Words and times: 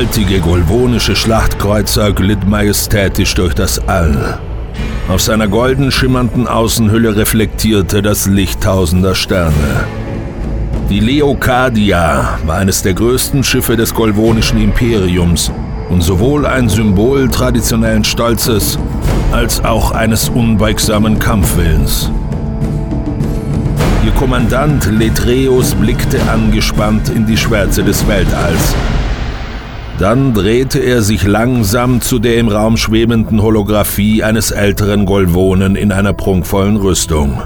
gewaltige 0.00 0.40
golvonische 0.40 1.14
Schlachtkreuzer 1.14 2.12
glitt 2.12 2.48
majestätisch 2.48 3.34
durch 3.34 3.52
das 3.52 3.86
All. 3.86 4.38
Auf 5.08 5.20
seiner 5.20 5.46
golden 5.46 5.92
schimmernden 5.92 6.48
Außenhülle 6.48 7.16
reflektierte 7.16 8.00
das 8.00 8.26
Licht 8.26 8.62
tausender 8.62 9.14
Sterne. 9.14 9.84
Die 10.88 11.00
Leocadia 11.00 12.38
war 12.46 12.56
eines 12.56 12.80
der 12.80 12.94
größten 12.94 13.44
Schiffe 13.44 13.76
des 13.76 13.92
golvonischen 13.92 14.58
Imperiums 14.58 15.52
und 15.90 16.02
sowohl 16.02 16.46
ein 16.46 16.70
Symbol 16.70 17.28
traditionellen 17.28 18.04
Stolzes 18.04 18.78
als 19.32 19.62
auch 19.62 19.90
eines 19.90 20.30
unbeugsamen 20.30 21.18
Kampfwillens. 21.18 22.10
Ihr 24.06 24.12
Kommandant 24.12 24.86
Letreus 24.90 25.74
blickte 25.74 26.22
angespannt 26.32 27.10
in 27.10 27.26
die 27.26 27.36
Schwärze 27.36 27.84
des 27.84 28.08
Weltalls. 28.08 28.74
Dann 30.00 30.32
drehte 30.32 30.78
er 30.78 31.02
sich 31.02 31.24
langsam 31.24 32.00
zu 32.00 32.18
der 32.18 32.38
im 32.38 32.48
Raum 32.48 32.78
schwebenden 32.78 33.42
Holographie 33.42 34.22
eines 34.22 34.50
älteren 34.50 35.04
Golvonen 35.04 35.76
in 35.76 35.92
einer 35.92 36.14
prunkvollen 36.14 36.78
Rüstung. 36.78 37.42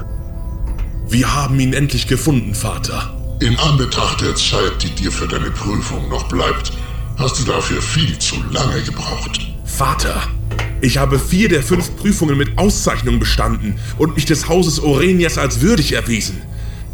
Wir 1.09 1.35
haben 1.35 1.59
ihn 1.59 1.73
endlich 1.73 2.07
gefunden, 2.07 2.55
Vater. 2.55 3.13
In 3.41 3.59
Anbetracht 3.59 4.21
der 4.21 4.35
Zeit, 4.35 4.81
die 4.81 4.89
dir 4.91 5.11
für 5.11 5.27
deine 5.27 5.51
Prüfung 5.51 6.07
noch 6.07 6.29
bleibt, 6.29 6.71
hast 7.17 7.41
du 7.41 7.51
dafür 7.51 7.81
viel 7.81 8.17
zu 8.19 8.37
lange 8.53 8.81
gebraucht. 8.83 9.41
Vater, 9.65 10.15
ich 10.79 10.97
habe 10.97 11.19
vier 11.19 11.49
der 11.49 11.61
fünf 11.61 11.97
Prüfungen 11.97 12.37
mit 12.37 12.57
Auszeichnung 12.57 13.19
bestanden 13.19 13.75
und 13.97 14.15
mich 14.15 14.23
des 14.23 14.47
Hauses 14.47 14.79
Orenias 14.79 15.37
als 15.37 15.59
würdig 15.59 15.91
erwiesen. 15.91 16.41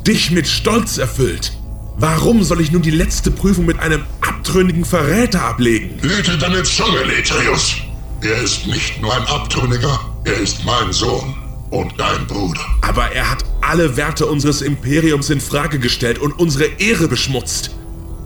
Dich 0.08 0.32
mit 0.32 0.48
Stolz 0.48 0.98
erfüllt. 0.98 1.54
Warum 2.02 2.44
soll 2.44 2.62
ich 2.62 2.72
nun 2.72 2.82
die 2.82 2.90
letzte 2.90 3.30
Prüfung 3.30 3.68
mit 3.68 3.78
einem 3.78 4.04
abtrünnigen 4.22 4.86
Verräter 4.86 5.44
ablegen? 5.44 6.02
Hüte 6.02 6.36
deine 6.36 6.64
Zunge, 6.64 7.04
Letreus. 7.04 7.76
Er 8.22 8.42
ist 8.42 8.66
nicht 8.66 9.00
nur 9.00 9.16
ein 9.16 9.22
Abtrünniger, 9.28 10.00
er 10.24 10.34
ist 10.34 10.66
mein 10.66 10.92
Sohn 10.92 11.36
und 11.70 11.94
dein 12.00 12.26
Bruder. 12.26 12.62
Aber 12.82 13.12
er 13.12 13.30
hat 13.30 13.46
alle 13.62 13.98
Werte 13.98 14.26
unseres 14.26 14.64
Imperiums 14.64 15.30
in 15.30 15.40
Frage 15.40 15.78
gestellt 15.78 16.18
und 16.18 16.40
unsere 16.40 16.66
Ehre 16.80 17.08
beschmutzt. 17.08 17.70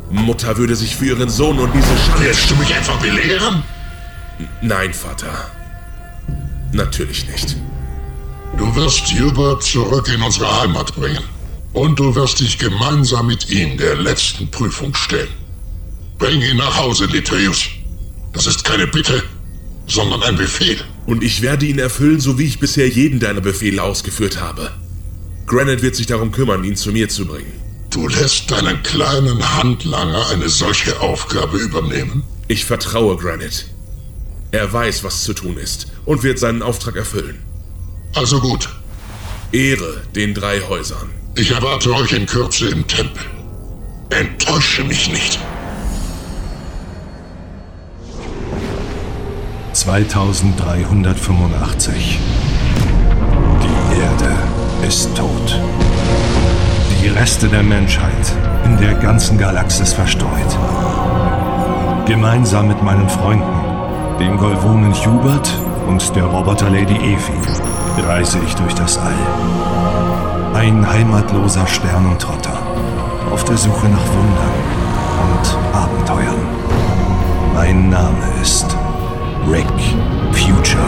Mutter 0.09 0.55
würde 0.55 0.77
sich 0.77 0.95
für 0.95 1.07
ihren 1.07 1.29
Sohn 1.29 1.59
und 1.59 1.73
diese 1.73 1.97
Schande... 2.07 2.27
Willst 2.27 2.49
du 2.49 2.55
mich 2.55 2.73
einfach 2.73 2.97
belehren? 3.01 3.61
Nein, 4.61 4.93
Vater. 4.93 5.51
Natürlich 6.71 7.27
nicht. 7.27 7.57
Du 8.57 8.73
wirst 8.73 9.11
Hubert 9.19 9.63
zurück 9.63 10.07
in 10.07 10.21
unsere 10.21 10.61
Heimat 10.61 10.95
bringen. 10.95 11.34
Und 11.75 11.99
du 11.99 12.15
wirst 12.15 12.39
dich 12.39 12.57
gemeinsam 12.57 13.27
mit 13.27 13.49
ihm 13.49 13.77
der 13.77 13.97
letzten 13.97 14.49
Prüfung 14.49 14.95
stellen. 14.95 15.27
Bring 16.17 16.41
ihn 16.41 16.55
nach 16.55 16.77
Hause, 16.77 17.05
Letreus. 17.05 17.67
Das 18.31 18.47
ist 18.47 18.63
keine 18.63 18.87
Bitte, 18.87 19.21
sondern 19.85 20.23
ein 20.23 20.37
Befehl. 20.37 20.77
Und 21.05 21.21
ich 21.21 21.41
werde 21.41 21.65
ihn 21.65 21.77
erfüllen, 21.77 22.21
so 22.21 22.39
wie 22.39 22.45
ich 22.45 22.61
bisher 22.61 22.87
jeden 22.87 23.19
deiner 23.19 23.41
Befehle 23.41 23.83
ausgeführt 23.83 24.39
habe. 24.39 24.71
Granite 25.47 25.81
wird 25.81 25.97
sich 25.97 26.05
darum 26.05 26.31
kümmern, 26.31 26.63
ihn 26.63 26.77
zu 26.77 26.93
mir 26.93 27.09
zu 27.09 27.25
bringen. 27.25 27.51
Du 27.89 28.07
lässt 28.07 28.49
deinen 28.49 28.81
kleinen 28.81 29.57
Handlanger 29.57 30.29
eine 30.29 30.47
solche 30.47 31.01
Aufgabe 31.01 31.57
übernehmen? 31.57 32.23
Ich 32.47 32.63
vertraue 32.63 33.17
Granite. 33.17 33.65
Er 34.51 34.71
weiß, 34.71 35.03
was 35.03 35.25
zu 35.25 35.33
tun 35.33 35.57
ist 35.57 35.87
und 36.05 36.23
wird 36.23 36.39
seinen 36.39 36.61
Auftrag 36.61 36.95
erfüllen. 36.95 37.43
Also 38.13 38.39
gut. 38.39 38.69
Ehre 39.51 40.03
den 40.15 40.33
drei 40.33 40.61
Häusern. 40.61 41.09
Ich 41.37 41.51
erwarte 41.51 41.93
euch 41.93 42.13
in 42.13 42.25
Kürze 42.25 42.69
im 42.69 42.87
Tempel. 42.87 43.25
Enttäusche 44.09 44.85
mich 44.85 45.11
nicht. 45.11 45.37
2385. 49.73 52.19
Die 53.61 53.99
Erde 53.99 54.33
ist 54.87 55.13
tot. 55.13 55.59
Die 57.03 57.09
Reste 57.09 57.49
der 57.49 57.63
Menschheit 57.63 58.31
in 58.63 58.77
der 58.77 58.93
ganzen 58.93 59.37
Galaxis 59.37 59.91
verstreut. 59.91 60.57
Gemeinsam 62.05 62.69
mit 62.69 62.81
meinen 62.81 63.09
Freunden, 63.09 63.61
dem 64.21 64.37
Golvonen 64.37 64.93
Hubert 64.93 65.51
und 65.85 66.15
der 66.15 66.23
Roboter 66.23 66.69
Lady 66.69 66.95
Evi, 66.95 67.33
reise 68.03 68.39
ich 68.47 68.55
durch 68.55 68.73
das 68.73 68.97
All. 68.97 69.54
Ein 70.55 70.89
heimatloser 70.89 71.67
Sternentrotter 71.67 72.57
auf 73.29 73.43
der 73.43 73.57
Suche 73.57 73.89
nach 73.89 74.07
Wundern 74.07 74.53
und 75.33 75.75
Abenteuern. 75.75 76.47
Mein 77.53 77.89
Name 77.89 78.23
ist 78.41 78.65
Rick 79.51 79.67
Future. 80.31 80.84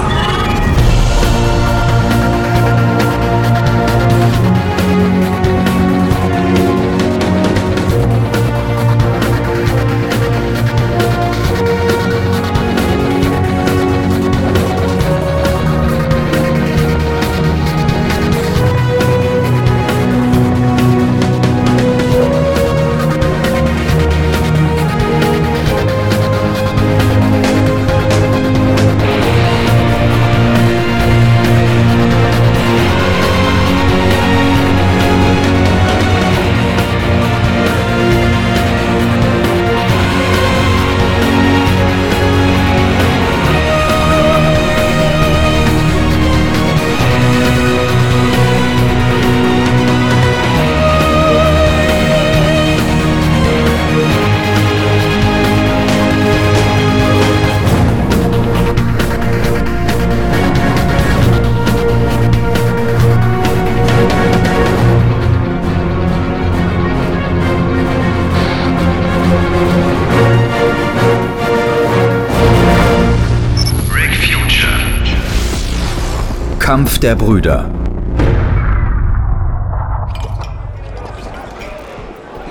Der 77.07 77.16
Brüder. 77.16 77.69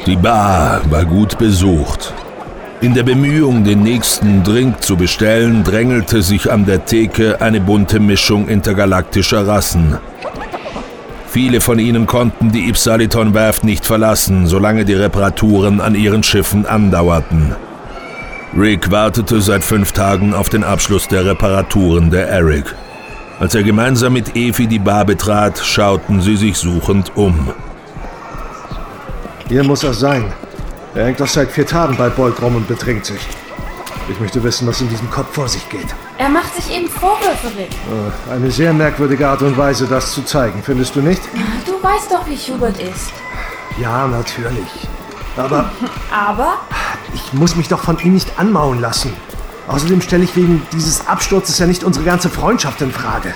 Die 0.07 0.17
Bar 0.17 0.81
war 0.89 1.05
gut 1.05 1.37
besucht. 1.37 2.15
In 2.81 2.95
der 2.95 3.03
Bemühung, 3.03 3.65
den 3.65 3.83
nächsten 3.83 4.43
Drink 4.45 4.83
zu 4.83 4.97
bestellen, 4.97 5.63
drängelte 5.63 6.23
sich 6.23 6.51
an 6.51 6.65
der 6.65 6.87
Theke 6.87 7.43
eine 7.43 7.61
bunte 7.61 8.01
Mischung 8.01 8.49
intergalaktischer 8.49 9.47
Rassen. 9.47 9.99
Viele 11.29 11.61
von 11.61 11.79
ihnen 11.79 12.07
konnten 12.07 12.51
die 12.51 12.71
Ipsaliton-Werft 12.71 13.63
nicht 13.63 13.85
verlassen, 13.85 14.47
solange 14.47 14.87
die 14.87 14.95
Reparaturen 14.95 15.83
an 15.83 15.95
ihren 15.95 16.23
Schiffen 16.23 16.65
andauerten. 16.65 17.55
Rick 18.57 18.91
wartete 18.91 19.43
seit 19.43 19.63
fünf 19.63 19.93
Tagen 19.93 20.33
auf 20.33 20.49
den 20.49 20.65
Abschluss 20.65 21.09
der 21.09 21.27
Reparaturen 21.27 22.11
der 22.11 22.31
Eric. 22.31 22.75
Als 23.39 23.55
er 23.55 23.63
gemeinsam 23.63 24.15
mit 24.15 24.35
Efi 24.35 24.67
die 24.67 24.79
Bar 24.79 25.05
betrat, 25.05 25.59
schauten 25.59 26.23
sie 26.23 26.37
sich 26.37 26.57
suchend 26.57 27.13
um. 27.17 27.51
Hier 29.49 29.63
muss 29.63 29.85
er 29.85 29.93
sein. 29.93 30.33
Er 30.95 31.05
hängt 31.07 31.21
doch 31.21 31.27
seit 31.27 31.51
vier 31.51 31.67
Tagen 31.67 31.97
bei 31.97 32.09
Bolt 32.09 32.41
rum 32.41 32.57
und 32.57 32.67
betrinkt 32.67 33.05
sich. 33.05 33.21
Ich 34.09 34.19
möchte 34.21 34.43
wissen, 34.43 34.67
was 34.67 34.81
in 34.81 34.89
diesem 34.89 35.11
Kopf 35.11 35.35
vor 35.35 35.49
sich 35.49 35.69
geht. 35.69 35.95
Er 36.17 36.29
macht 36.31 36.55
sich 36.55 36.75
eben 36.75 36.89
Vorwürfe, 36.89 37.49
Rick. 37.59 37.71
Äh, 37.71 38.33
Eine 38.33 38.51
sehr 38.51 38.73
merkwürdige 38.73 39.29
Art 39.29 39.43
und 39.43 39.57
Weise, 39.59 39.87
das 39.87 40.13
zu 40.13 40.23
zeigen, 40.23 40.63
findest 40.63 40.97
du 40.97 41.01
nicht? 41.03 41.21
Du 41.67 41.73
weißt 41.83 42.11
doch, 42.13 42.27
wie 42.27 42.37
Hubert 42.37 42.79
ist. 42.81 43.13
Ja, 43.79 44.07
natürlich. 44.07 44.89
Aber 45.37 45.71
Aber 46.11 46.55
ich 47.13 47.33
muss 47.35 47.57
mich 47.57 47.69
doch 47.69 47.83
von 47.83 47.99
ihm 47.99 48.15
nicht 48.15 48.39
anmauen 48.39 48.81
lassen. 48.81 49.13
Außerdem 49.69 50.01
stelle 50.01 50.25
ich 50.25 50.37
wegen 50.37 50.63
dieses 50.73 51.07
Absturzes 51.07 51.59
ja 51.59 51.67
nicht 51.67 51.83
unsere 51.83 52.05
ganze 52.05 52.31
Freundschaft 52.31 52.81
in 52.83 52.93
Frage. 52.93 53.35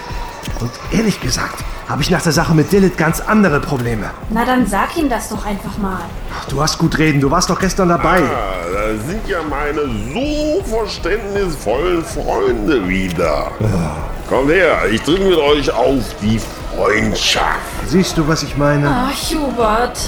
Und 0.61 0.71
ehrlich 0.93 1.21
gesagt, 1.21 1.65
habe 1.89 2.03
ich 2.03 2.11
nach 2.11 2.23
der 2.23 2.31
Sache 2.33 2.55
mit 2.55 2.71
Dillit 2.71 2.97
ganz 2.97 3.21
andere 3.21 3.59
Probleme. 3.59 4.11
Na 4.31 4.45
dann 4.45 4.65
sag 4.65 4.97
ihm 4.97 5.09
das 5.09 5.29
doch 5.29 5.45
einfach 5.45 5.77
mal. 5.79 6.03
Du 6.49 6.63
hast 6.63 6.79
gut 6.79 6.97
reden, 6.99 7.21
du 7.21 7.31
warst 7.31 7.51
doch 7.51 7.59
gestern 7.59 7.89
dabei. 7.89 8.21
Ah, 8.21 8.55
da 8.73 9.09
sind 9.09 9.27
ja 9.27 9.39
meine 9.43 9.81
so 10.15 10.63
verständnisvollen 10.77 12.05
Freunde 12.05 12.87
wieder. 12.87 13.51
Kommt 14.29 14.51
her, 14.51 14.83
ich 14.89 15.03
trinke 15.03 15.25
mit 15.31 15.39
euch 15.39 15.73
auf 15.73 16.05
die 16.23 16.41
Freundschaft. 16.77 17.59
Siehst 17.89 18.17
du, 18.17 18.29
was 18.29 18.45
ich 18.45 18.57
meine? 18.57 18.89
Ach, 18.89 19.31
Hubert. 19.35 19.99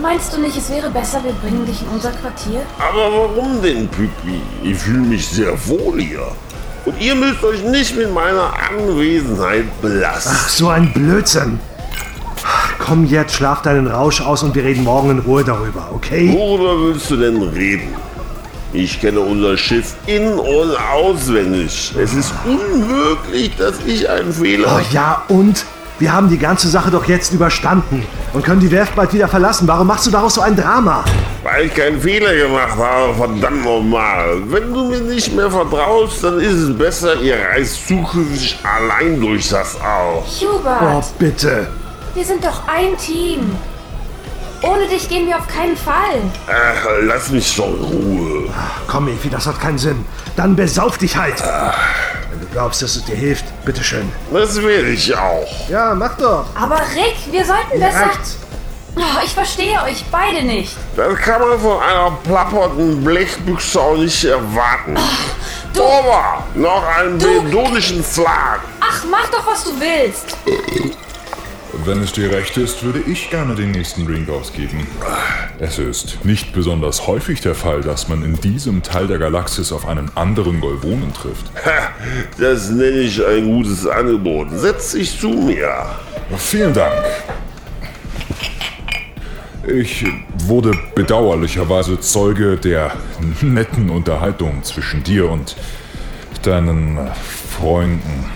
Meinst 0.00 0.34
du 0.34 0.40
nicht, 0.40 0.56
es 0.56 0.70
wäre 0.70 0.90
besser, 0.90 1.22
wir 1.24 1.32
bringen 1.32 1.64
dich 1.66 1.80
in 1.82 1.88
unser 1.88 2.10
Quartier? 2.10 2.62
Aber 2.78 3.10
warum 3.12 3.62
denn, 3.62 3.88
Püppi? 3.88 4.40
Ich 4.62 4.76
fühle 4.78 4.98
mich 4.98 5.26
sehr 5.26 5.52
wohl 5.66 6.00
hier. 6.00 6.26
Und 6.84 7.00
ihr 7.00 7.14
müsst 7.14 7.42
euch 7.42 7.62
nicht 7.62 7.96
mit 7.96 8.12
meiner 8.12 8.52
Anwesenheit 8.70 9.64
belasten. 9.80 10.34
Ach, 10.34 10.48
so 10.48 10.68
ein 10.68 10.92
Blödsinn. 10.92 11.58
Komm 12.78 13.06
jetzt, 13.06 13.34
schlaf 13.34 13.62
deinen 13.62 13.86
Rausch 13.86 14.20
aus 14.20 14.42
und 14.42 14.54
wir 14.54 14.64
reden 14.64 14.84
morgen 14.84 15.10
in 15.10 15.18
Ruhe 15.20 15.44
darüber, 15.44 15.88
okay? 15.94 16.34
Worüber 16.36 16.78
willst 16.82 17.10
du 17.10 17.16
denn 17.16 17.40
reden? 17.42 17.94
Ich 18.74 19.00
kenne 19.00 19.20
unser 19.20 19.56
Schiff 19.56 19.94
in- 20.06 20.34
und 20.38 20.76
auswendig. 20.92 21.94
Es 21.96 22.12
ist 22.12 22.34
unmöglich, 22.44 23.52
dass 23.56 23.76
ich 23.86 24.10
einen 24.10 24.32
Fehler... 24.32 24.76
Oh 24.76 24.92
ja, 24.92 25.22
und? 25.28 25.64
Wir 26.00 26.12
haben 26.12 26.28
die 26.28 26.38
ganze 26.38 26.68
Sache 26.68 26.90
doch 26.90 27.04
jetzt 27.04 27.32
überstanden 27.32 28.04
und 28.32 28.44
können 28.44 28.58
die 28.60 28.70
Werft 28.70 28.96
bald 28.96 29.12
wieder 29.12 29.28
verlassen. 29.28 29.68
Warum 29.68 29.86
machst 29.86 30.06
du 30.06 30.10
daraus 30.10 30.34
so 30.34 30.40
ein 30.40 30.56
Drama? 30.56 31.04
Weil 31.44 31.66
ich 31.66 31.74
keinen 31.74 32.00
Fehler 32.00 32.34
gemacht 32.34 32.76
habe, 32.76 33.14
verdammt 33.14 33.64
nochmal. 33.64 34.38
Wenn 34.48 34.74
du 34.74 34.86
mir 34.86 35.00
nicht 35.00 35.32
mehr 35.36 35.48
vertraust, 35.50 36.24
dann 36.24 36.40
ist 36.40 36.54
es 36.54 36.76
besser, 36.76 37.14
ihr 37.20 37.36
reist 37.38 37.86
zukünftig 37.86 38.58
allein 38.64 39.20
durch 39.20 39.48
das 39.48 39.76
Au. 39.80 40.24
Hubert, 40.40 40.82
Oh, 40.82 41.02
bitte. 41.18 41.68
wir 42.14 42.24
sind 42.24 42.44
doch 42.44 42.66
ein 42.66 42.96
Team. 42.98 43.52
Ohne 44.62 44.88
dich 44.88 45.08
gehen 45.08 45.28
wir 45.28 45.36
auf 45.36 45.46
keinen 45.46 45.76
Fall. 45.76 46.22
Ach, 46.48 46.88
lass 47.02 47.28
mich 47.30 47.54
doch 47.54 47.68
in 47.68 47.84
Ruhe. 47.84 48.48
Komm, 48.88 49.08
Evi, 49.08 49.28
das 49.28 49.46
hat 49.46 49.60
keinen 49.60 49.78
Sinn. 49.78 50.04
Dann 50.36 50.56
besauf 50.56 50.96
dich 50.98 51.16
halt. 51.16 51.38
Du 51.38 51.44
glaubst, 52.54 52.82
dass 52.82 52.94
es 52.94 53.04
dir 53.04 53.16
hilft, 53.16 53.44
bitteschön. 53.64 54.10
Das 54.32 54.62
werde 54.62 54.90
ich 54.90 55.14
auch. 55.16 55.68
Ja, 55.68 55.92
mach 55.92 56.16
doch. 56.16 56.46
Aber 56.54 56.78
Rick, 56.94 57.16
wir 57.32 57.44
sollten 57.44 57.80
besser... 57.80 58.06
Reicht's. 58.06 58.38
Oh, 58.96 59.24
ich 59.24 59.34
verstehe 59.34 59.82
euch 59.82 60.04
beide 60.12 60.44
nicht. 60.44 60.76
Das 60.94 61.16
kann 61.18 61.40
man 61.40 61.58
von 61.58 61.82
einer 61.82 62.12
plappernden 62.22 63.02
Blechbüchse 63.02 63.80
auch 63.80 63.96
nicht 63.96 64.24
erwarten. 64.24 64.96
Aber 65.76 66.44
noch 66.54 66.86
einen 66.96 67.18
bedonischen 67.18 68.04
Flag. 68.04 68.60
Ach, 68.78 69.02
mach 69.10 69.28
doch, 69.30 69.44
was 69.44 69.64
du 69.64 69.70
willst. 69.80 70.36
Wenn 71.84 72.02
es 72.02 72.12
dir 72.12 72.30
recht 72.30 72.56
ist, 72.56 72.82
würde 72.82 73.00
ich 73.00 73.30
gerne 73.30 73.54
den 73.54 73.72
nächsten 73.72 74.06
Drink 74.06 74.28
ausgeben. 74.28 74.86
Es 75.58 75.78
ist 75.78 76.24
nicht 76.24 76.52
besonders 76.52 77.06
häufig 77.06 77.40
der 77.40 77.54
Fall, 77.54 77.80
dass 77.80 78.08
man 78.08 78.22
in 78.24 78.40
diesem 78.40 78.82
Teil 78.82 79.06
der 79.06 79.18
Galaxis 79.18 79.72
auf 79.72 79.86
einen 79.86 80.10
anderen 80.16 80.60
Golvonen 80.60 81.12
trifft. 81.12 81.46
Ha, 81.64 81.90
Das 82.38 82.70
nenne 82.70 83.00
ich 83.00 83.24
ein 83.24 83.44
gutes 83.46 83.86
Angebot. 83.86 84.48
Setz 84.52 84.92
dich 84.92 85.18
zu 85.18 85.28
mir. 85.30 85.68
Vielen 86.36 86.72
Dank. 86.72 87.04
Ich 89.66 90.04
wurde 90.46 90.72
bedauerlicherweise 90.94 91.98
Zeuge 91.98 92.56
der 92.56 92.92
netten 93.40 93.90
Unterhaltung 93.90 94.62
zwischen 94.62 95.02
dir 95.02 95.30
und 95.30 95.56
deinen 96.42 96.98
Freunden. 97.58 98.26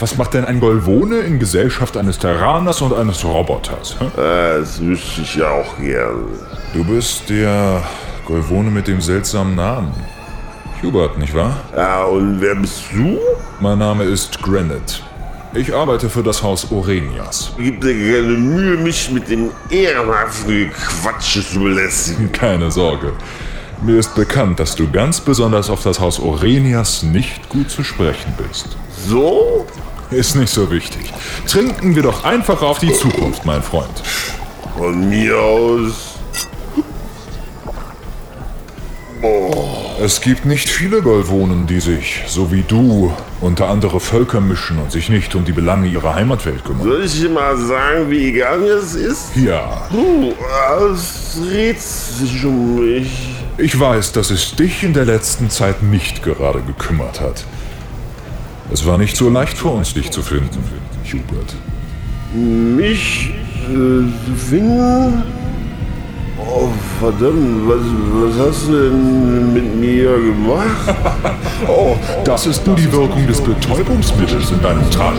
Was 0.00 0.16
macht 0.16 0.32
denn 0.32 0.46
ein 0.46 0.60
Golvone 0.60 1.18
in 1.18 1.38
Gesellschaft 1.38 1.94
eines 1.98 2.18
Terraners 2.18 2.80
und 2.80 2.94
eines 2.94 3.22
Roboters? 3.22 3.96
hä? 4.00 4.06
Das 4.16 4.80
wüsste 4.80 5.20
ich 5.20 5.34
ja 5.36 5.50
auch 5.50 5.76
gern. 5.76 6.24
Du 6.72 6.82
bist 6.84 7.28
der 7.28 7.82
Golvone 8.24 8.70
mit 8.70 8.88
dem 8.88 9.02
seltsamen 9.02 9.54
Namen. 9.56 9.92
Hubert, 10.82 11.18
nicht 11.18 11.34
wahr? 11.34 11.54
Ja, 11.76 12.04
und 12.04 12.40
wer 12.40 12.54
bist 12.54 12.84
du? 12.94 13.18
Mein 13.60 13.78
Name 13.78 14.04
ist 14.04 14.42
Granite. 14.42 15.02
Ich 15.52 15.74
arbeite 15.74 16.08
für 16.08 16.22
das 16.22 16.42
Haus 16.42 16.72
Orenias. 16.72 17.52
Gib 17.58 17.82
dir 17.82 17.92
keine 17.92 18.38
Mühe, 18.38 18.78
mich 18.78 19.10
mit 19.10 19.28
dem 19.28 19.50
ehrenhaften 19.68 20.70
Quatsch 20.70 21.42
zu 21.42 21.60
belästigen. 21.60 22.32
Keine 22.32 22.70
Sorge. 22.70 23.12
Mir 23.82 23.98
ist 23.98 24.14
bekannt, 24.14 24.60
dass 24.60 24.76
du 24.76 24.90
ganz 24.90 25.20
besonders 25.20 25.68
auf 25.68 25.82
das 25.82 26.00
Haus 26.00 26.20
Orenias 26.20 27.02
nicht 27.02 27.48
gut 27.50 27.68
zu 27.70 27.82
sprechen 27.82 28.32
bist. 28.38 28.76
So? 29.06 29.66
Ist 30.10 30.34
nicht 30.36 30.52
so 30.52 30.70
wichtig. 30.70 31.12
Trinken 31.46 31.94
wir 31.94 32.02
doch 32.02 32.24
einfach 32.24 32.62
auf 32.62 32.78
die 32.80 32.92
Zukunft, 32.92 33.44
mein 33.44 33.62
Freund. 33.62 34.02
Von 34.76 35.08
mir 35.08 35.36
aus. 35.38 36.16
Es 40.02 40.22
gibt 40.22 40.46
nicht 40.46 40.70
viele 40.70 41.02
Golvonen, 41.02 41.66
die 41.66 41.78
sich, 41.80 42.22
so 42.26 42.50
wie 42.50 42.62
du, 42.62 43.12
unter 43.42 43.68
andere 43.68 44.00
Völker 44.00 44.40
mischen 44.40 44.78
und 44.78 44.90
sich 44.90 45.10
nicht 45.10 45.34
um 45.34 45.44
die 45.44 45.52
Belange 45.52 45.88
ihrer 45.88 46.14
Heimatwelt 46.14 46.64
kümmern. 46.64 46.84
Soll 46.88 47.04
ich 47.04 47.20
dir 47.20 47.28
mal 47.28 47.54
sagen, 47.58 48.10
wie 48.10 48.28
egal 48.30 48.58
mir 48.60 48.76
das 48.76 48.94
ist? 48.94 49.36
Ja, 49.36 49.86
Du, 49.92 50.32
es 50.90 51.36
dreht 51.38 51.80
sich 51.80 52.42
um 52.46 52.80
mich. 52.80 53.10
ich 53.58 53.78
weiß, 53.78 54.12
dass 54.12 54.30
es 54.30 54.56
dich 54.56 54.82
in 54.82 54.94
der 54.94 55.04
letzten 55.04 55.50
Zeit 55.50 55.82
nicht 55.82 56.22
gerade 56.22 56.62
gekümmert 56.62 57.20
hat. 57.20 57.44
Es 58.72 58.86
war 58.86 58.98
nicht 58.98 59.16
so 59.16 59.28
leicht 59.28 59.58
für 59.58 59.68
uns, 59.68 59.94
dich 59.94 60.10
zu 60.10 60.22
finden, 60.22 60.58
Hubert. 61.12 61.54
Mich 62.32 63.30
äh, 63.68 63.68
zu 63.68 64.34
finden? 64.36 65.22
Oh, 66.38 66.68
verdammt, 67.00 67.68
was, 67.68 67.80
was 68.12 68.38
hast 68.48 68.68
du 68.68 68.72
denn 68.72 69.52
mit 69.52 69.74
mir 69.76 70.12
gemacht? 70.12 70.96
Oh, 71.68 71.94
das 72.24 72.46
ist 72.46 72.66
nur 72.66 72.74
die 72.74 72.90
Wirkung 72.90 73.26
des 73.26 73.38
Betäubungsmittels 73.38 74.50
in 74.50 74.62
deinem 74.62 74.90
Trank. 74.90 75.18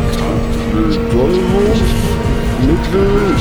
Betäubungsmittel? 0.73 3.35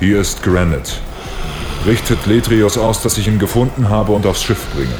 Hier 0.00 0.20
ist 0.20 0.42
Granite. 0.42 0.94
Richtet 1.86 2.24
Letrios 2.24 2.78
aus, 2.78 3.02
dass 3.02 3.18
ich 3.18 3.28
ihn 3.28 3.38
gefunden 3.38 3.90
habe 3.90 4.12
und 4.12 4.24
aufs 4.26 4.42
Schiff 4.42 4.66
bringe. 4.74 4.94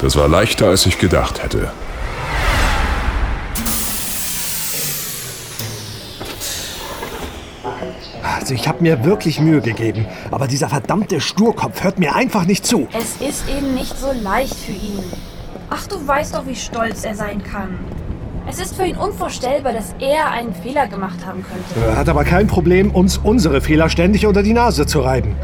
Das 0.00 0.16
war 0.16 0.26
leichter, 0.26 0.66
als 0.66 0.84
ich 0.84 0.98
gedacht 0.98 1.42
hätte. 1.42 1.70
Also 8.22 8.54
ich 8.54 8.66
habe 8.66 8.82
mir 8.82 9.04
wirklich 9.04 9.38
Mühe 9.38 9.60
gegeben, 9.60 10.06
aber 10.32 10.48
dieser 10.48 10.68
verdammte 10.68 11.20
Sturkopf 11.20 11.84
hört 11.84 12.00
mir 12.00 12.16
einfach 12.16 12.44
nicht 12.44 12.66
zu. 12.66 12.88
Es 12.92 13.26
ist 13.26 13.48
eben 13.48 13.74
nicht 13.74 13.96
so 13.96 14.10
leicht 14.12 14.56
für 14.56 14.72
ihn. 14.72 15.04
Ach, 15.70 15.86
du 15.86 16.06
weißt 16.06 16.34
doch, 16.34 16.46
wie 16.46 16.56
stolz 16.56 17.04
er 17.04 17.14
sein 17.14 17.42
kann. 17.42 17.78
Es 18.48 18.58
ist 18.58 18.74
für 18.74 18.84
ihn 18.84 18.96
unvorstellbar, 18.96 19.72
dass 19.72 19.94
er 20.00 20.30
einen 20.30 20.52
Fehler 20.54 20.86
gemacht 20.88 21.24
haben 21.24 21.44
könnte. 21.44 21.86
Er 21.86 21.96
hat 21.96 22.08
aber 22.08 22.24
kein 22.24 22.46
Problem, 22.46 22.90
uns 22.90 23.18
unsere 23.18 23.60
Fehler 23.60 23.88
ständig 23.88 24.26
unter 24.26 24.42
die 24.42 24.52
Nase 24.52 24.84
zu 24.86 25.00
reiben. 25.00 25.36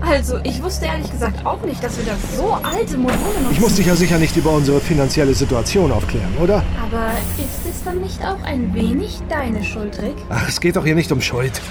Also, 0.00 0.38
ich 0.42 0.60
wusste 0.60 0.86
ehrlich 0.86 1.08
gesagt 1.10 1.46
auch 1.46 1.62
nicht, 1.62 1.82
dass 1.82 1.96
wir 1.96 2.04
das 2.04 2.36
so 2.36 2.52
alte 2.54 2.98
Module 2.98 3.18
nutzen. 3.18 3.52
Ich 3.52 3.60
muss 3.60 3.76
dich 3.76 3.86
ja 3.86 3.94
sicher 3.94 4.18
nicht 4.18 4.36
über 4.36 4.50
unsere 4.50 4.80
finanzielle 4.80 5.32
Situation 5.32 5.92
aufklären, 5.92 6.36
oder? 6.42 6.64
Aber 6.84 7.12
ist 7.38 7.64
es 7.70 7.84
dann 7.84 8.00
nicht 8.00 8.20
auch 8.24 8.42
ein 8.44 8.74
wenig 8.74 9.20
deine 9.28 9.62
Schuld, 9.62 10.02
Rick? 10.02 10.16
Ach, 10.28 10.48
es 10.48 10.60
geht 10.60 10.74
doch 10.74 10.84
hier 10.84 10.96
nicht 10.96 11.12
um 11.12 11.20
Schuld. 11.20 11.62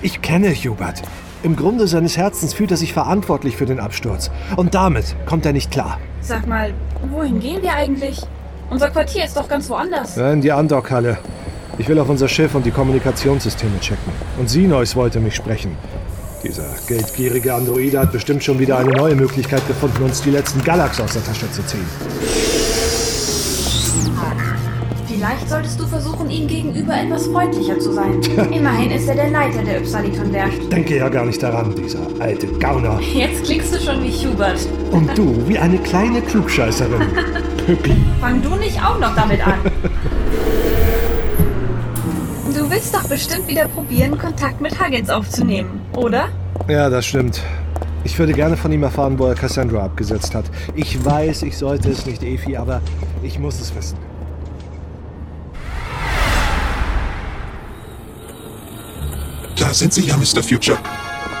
Ich 0.00 0.22
kenne 0.22 0.54
Hubert. 0.54 1.02
Im 1.42 1.56
Grunde 1.56 1.86
seines 1.86 2.16
Herzens 2.16 2.54
fühlt 2.54 2.70
er 2.70 2.78
sich 2.78 2.94
verantwortlich 2.94 3.58
für 3.58 3.66
den 3.66 3.78
Absturz. 3.78 4.30
Und 4.56 4.74
damit 4.74 5.14
kommt 5.26 5.44
er 5.44 5.52
nicht 5.52 5.70
klar. 5.70 5.98
Sag 6.22 6.46
mal, 6.46 6.72
wohin 7.10 7.38
gehen 7.38 7.62
wir 7.62 7.74
eigentlich? 7.74 8.22
Unser 8.70 8.90
Quartier 8.90 9.24
ist 9.24 9.36
doch 9.36 9.48
ganz 9.48 9.68
woanders. 9.68 10.16
Ja, 10.16 10.32
in 10.32 10.40
die 10.40 10.52
Andockhalle. 10.52 11.18
Ich 11.78 11.88
will 11.88 11.98
auf 11.98 12.08
unser 12.08 12.28
Schiff 12.28 12.54
und 12.54 12.64
die 12.64 12.70
Kommunikationssysteme 12.70 13.80
checken. 13.80 14.12
Und 14.38 14.48
Sinois 14.48 14.94
wollte 14.94 15.20
mich 15.20 15.34
sprechen. 15.34 15.76
Dieser 16.42 16.66
geldgierige 16.86 17.54
Androide 17.54 18.00
hat 18.00 18.12
bestimmt 18.12 18.44
schon 18.44 18.58
wieder 18.58 18.78
eine 18.78 18.90
neue 18.90 19.14
Möglichkeit 19.14 19.66
gefunden, 19.66 20.02
uns 20.04 20.22
die 20.22 20.30
letzten 20.30 20.62
Galax 20.62 21.00
aus 21.00 21.14
der 21.14 21.24
Tasche 21.24 21.50
zu 21.50 21.64
ziehen. 21.64 21.86
Vielleicht 25.06 25.48
solltest 25.48 25.80
du 25.80 25.86
versuchen, 25.86 26.28
ihm 26.28 26.46
gegenüber 26.46 26.92
etwas 26.92 27.26
freundlicher 27.28 27.78
zu 27.78 27.92
sein. 27.92 28.20
Immerhin 28.52 28.90
ist 28.90 29.08
er 29.08 29.14
der 29.14 29.30
Leiter 29.30 29.62
der 29.62 29.80
Ypsaliton-Werft. 29.80 30.70
Denke 30.70 30.98
ja 30.98 31.08
gar 31.08 31.24
nicht 31.24 31.42
daran, 31.42 31.74
dieser 31.74 32.00
alte 32.18 32.46
Gauner. 32.58 33.00
Jetzt 33.00 33.44
klingst 33.44 33.74
du 33.74 33.80
schon 33.80 34.02
wie 34.02 34.10
Hubert. 34.10 34.58
Und 34.90 35.16
du 35.16 35.34
wie 35.48 35.56
eine 35.56 35.78
kleine 35.78 36.20
Klugscheißerin. 36.20 37.00
Püppi. 37.66 37.96
Fang 38.20 38.42
du 38.42 38.56
nicht 38.56 38.78
auch 38.82 38.98
noch 38.98 39.14
damit 39.14 39.46
an. 39.46 39.54
Du 42.54 42.70
willst 42.70 42.94
doch 42.94 43.04
bestimmt 43.04 43.48
wieder 43.48 43.68
probieren, 43.68 44.16
Kontakt 44.18 44.60
mit 44.60 44.78
Huggins 44.80 45.10
aufzunehmen, 45.10 45.80
oder? 45.96 46.28
Ja, 46.68 46.88
das 46.88 47.06
stimmt. 47.06 47.42
Ich 48.04 48.18
würde 48.18 48.32
gerne 48.34 48.56
von 48.56 48.70
ihm 48.70 48.82
erfahren, 48.82 49.18
wo 49.18 49.26
er 49.26 49.34
Cassandra 49.34 49.84
abgesetzt 49.84 50.34
hat. 50.34 50.44
Ich 50.74 51.02
weiß, 51.04 51.42
ich 51.42 51.56
sollte 51.56 51.90
es 51.90 52.04
nicht, 52.04 52.22
Efi, 52.22 52.56
aber 52.56 52.82
ich 53.22 53.38
muss 53.38 53.60
es 53.60 53.74
wissen. 53.74 53.96
Da 59.58 59.72
sind 59.72 59.92
Sie 59.94 60.02
ja, 60.02 60.16
Mr. 60.16 60.42
Future. 60.42 60.78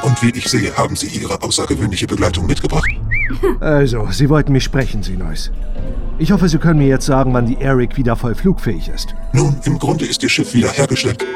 Und 0.02 0.22
wie 0.22 0.30
ich 0.30 0.48
sehe, 0.48 0.74
haben 0.76 0.96
Sie 0.96 1.08
Ihre 1.08 1.42
außergewöhnliche 1.42 2.06
Begleitung 2.06 2.46
mitgebracht. 2.46 2.88
Also, 3.60 4.08
Sie 4.10 4.28
wollten 4.28 4.52
mich 4.52 4.64
sprechen, 4.64 5.02
Sinois. 5.02 5.50
Ich 6.16 6.30
hoffe, 6.30 6.48
Sie 6.48 6.58
können 6.58 6.78
mir 6.78 6.86
jetzt 6.86 7.06
sagen, 7.06 7.34
wann 7.34 7.46
die 7.46 7.60
Eric 7.60 7.96
wieder 7.96 8.14
voll 8.14 8.36
flugfähig 8.36 8.88
ist. 8.88 9.14
Nun, 9.32 9.56
im 9.64 9.80
Grunde 9.80 10.06
ist 10.06 10.22
Ihr 10.22 10.28
Schiff 10.28 10.54
wieder 10.54 10.70
hergestellt. 10.70 11.26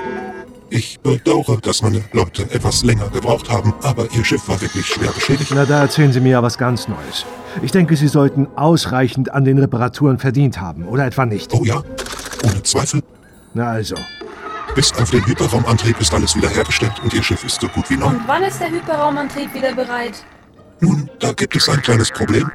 Ich 0.71 1.01
bedauere, 1.01 1.59
dass 1.61 1.83
meine 1.83 2.05
Leute 2.13 2.43
etwas 2.53 2.85
länger 2.85 3.09
gebraucht 3.09 3.51
haben, 3.51 3.75
aber 3.83 4.07
Ihr 4.17 4.25
Schiff 4.25 4.49
war 4.49 4.61
wirklich 4.61 4.87
schwer 4.87 5.11
beschädigt. 5.11 5.51
Na, 5.53 5.65
da 5.65 5.81
erzählen 5.81 6.13
Sie 6.13 6.21
mir 6.21 6.31
ja 6.31 6.43
was 6.43 6.59
ganz 6.59 6.87
Neues. 6.87 7.27
Ich 7.63 7.73
denke, 7.73 7.97
Sie 7.97 8.07
sollten 8.07 8.47
ausreichend 8.55 9.33
an 9.33 9.45
den 9.45 9.59
Reparaturen 9.59 10.19
verdient 10.19 10.61
haben, 10.61 10.87
oder 10.87 11.07
etwa 11.07 11.27
nicht? 11.27 11.53
Oh 11.55 11.65
ja, 11.65 11.83
ohne 12.45 12.63
Zweifel. 12.63 13.03
Na 13.55 13.71
also. 13.71 13.97
Bis 14.77 14.93
auf 14.93 15.11
den 15.11 15.27
Hyperraumantrieb 15.27 16.01
ist 16.01 16.15
alles 16.15 16.37
wieder 16.37 16.51
hergestellt 16.51 16.93
und 17.03 17.13
Ihr 17.15 17.23
Schiff 17.25 17.43
ist 17.43 17.61
so 17.61 17.67
gut 17.67 17.91
wie 17.91 17.97
neu. 17.97 18.07
Und 18.07 18.21
wann 18.29 18.45
ist 18.45 18.61
der 18.61 18.71
Hyperraumantrieb 18.71 19.53
wieder 19.55 19.75
bereit? 19.75 20.23
Nun, 20.81 21.11
da 21.19 21.33
gibt 21.33 21.57
es 21.57 21.69
ein 21.69 21.83
kleines 21.83 22.11
Problem. 22.13 22.49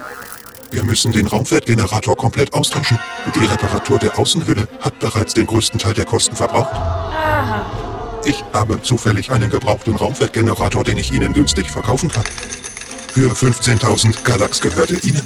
Wir 0.73 0.83
müssen 0.83 1.11
den 1.11 1.27
Raumwertgenerator 1.27 2.17
komplett 2.17 2.51
austauschen. 2.55 2.97
Und 3.27 3.35
die 3.35 3.45
Reparatur 3.45 3.99
der 3.99 4.17
Außenhülle 4.17 4.67
hat 4.81 4.97
bereits 4.99 5.35
den 5.35 5.45
größten 5.45 5.79
Teil 5.79 5.93
der 5.93 6.05
Kosten 6.05 6.35
verbraucht. 6.35 6.73
Aha. 6.73 7.63
Ich 8.25 8.43
habe 8.53 8.81
zufällig 8.81 9.31
einen 9.31 9.51
gebrauchten 9.51 9.95
Raumwertgenerator, 9.95 10.83
den 10.83 10.97
ich 10.97 11.11
Ihnen 11.13 11.31
günstig 11.33 11.69
verkaufen 11.69 12.09
kann. 12.09 12.23
Für 13.13 13.29
15.000 13.31 14.23
Galax 14.23 14.61
gehört 14.61 14.89
er 14.89 15.03
Ihnen. 15.03 15.21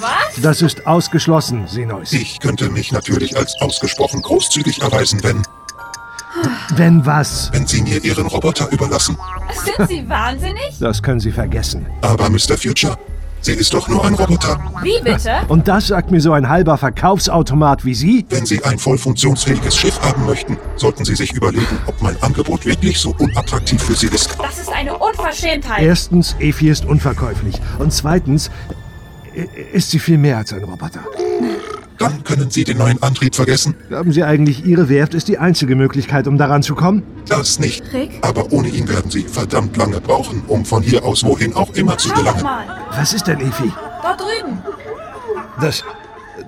Was? 0.00 0.42
Das 0.42 0.60
ist 0.60 0.86
ausgeschlossen, 0.86 1.66
Sinois. 1.68 2.12
Ich 2.12 2.38
könnte 2.40 2.68
mich 2.68 2.92
natürlich 2.92 3.34
als 3.34 3.54
ausgesprochen 3.62 4.20
großzügig 4.20 4.82
erweisen, 4.82 5.22
wenn, 5.22 5.42
Wenn 6.76 7.06
was? 7.06 7.48
wenn 7.54 7.66
Sie 7.66 7.80
mir 7.80 8.04
Ihren 8.04 8.26
Roboter 8.26 8.70
überlassen. 8.72 9.16
Sind 9.64 9.88
Sie 9.88 10.06
wahnsinnig? 10.06 10.76
Das 10.80 11.02
können 11.02 11.20
Sie 11.20 11.32
vergessen. 11.32 11.86
Aber 12.02 12.28
Mr. 12.28 12.58
Future, 12.58 12.98
sie 13.42 13.52
ist 13.52 13.74
doch 13.74 13.88
nur 13.88 14.04
ein 14.04 14.14
Roboter. 14.14 14.58
Wie 14.82 15.00
bitte? 15.02 15.40
Und 15.48 15.68
das 15.68 15.88
sagt 15.88 16.10
mir 16.10 16.20
so 16.20 16.32
ein 16.32 16.48
halber 16.48 16.78
Verkaufsautomat 16.78 17.84
wie 17.84 17.94
Sie? 17.94 18.26
Wenn 18.30 18.46
Sie 18.46 18.62
ein 18.64 18.78
voll 18.78 18.98
funktionsfähiges 18.98 19.76
Schiff 19.76 20.00
haben 20.00 20.24
möchten, 20.26 20.56
sollten 20.76 21.04
Sie 21.04 21.14
sich 21.14 21.32
überlegen, 21.32 21.78
ob 21.86 22.00
mein 22.00 22.20
Angebot 22.22 22.64
wirklich 22.64 22.98
so 22.98 23.14
unattraktiv 23.18 23.82
für 23.82 23.94
Sie 23.94 24.06
ist. 24.06 24.36
Das 24.38 24.58
ist 24.58 24.72
eine 24.72 24.96
Unverschämtheit. 24.96 25.82
Erstens, 25.82 26.36
Efi 26.38 26.70
ist 26.70 26.84
unverkäuflich. 26.84 27.60
Und 27.78 27.92
zweitens, 27.92 28.50
ist 29.72 29.90
sie 29.90 29.98
viel 29.98 30.18
mehr 30.18 30.38
als 30.38 30.52
ein 30.52 30.62
Roboter. 30.64 31.00
Dann 31.98 32.24
können 32.24 32.50
Sie 32.50 32.64
den 32.64 32.78
neuen 32.78 33.02
Antrieb 33.02 33.34
vergessen. 33.34 33.74
Glauben 33.88 34.12
Sie 34.12 34.22
eigentlich, 34.24 34.64
Ihre 34.64 34.88
Werft 34.88 35.14
ist 35.14 35.28
die 35.28 35.38
einzige 35.38 35.76
Möglichkeit, 35.76 36.26
um 36.26 36.38
daran 36.38 36.62
zu 36.62 36.74
kommen? 36.74 37.02
Das 37.28 37.58
nicht. 37.58 37.82
Rick? 37.92 38.10
Aber 38.22 38.52
ohne 38.52 38.68
ihn 38.68 38.88
werden 38.88 39.10
Sie 39.10 39.22
verdammt 39.22 39.76
lange 39.76 40.00
brauchen, 40.00 40.42
um 40.48 40.64
von 40.64 40.82
hier 40.82 41.04
aus 41.04 41.24
wohin 41.24 41.54
auch 41.54 41.72
immer 41.74 41.96
zu 41.98 42.10
gelangen. 42.12 42.42
mal. 42.42 42.64
Was 42.90 43.12
ist 43.12 43.26
denn, 43.26 43.40
Efi? 43.40 43.72
Dort 44.02 44.20
drüben. 44.20 44.58
Das. 45.60 45.84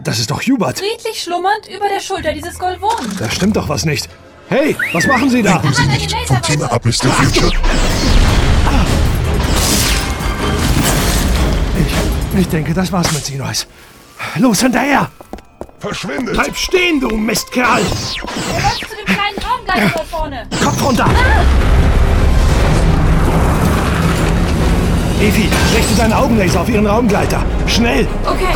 Das 0.03 0.19
ist 0.19 0.31
doch 0.31 0.43
Hubert. 0.43 0.79
Friedlich 0.79 1.23
schlummernd 1.23 1.69
über 1.69 1.89
der 1.89 2.01
Schulter 2.01 2.33
dieses 2.33 2.59
Golvonen. 2.59 3.11
Da 3.19 3.31
stimmt 3.31 3.57
doch 3.57 3.69
was 3.69 3.85
nicht. 3.85 4.09
Hey, 4.49 4.77
was 4.93 5.07
machen 5.07 5.31
Sie 5.31 5.43
da? 5.43 5.53
Lenken 5.63 5.73
Sie 5.73 5.87
nicht 5.87 6.15
vom 6.27 6.43
Thema 6.43 6.73
ab, 6.73 6.85
Mr. 6.85 7.09
Future. 7.09 7.53
Ich, 12.35 12.41
ich 12.41 12.49
denke, 12.49 12.75
das 12.75 12.91
war's 12.93 13.13
mit 13.13 13.25
Sinois. 13.25 13.67
Los, 14.39 14.61
hinterher! 14.61 15.11
Verschwindet! 15.85 16.33
Bleib 16.33 16.57
stehen, 16.57 16.99
du 16.99 17.15
Mistkerl! 17.15 17.67
Er 17.67 18.63
läuft 18.63 18.89
zu 18.89 18.97
dem 18.97 19.05
kleinen 19.05 19.39
Raumgleiter 19.47 19.93
dort 19.95 20.07
vorne. 20.07 20.47
Kopf 20.65 20.83
runter! 20.83 21.05
Efi, 25.21 25.51
richte 25.77 25.95
deinen 25.99 26.15
Augenlaser 26.15 26.63
auf 26.63 26.71
ihren 26.71 26.87
Raumgleiter. 26.87 27.45
Schnell! 27.67 28.09
Okay. 28.25 28.55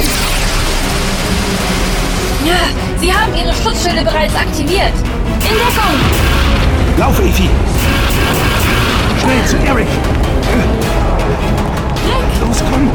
Ja, 2.47 2.61
Sie 2.99 3.13
haben 3.13 3.35
Ihre 3.35 3.53
Schutzschilde 3.53 4.05
bereits 4.05 4.35
aktiviert. 4.35 4.95
In 5.43 5.55
Deckung. 5.55 6.01
Lauf, 6.97 7.19
Efi! 7.19 7.51
Schnell 9.21 9.45
zu 9.45 9.57
Eric! 9.67 9.87
Rick, 12.07 12.49
Los, 12.49 12.63
komm! 12.71 12.91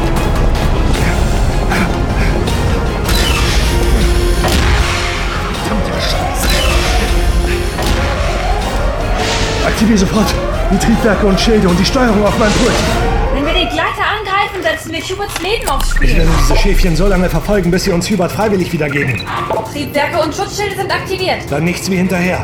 Aktivier 9.65 9.98
sofort 9.98 10.27
die 10.72 10.77
Triebwerke 10.77 11.25
und 11.25 11.39
Schilde 11.39 11.67
und 11.67 11.79
die 11.79 11.86
Steuerung 11.86 12.25
auf 12.25 12.38
meinem 12.38 12.51
Pult. 12.53 12.74
wenn 13.34 13.46
wir 13.46 13.53
den 13.53 13.70
Gleiter 13.70 14.03
angreifen, 14.17 14.62
setzen 14.62 14.91
wir 14.91 15.00
Huberts 15.01 15.41
Leben 15.41 15.70
aufs 15.70 15.88
Ich 15.88 15.93
Spiel. 15.96 16.17
werde 16.17 16.29
diese 16.41 16.55
Schäfchen 16.58 16.96
so 16.96 17.08
lange 17.08 17.29
verfolgen, 17.29 17.72
bis 17.72 17.84
sie 17.86 17.91
uns 17.91 18.10
Hubert 18.10 18.32
freiwillig 18.32 18.72
wiedergeben. 18.72 19.24
Triebwerke 19.72 20.20
und 20.22 20.36
Schutzschilde 20.36 20.75
sind 20.75 20.91
aktiviert. 20.91 21.39
Dann 21.50 21.63
nichts 21.63 21.89
wie 21.89 21.98
hinterher. 21.98 22.39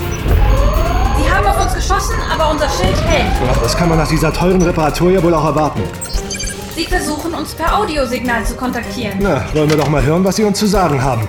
Sie 1.18 1.30
haben 1.32 1.46
auf 1.46 1.62
uns 1.64 1.74
geschossen, 1.76 2.16
aber 2.34 2.52
unser 2.52 2.70
Schild 2.70 2.96
hält. 3.06 3.32
Ach, 3.54 3.58
das 3.62 3.76
kann 3.78 3.90
man 3.90 3.98
nach 3.98 4.08
dieser 4.08 4.34
teuren 4.34 4.62
Reparatur 4.62 5.12
ja 5.12 5.22
wohl 5.22 5.34
auch 5.34 5.46
erwarten. 5.46 5.84
Sie 6.76 6.86
versuchen 6.86 7.34
uns 7.36 7.54
per 7.54 7.78
Audiosignal 7.78 8.44
zu 8.46 8.56
kontaktieren. 8.56 9.18
Na, 9.20 9.44
wollen 9.54 9.70
wir 9.70 9.78
doch 9.78 9.90
mal 9.90 10.02
hören, 10.02 10.24
was 10.24 10.38
sie 10.38 10.44
uns 10.46 10.58
zu 10.58 10.66
sagen 10.66 11.04
haben. 11.04 11.28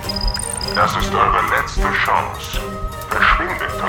Das 0.75 0.91
ist 0.91 1.13
eure 1.13 1.41
letzte 1.55 1.81
Chance. 1.81 2.70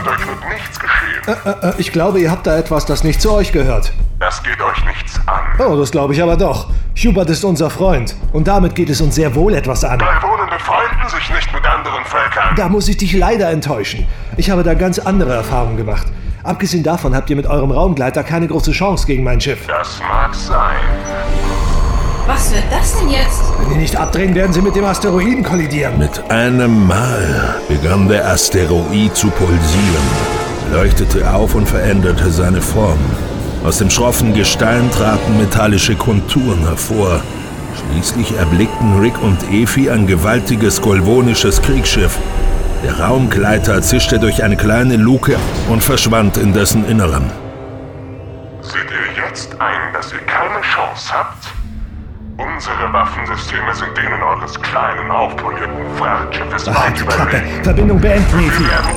Euch 0.07 0.27
wird 0.27 0.49
nichts 0.49 0.81
geschehen. 0.81 1.63
Äh, 1.63 1.73
ich 1.79 1.93
glaube, 1.93 2.21
ihr 2.21 2.31
habt 2.31 2.47
da 2.47 2.57
etwas, 2.57 2.87
das 2.87 3.05
nicht 3.05 3.21
zu 3.21 3.33
euch 3.33 3.53
gehört. 3.53 3.93
Das 4.19 4.43
geht 4.43 4.61
euch 4.61 4.85
nichts 4.85 5.21
an. 5.27 5.41
Oh, 5.59 5.77
das 5.77 5.91
glaube 5.91 6.15
ich 6.15 6.23
aber 6.23 6.37
doch. 6.37 6.69
Hubert 6.97 7.31
ist 7.31 7.45
unser 7.45 7.71
Freund. 7.71 8.15
Und 8.33 8.47
damit 8.49 8.75
geht 8.75 8.91
es 8.91 9.01
uns 9.01 9.15
sehr 9.15 9.35
wohl 9.35 9.55
etwas 9.55 9.85
an. 9.85 9.99
Bewohnende 9.99 10.59
freunden 10.59 11.09
sich 11.09 11.31
nicht 11.31 11.53
mit 11.53 11.65
anderen 11.67 12.05
Völkern. 12.05 12.55
Da 12.57 12.69
muss 12.69 12.89
ich 12.89 12.97
dich 12.97 13.13
leider 13.13 13.51
enttäuschen. 13.51 14.07
Ich 14.37 14.51
habe 14.51 14.63
da 14.63 14.75
ganz 14.75 14.99
andere 14.99 15.35
Erfahrungen 15.35 15.77
gemacht. 15.77 16.07
Abgesehen 16.45 16.83
davon 16.83 17.15
habt 17.15 17.31
ihr 17.31 17.37
mit 17.37 17.47
eurem 17.47 17.71
Raumgleiter 17.71 18.25
keine 18.25 18.49
große 18.49 18.73
Chance 18.73 19.07
gegen 19.07 19.23
mein 19.23 19.41
Schiff. 19.41 19.67
Das 19.67 20.01
mag 20.01 20.35
sein. 20.35 20.77
Was 22.33 22.51
wird 22.51 22.65
das 22.71 22.99
denn 22.99 23.11
jetzt? 23.11 23.43
Wenn 23.59 23.69
die 23.69 23.77
nicht 23.77 23.95
abdrehen, 23.95 24.35
werden 24.35 24.55
sie 24.55 24.63
mit 24.63 24.75
dem 24.75 24.87
Asteroiden 24.87 25.45
kollidieren. 25.45 25.99
Mit 25.99 26.31
einem 26.31 26.87
Mal 26.87 27.57
begann 27.69 28.09
der 28.09 28.27
Asteroid 28.27 29.15
zu 29.15 29.29
pulsieren, 29.29 30.07
leuchtete 30.73 31.31
auf 31.31 31.55
und 31.55 31.69
veränderte 31.69 32.31
seine 32.31 32.63
Form. 32.63 32.99
Aus 33.65 33.79
dem 33.79 33.91
schroffen 33.91 34.33
Gestein 34.33 34.91
traten 34.93 35.37
metallische 35.37 35.95
Konturen 35.95 36.61
hervor. 36.61 37.21
Schließlich 37.77 38.35
erblickten 38.39 38.99
Rick 38.99 39.23
und 39.23 39.39
Efi 39.53 39.91
ein 39.91 40.07
gewaltiges 40.07 40.81
golvonisches 40.81 41.61
Kriegsschiff. 41.61 42.19
Der 42.83 42.99
Raumgleiter 42.99 43.83
zischte 43.83 44.19
durch 44.19 44.43
eine 44.43 44.57
kleine 44.57 44.97
Luke 44.97 45.37
und 45.69 45.83
verschwand 45.83 46.39
in 46.39 46.55
dessen 46.55 46.89
Inneren. 46.89 47.31
Seht 48.63 48.91
ihr 48.91 49.23
jetzt 49.23 49.53
ein, 49.61 49.93
dass 49.93 50.11
ihr 50.15 50.21
keine 50.21 50.63
Chance 50.63 51.13
habt? 51.13 51.32
Unsere 52.83 52.99
Waffensysteme 52.99 53.73
sind 53.77 53.97
denen 53.97 54.21
eures 54.21 54.61
kleinen, 54.61 55.09
aufpolierten 55.09 55.97
Frachtschiffes 55.99 56.67
Ach, 56.67 56.85
weit 56.85 57.01
überlegen. 57.01 57.63
Verbindung 57.63 58.01
beenden, 58.01 58.41
Efi. 58.41 58.65
Wir 58.65 58.71
werden 58.71 58.91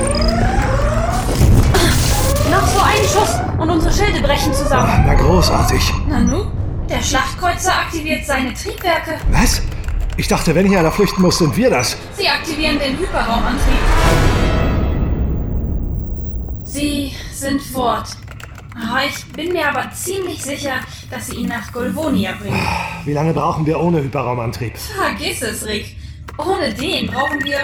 Noch 2.50 2.66
so 2.66 2.80
ein 2.80 2.96
Schuss 3.04 3.40
und 3.56 3.70
unsere 3.70 3.94
Schilde 3.94 4.20
brechen 4.26 4.52
zusammen. 4.52 5.04
Na, 5.06 5.14
großartig. 5.14 5.92
Nanu, 6.08 6.46
der 6.90 7.00
Schlachtkreuzer 7.00 7.74
aktiviert 7.74 8.26
seine 8.26 8.52
Triebwerke. 8.54 9.20
Was? 9.30 9.62
Ich 10.16 10.26
dachte, 10.26 10.52
wenn 10.56 10.66
hier 10.66 10.80
einer 10.80 10.90
flüchten 10.90 11.22
muss, 11.22 11.38
sind 11.38 11.56
wir 11.56 11.70
das. 11.70 11.96
Sie 12.16 12.28
aktivieren 12.28 12.80
den 12.80 12.98
Hyperraumantrieb. 12.98 13.78
Sie 16.64 17.12
sind 17.32 17.62
fort. 17.62 18.08
Ah, 18.78 19.00
Ich 19.08 19.24
bin 19.32 19.52
mir 19.52 19.68
aber 19.68 19.90
ziemlich 19.92 20.42
sicher, 20.42 20.74
dass 21.10 21.28
sie 21.28 21.36
ihn 21.36 21.48
nach 21.48 21.72
Golvonia 21.72 22.32
bringen. 22.38 22.60
Wie 23.04 23.12
lange 23.12 23.32
brauchen 23.32 23.64
wir 23.64 23.80
ohne 23.80 24.02
Hyperraumantrieb? 24.02 24.76
Vergiss 24.76 25.40
es, 25.42 25.64
Rick. 25.66 25.96
Ohne 26.38 26.72
den 26.74 27.06
brauchen 27.06 27.42
wir 27.42 27.58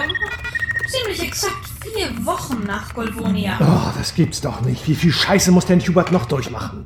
ziemlich 0.87 1.21
exakt 1.21 1.67
vier 1.81 2.25
Wochen 2.25 2.63
nach 2.65 2.93
Golvonia. 2.93 3.57
Oh, 3.59 3.91
das 3.97 4.15
gibt's 4.15 4.41
doch 4.41 4.61
nicht. 4.61 4.87
Wie 4.87 4.95
viel 4.95 5.11
Scheiße 5.11 5.51
muss 5.51 5.65
denn 5.67 5.79
Hubert 5.81 6.11
noch 6.11 6.25
durchmachen? 6.25 6.85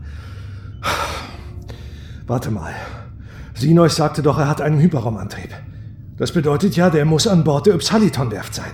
Warte 2.26 2.52
mal. 2.52 2.74
Sinois 3.54 3.90
sagte 3.96 4.22
doch, 4.22 4.38
er 4.38 4.48
hat 4.50 4.60
einen 4.62 4.80
Hyperraumantrieb. 4.80 5.50
Das 6.18 6.34
bedeutet 6.34 6.76
ja, 6.76 6.90
der 6.90 7.06
muss 7.06 7.28
an 7.28 7.44
Bord 7.44 7.68
der 7.68 7.76
Ypsaliton-Werft 7.76 8.54
sein. 8.54 8.72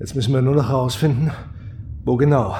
Jetzt 0.00 0.14
müssen 0.16 0.32
wir 0.34 0.42
nur 0.42 0.54
noch 0.56 0.68
herausfinden, 0.68 1.30
wo 2.04 2.16
genau. 2.16 2.56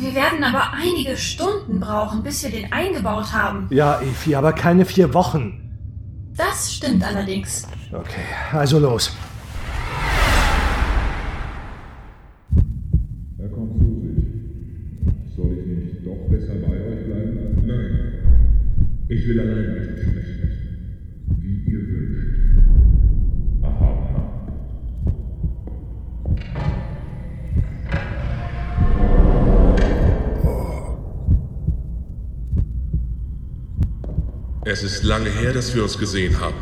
Wir 0.00 0.14
werden 0.14 0.42
aber 0.42 0.72
einige 0.72 1.16
Stunden 1.16 1.80
brauchen, 1.80 2.22
bis 2.22 2.42
wir 2.42 2.50
den 2.50 2.72
eingebaut 2.72 3.32
haben. 3.32 3.66
Ja, 3.70 4.00
Efi, 4.00 4.34
aber 4.34 4.52
keine 4.52 4.84
vier 4.84 5.12
Wochen. 5.14 5.60
Das 6.36 6.74
stimmt 6.74 7.04
allerdings. 7.04 7.66
Okay, 7.92 8.24
also 8.52 8.78
los. 8.78 9.16
Er 13.38 13.48
kommt 13.48 13.78
zu 13.78 14.00
sich. 14.00 14.24
Soll 15.36 15.58
ich 15.58 15.66
nicht 15.66 16.06
doch 16.06 16.28
besser 16.28 16.54
bei 16.54 16.72
euch 16.72 17.04
bleiben? 17.06 17.62
Nein. 17.66 18.12
Ich 19.08 19.28
will 19.28 19.40
allein 19.40 19.74
mit 19.74 19.86
ihm 19.86 19.96
sprechen. 20.02 20.48
Wie 21.38 21.70
ihr 21.70 21.80
wünscht. 21.80 22.53
Es 34.74 34.82
ist 34.82 35.04
lange 35.04 35.30
her, 35.30 35.52
dass 35.52 35.72
wir 35.72 35.84
uns 35.84 35.98
gesehen 35.98 36.40
haben. 36.40 36.56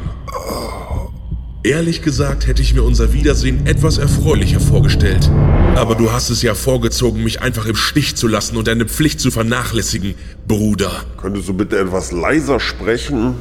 Ehrlich 1.62 2.02
gesagt 2.02 2.46
hätte 2.46 2.60
ich 2.60 2.74
mir 2.74 2.82
unser 2.82 3.14
Wiedersehen 3.14 3.66
etwas 3.66 3.96
erfreulicher 3.96 4.60
vorgestellt. 4.60 5.30
Aber 5.76 5.94
du 5.94 6.12
hast 6.12 6.28
es 6.28 6.42
ja 6.42 6.54
vorgezogen, 6.54 7.24
mich 7.24 7.40
einfach 7.40 7.64
im 7.64 7.74
Stich 7.74 8.14
zu 8.14 8.28
lassen 8.28 8.58
und 8.58 8.68
deine 8.68 8.84
Pflicht 8.84 9.18
zu 9.18 9.30
vernachlässigen, 9.30 10.14
Bruder. 10.46 10.92
Könntest 11.16 11.48
du 11.48 11.54
bitte 11.54 11.78
etwas 11.78 12.12
leiser 12.12 12.60
sprechen? 12.60 13.36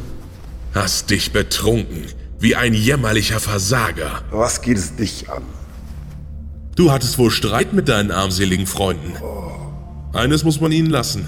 Hast 0.73 1.09
dich 1.09 1.33
betrunken, 1.33 2.05
wie 2.39 2.55
ein 2.55 2.73
jämmerlicher 2.73 3.41
Versager. 3.41 4.21
Was 4.31 4.61
geht 4.61 4.77
es 4.77 4.95
dich 4.95 5.29
an? 5.29 5.43
Du 6.77 6.93
hattest 6.93 7.17
wohl 7.17 7.29
Streit 7.29 7.73
mit 7.73 7.89
deinen 7.89 8.11
armseligen 8.11 8.67
Freunden. 8.67 9.15
Eines 10.13 10.45
muss 10.45 10.61
man 10.61 10.71
ihnen 10.71 10.89
lassen. 10.89 11.27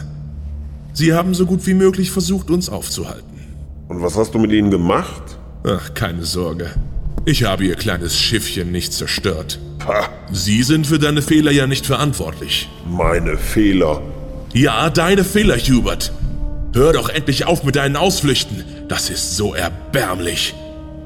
Sie 0.94 1.14
haben 1.14 1.34
so 1.34 1.48
gut 1.48 1.66
wie 1.66 1.74
möglich 1.74 2.12
versucht, 2.12 2.52
uns 2.52 2.70
aufzuhalten. 2.70 3.33
Und 3.88 4.02
was 4.02 4.18
hast 4.18 4.34
du 4.34 4.40
mit 4.40 4.52
ihnen 4.52 4.72
gemacht? 4.72 5.38
Ach, 5.66 5.94
keine 5.94 6.24
Sorge. 6.24 6.72
Ich 7.26 7.44
habe 7.44 7.64
ihr 7.66 7.76
kleines 7.76 8.18
Schiffchen 8.18 8.72
nicht 8.72 8.94
zerstört. 8.94 9.60
Pah, 9.80 10.10
Sie 10.32 10.64
sind 10.64 10.88
für 10.88 11.00
deine 11.00 11.22
Fehler 11.22 11.52
ja 11.52 11.68
nicht 11.68 11.86
verantwortlich. 11.86 12.70
meine 12.86 13.38
Fehler. 13.38 14.02
Ja, 14.54 14.90
deine 14.90 15.24
Fehler, 15.24 15.58
Hubert. 15.58 16.12
Hör 16.74 16.94
doch 16.94 17.10
endlich 17.10 17.46
auf 17.46 17.64
mit 17.64 17.76
deinen 17.76 17.96
Ausflüchten. 17.96 18.64
Das 18.88 19.10
ist 19.10 19.38
so 19.38 19.54
erbärmlich. 19.54 20.54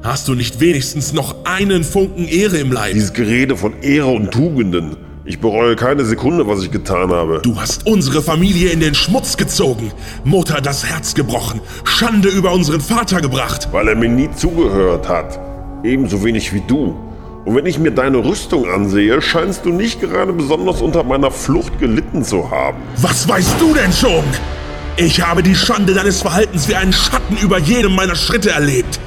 Hast 0.02 0.28
du 0.28 0.34
nicht 0.34 0.60
wenigstens 0.60 1.12
noch 1.12 1.44
einen 1.44 1.82
Funken 1.84 2.26
Ehre 2.26 2.58
im 2.58 2.72
Leib? 2.72 2.94
Dieses 2.94 3.12
Gerede 3.12 3.56
von 3.56 3.80
Ehre 3.82 4.08
und 4.08 4.30
Tugenden. 4.30 4.96
Ich 5.28 5.40
bereue 5.40 5.76
keine 5.76 6.06
Sekunde, 6.06 6.48
was 6.48 6.62
ich 6.62 6.70
getan 6.70 7.10
habe. 7.10 7.42
Du 7.42 7.60
hast 7.60 7.86
unsere 7.86 8.22
Familie 8.22 8.70
in 8.70 8.80
den 8.80 8.94
Schmutz 8.94 9.36
gezogen, 9.36 9.92
Mutter 10.24 10.62
das 10.62 10.86
Herz 10.86 11.12
gebrochen, 11.12 11.60
Schande 11.84 12.30
über 12.30 12.50
unseren 12.52 12.80
Vater 12.80 13.20
gebracht. 13.20 13.68
Weil 13.70 13.88
er 13.88 13.94
mir 13.94 14.08
nie 14.08 14.30
zugehört 14.34 15.06
hat. 15.06 15.38
Ebenso 15.84 16.24
wenig 16.24 16.54
wie 16.54 16.62
du. 16.66 16.96
Und 17.44 17.54
wenn 17.54 17.66
ich 17.66 17.78
mir 17.78 17.90
deine 17.90 18.24
Rüstung 18.24 18.70
ansehe, 18.70 19.20
scheinst 19.20 19.66
du 19.66 19.68
nicht 19.68 20.00
gerade 20.00 20.32
besonders 20.32 20.80
unter 20.80 21.02
meiner 21.02 21.30
Flucht 21.30 21.78
gelitten 21.78 22.24
zu 22.24 22.50
haben. 22.50 22.78
Was 22.96 23.28
weißt 23.28 23.60
du 23.60 23.74
denn 23.74 23.92
schon? 23.92 24.24
Ich 24.96 25.20
habe 25.20 25.42
die 25.42 25.54
Schande 25.54 25.92
deines 25.92 26.22
Verhaltens 26.22 26.70
wie 26.70 26.74
einen 26.74 26.94
Schatten 26.94 27.36
über 27.36 27.58
jedem 27.58 27.94
meiner 27.94 28.16
Schritte 28.16 28.52
erlebt. 28.52 28.98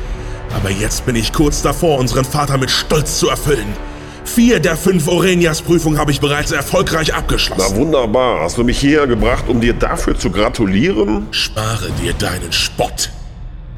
Aber 0.55 0.69
jetzt 0.69 1.03
bin 1.03 1.15
ich 1.15 1.33
kurz 1.33 1.63
davor, 1.63 1.97
unseren 1.97 2.25
Vater 2.25 2.59
mit 2.59 2.69
Stolz 2.69 3.17
zu 3.17 3.27
erfüllen. 3.27 3.90
Vier 4.25 4.59
der 4.59 4.77
fünf 4.77 5.07
Orenias-Prüfungen 5.07 5.97
habe 5.99 6.11
ich 6.11 6.19
bereits 6.21 6.51
erfolgreich 6.51 7.09
Na 7.11 7.17
abgeschlossen. 7.17 7.75
wunderbar. 7.75 8.41
Hast 8.41 8.57
du 8.57 8.63
mich 8.63 8.79
hierher 8.79 9.07
gebracht, 9.07 9.45
um 9.47 9.59
dir 9.59 9.73
dafür 9.73 10.17
zu 10.17 10.29
gratulieren? 10.29 11.27
Spare 11.31 11.89
dir 12.01 12.13
deinen 12.13 12.51
Spott. 12.51 13.09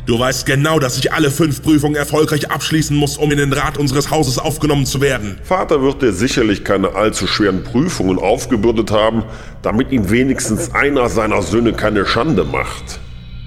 Du 0.06 0.20
weißt 0.20 0.46
genau, 0.46 0.80
dass 0.80 0.98
ich 0.98 1.14
alle 1.14 1.32
fünf 1.32 1.64
Prüfungen 1.64 1.96
erfolgreich 1.96 2.52
abschließen 2.52 2.96
muss, 2.96 3.16
um 3.18 3.32
in 3.32 3.38
den 3.38 3.54
Rat 3.54 3.78
unseres 3.78 4.12
Hauses 4.12 4.38
aufgenommen 4.38 4.86
zu 4.86 5.00
werden. 5.00 5.38
Vater 5.44 5.82
wird 5.82 6.02
dir 6.02 6.12
sicherlich 6.12 6.66
keine 6.66 6.94
allzu 6.94 7.26
schweren 7.26 7.64
Prüfungen 7.64 8.20
aufgebürdet 8.20 8.92
haben, 8.92 9.24
damit 9.62 9.92
ihm 9.94 10.10
wenigstens 10.10 10.74
einer 10.74 11.08
seiner 11.08 11.42
Söhne 11.42 11.72
keine 11.72 12.06
Schande 12.06 12.44
macht. 12.44 13.00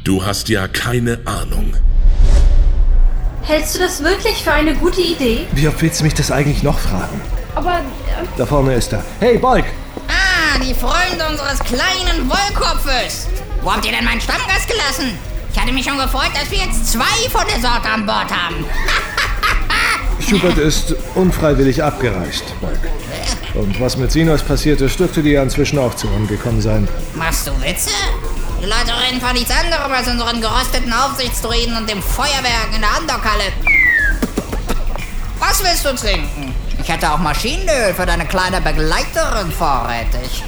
Du 0.04 0.24
hast 0.24 0.48
ja 0.48 0.66
keine 0.66 1.18
Ahnung. 1.26 1.74
Hältst 3.46 3.76
du 3.76 3.78
das 3.78 4.02
wirklich 4.02 4.42
für 4.42 4.52
eine 4.52 4.74
gute 4.74 5.00
Idee? 5.00 5.46
Wie 5.52 5.68
oft 5.68 5.80
willst 5.80 6.00
du 6.00 6.04
mich 6.04 6.14
das 6.14 6.32
eigentlich 6.32 6.64
noch 6.64 6.78
fragen? 6.78 7.20
Aber 7.54 7.74
äh, 7.78 8.24
Da 8.36 8.44
vorne 8.44 8.74
ist 8.74 8.92
er. 8.92 9.04
Hey, 9.20 9.38
Bolk! 9.38 9.64
Ah, 10.08 10.58
die 10.58 10.74
Freunde 10.74 11.24
unseres 11.30 11.60
kleinen 11.60 12.28
Wollkopfes. 12.28 13.28
Wo 13.62 13.72
habt 13.72 13.84
ihr 13.86 13.92
denn 13.92 14.04
meinen 14.04 14.20
Stammgast 14.20 14.66
gelassen? 14.68 15.16
Ich 15.52 15.60
hatte 15.60 15.72
mich 15.72 15.86
schon 15.86 15.96
gefreut, 15.96 16.30
dass 16.34 16.50
wir 16.50 16.58
jetzt 16.58 16.90
zwei 16.92 17.28
von 17.30 17.44
der 17.46 17.60
Sorte 17.60 17.88
an 17.88 18.04
Bord 18.04 18.30
haben. 18.30 18.64
Schubert 20.28 20.58
ist 20.58 20.96
unfreiwillig 21.14 21.82
abgereist, 21.84 22.44
Bolk. 22.60 22.80
Und 23.54 23.80
was 23.80 23.96
mit 23.96 24.10
Sinos 24.10 24.42
passiert 24.42 24.80
ist, 24.80 24.98
dürfte 24.98 25.22
dir 25.22 25.34
ja 25.34 25.42
inzwischen 25.42 25.78
auch 25.78 25.94
zu 25.94 26.08
Ohren 26.08 26.26
gekommen 26.26 26.60
sein. 26.60 26.88
Machst 27.14 27.46
du 27.46 27.52
Witze? 27.62 27.90
Die 28.60 28.64
Leute 28.66 28.92
reden 29.06 29.20
von 29.20 29.32
nichts 29.34 29.50
anderem 29.50 29.92
als 29.92 30.08
unseren 30.08 30.40
gerosteten 30.40 30.92
Aufsichtsdruiden 30.92 31.76
und 31.76 31.88
dem 31.88 32.02
Feuerwerk 32.02 32.68
in 32.74 32.80
der 32.80 32.90
Andockhalle. 32.96 33.52
Was 35.38 35.62
willst 35.62 35.84
du 35.84 35.94
trinken? 35.94 36.54
Ich 36.82 36.88
hätte 36.88 37.12
auch 37.12 37.18
Maschinenöl 37.18 37.92
für 37.94 38.06
deine 38.06 38.24
kleine 38.26 38.60
Begleiterin 38.60 39.50
vorrätig. 39.52 40.42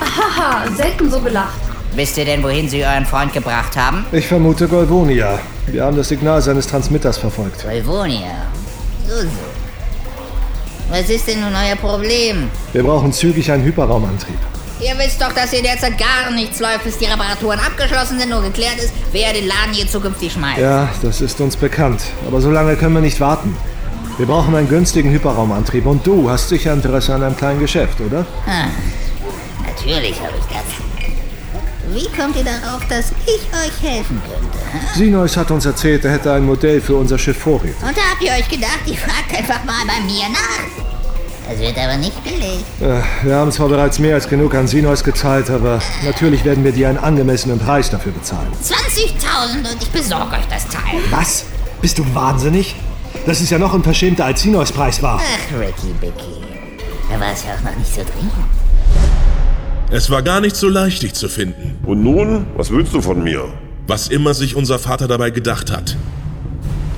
haha, 0.00 0.64
selten 0.76 1.10
so 1.10 1.20
belacht. 1.20 1.58
Wisst 1.94 2.18
ihr 2.18 2.24
denn, 2.24 2.42
wohin 2.42 2.68
sie 2.68 2.84
euren 2.84 3.06
Freund 3.06 3.32
gebracht 3.32 3.76
haben? 3.76 4.04
Ich 4.12 4.26
vermute 4.26 4.68
Golvonia. 4.68 5.38
Wir 5.66 5.84
haben 5.84 5.96
das 5.96 6.08
Signal 6.08 6.42
seines 6.42 6.66
Transmitters 6.66 7.16
verfolgt. 7.16 7.60
Salvonia. 7.60 8.46
So, 9.08 9.22
so. 9.22 9.28
Was 10.90 11.08
ist 11.08 11.26
denn 11.28 11.40
nun 11.40 11.54
euer 11.54 11.76
Problem? 11.76 12.50
Wir 12.72 12.82
brauchen 12.82 13.12
zügig 13.12 13.50
einen 13.50 13.64
Hyperraumantrieb. 13.64 14.38
Ihr 14.80 14.98
wisst 14.98 15.22
doch, 15.22 15.32
dass 15.32 15.50
hier 15.50 15.62
derzeit 15.62 15.96
gar 15.98 16.30
nichts 16.32 16.58
läuft, 16.60 16.84
bis 16.84 16.98
die 16.98 17.04
Reparaturen 17.06 17.60
abgeschlossen 17.60 18.18
sind 18.18 18.32
und 18.32 18.42
geklärt 18.42 18.76
ist, 18.76 18.92
wer 19.12 19.32
den 19.32 19.46
Laden 19.46 19.72
hier 19.72 19.88
zukünftig 19.88 20.32
schmeißt. 20.32 20.58
Ja, 20.60 20.88
das 21.02 21.20
ist 21.20 21.40
uns 21.40 21.56
bekannt. 21.56 22.02
Aber 22.26 22.40
so 22.40 22.50
lange 22.50 22.76
können 22.76 22.94
wir 22.94 23.00
nicht 23.00 23.20
warten. 23.20 23.56
Wir 24.18 24.26
brauchen 24.26 24.54
einen 24.54 24.68
günstigen 24.68 25.10
Hyperraumantrieb 25.10 25.86
und 25.86 26.06
du 26.06 26.28
hast 26.30 26.48
sicher 26.48 26.72
Interesse 26.72 27.14
an 27.14 27.22
einem 27.22 27.36
kleinen 27.36 27.60
Geschäft, 27.60 28.00
oder? 28.00 28.26
Ah, 28.46 28.66
natürlich 29.66 30.20
habe 30.20 30.34
ich 30.38 30.44
das. 30.46 30.84
Wie 31.92 32.08
kommt 32.16 32.36
ihr 32.36 32.44
darauf, 32.44 32.84
dass 32.88 33.12
ich 33.26 33.42
euch 33.52 33.90
helfen 33.90 34.20
könnte? 34.24 34.58
hä? 34.72 34.98
Sinois 34.98 35.36
hat 35.36 35.50
uns 35.50 35.66
erzählt, 35.66 36.04
er 36.04 36.12
hätte 36.12 36.32
ein 36.32 36.44
Modell 36.44 36.80
für 36.80 36.96
unser 36.96 37.18
Schiff 37.18 37.38
vorrätig. 37.38 37.76
Und 37.82 37.96
da 37.96 38.02
habt 38.10 38.22
ihr 38.22 38.32
euch 38.32 38.48
gedacht, 38.48 38.80
ihr 38.86 38.96
fragt 38.96 39.36
einfach 39.36 39.64
mal 39.64 39.84
bei 39.86 40.00
mir 40.04 40.28
nach. 40.30 40.93
Das 41.48 41.58
wird 41.58 41.76
aber 41.78 41.96
nicht 41.98 42.24
billig. 42.24 42.60
Äh, 42.80 43.02
Wir 43.26 43.36
haben 43.36 43.52
zwar 43.52 43.68
bereits 43.68 43.98
mehr 43.98 44.14
als 44.14 44.28
genug 44.28 44.54
an 44.54 44.66
Sinois 44.66 45.02
gezahlt, 45.04 45.50
aber 45.50 45.80
natürlich 46.04 46.44
werden 46.44 46.64
wir 46.64 46.72
dir 46.72 46.88
einen 46.88 46.98
angemessenen 46.98 47.58
Preis 47.58 47.90
dafür 47.90 48.12
bezahlen. 48.12 48.48
20.000 48.62 49.72
und 49.72 49.82
ich 49.82 49.90
besorge 49.90 50.32
euch 50.36 50.46
das 50.50 50.66
Teil. 50.68 51.00
Was? 51.10 51.44
Bist 51.82 51.98
du 51.98 52.14
wahnsinnig? 52.14 52.74
Das 53.26 53.40
ist 53.40 53.50
ja 53.50 53.58
noch 53.58 53.74
unverschämter 53.74 54.24
als 54.24 54.42
Sinois 54.42 54.72
Preis 54.72 55.02
war. 55.02 55.20
Ach, 55.22 55.58
Ricky 55.60 55.92
Bicky. 56.00 56.40
Da 57.10 57.20
war 57.20 57.32
es 57.32 57.44
ja 57.44 57.50
auch 57.54 57.62
noch 57.70 57.76
nicht 57.76 57.94
so 57.94 58.00
dringend. 58.00 58.32
Es 59.90 60.10
war 60.10 60.22
gar 60.22 60.40
nicht 60.40 60.56
so 60.56 60.68
leicht, 60.68 61.02
dich 61.02 61.12
zu 61.12 61.28
finden. 61.28 61.78
Und 61.84 62.02
nun, 62.02 62.46
was 62.56 62.70
willst 62.70 62.94
du 62.94 63.02
von 63.02 63.22
mir? 63.22 63.44
Was 63.86 64.08
immer 64.08 64.32
sich 64.32 64.56
unser 64.56 64.78
Vater 64.78 65.06
dabei 65.06 65.28
gedacht 65.30 65.70
hat. 65.70 65.96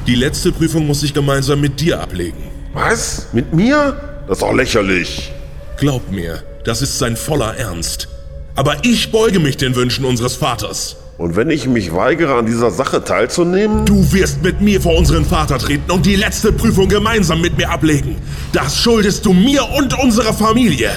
Die 0.07 0.15
letzte 0.15 0.53
Prüfung 0.53 0.87
muss 0.87 1.03
ich 1.03 1.13
gemeinsam 1.13 1.61
mit 1.61 1.81
dir 1.81 2.01
ablegen. 2.01 2.39
Was? 2.73 3.27
Mit 3.33 3.53
mir? 3.53 4.16
Das 4.27 4.39
ist 4.39 4.43
doch 4.43 4.53
lächerlich. 4.53 5.33
Glaub 5.77 6.11
mir, 6.11 6.43
das 6.65 6.83
ist 6.83 6.99
sein 6.99 7.17
voller 7.17 7.57
Ernst. 7.57 8.09
Aber 8.57 8.77
ich 8.83 9.13
beuge 9.13 9.39
mich 9.39 9.57
den 9.57 9.77
Wünschen 9.77 10.05
unseres 10.05 10.35
Vaters. 10.35 10.97
Und 11.19 11.37
wenn 11.37 11.49
ich 11.49 11.67
mich 11.67 11.95
weigere, 11.95 12.35
an 12.35 12.47
dieser 12.47 12.71
Sache 12.71 13.05
teilzunehmen? 13.05 13.87
Du 13.87 14.13
wirst 14.13 14.43
mit 14.43 14.61
mir 14.61 14.81
vor 14.81 14.97
unseren 14.97 15.25
Vater 15.25 15.59
treten 15.59 15.91
und 15.91 16.05
die 16.05 16.17
letzte 16.17 16.53
Prüfung 16.53 16.89
gemeinsam 16.89 17.41
mit 17.41 17.57
mir 17.57 17.71
ablegen. 17.71 18.17
Das 18.53 18.77
schuldest 18.77 19.25
du 19.25 19.33
mir 19.33 19.67
und 19.79 19.99
unserer 19.99 20.35
Familie. 20.35 20.91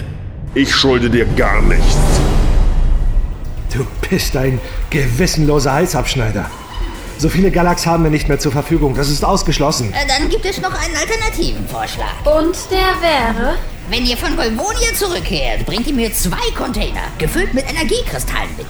Ich 0.55 0.73
schulde 0.73 1.09
dir 1.09 1.25
gar 1.25 1.61
nichts. 1.61 1.97
Du 3.73 3.85
bist 4.09 4.35
ein 4.35 4.59
gewissenloser 4.89 5.73
Halsabschneider. 5.73 6.49
So 7.19 7.27
viele 7.27 7.51
Galax 7.51 7.85
haben 7.85 8.03
wir 8.05 8.09
nicht 8.11 8.29
mehr 8.29 8.39
zur 8.39 8.53
Verfügung. 8.53 8.95
Das 8.95 9.09
ist 9.09 9.25
ausgeschlossen. 9.25 9.91
Äh, 9.93 10.07
Dann 10.07 10.29
gibt 10.29 10.45
es 10.45 10.61
noch 10.61 10.71
einen 10.71 10.95
alternativen 10.95 11.67
Vorschlag. 11.67 12.13
Und 12.23 12.55
der 12.71 12.95
wäre? 13.01 13.55
Wenn 13.89 14.05
ihr 14.05 14.15
von 14.15 14.37
Golvonia 14.37 14.93
zurückkehrt, 14.95 15.65
bringt 15.65 15.85
ihr 15.87 15.93
mir 15.93 16.13
zwei 16.13 16.49
Container, 16.55 17.01
gefüllt 17.17 17.53
mit 17.53 17.69
Energiekristallen 17.69 18.55
mit. 18.57 18.67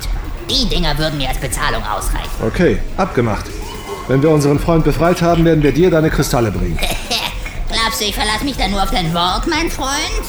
Die 0.49 0.67
Dinger 0.67 0.97
würden 0.97 1.19
mir 1.19 1.29
als 1.29 1.37
Bezahlung 1.37 1.83
ausreichen. 1.83 2.27
Okay, 2.43 2.79
abgemacht. 2.97 3.45
Wenn 4.07 4.23
wir 4.23 4.31
unseren 4.31 4.57
Freund 4.59 4.83
befreit 4.83 5.21
haben, 5.21 5.45
werden 5.45 5.61
wir 5.61 5.71
dir 5.71 5.91
deine 5.91 6.09
Kristalle 6.09 6.49
bringen. 6.51 6.79
Glaubst 7.71 8.01
du, 8.01 8.05
ich 8.05 8.15
verlasse 8.15 8.45
mich 8.45 8.57
da 8.57 8.67
nur 8.67 8.81
auf 8.81 8.89
dein 8.89 9.13
Wort, 9.13 9.45
mein 9.45 9.69
Freund? 9.69 10.25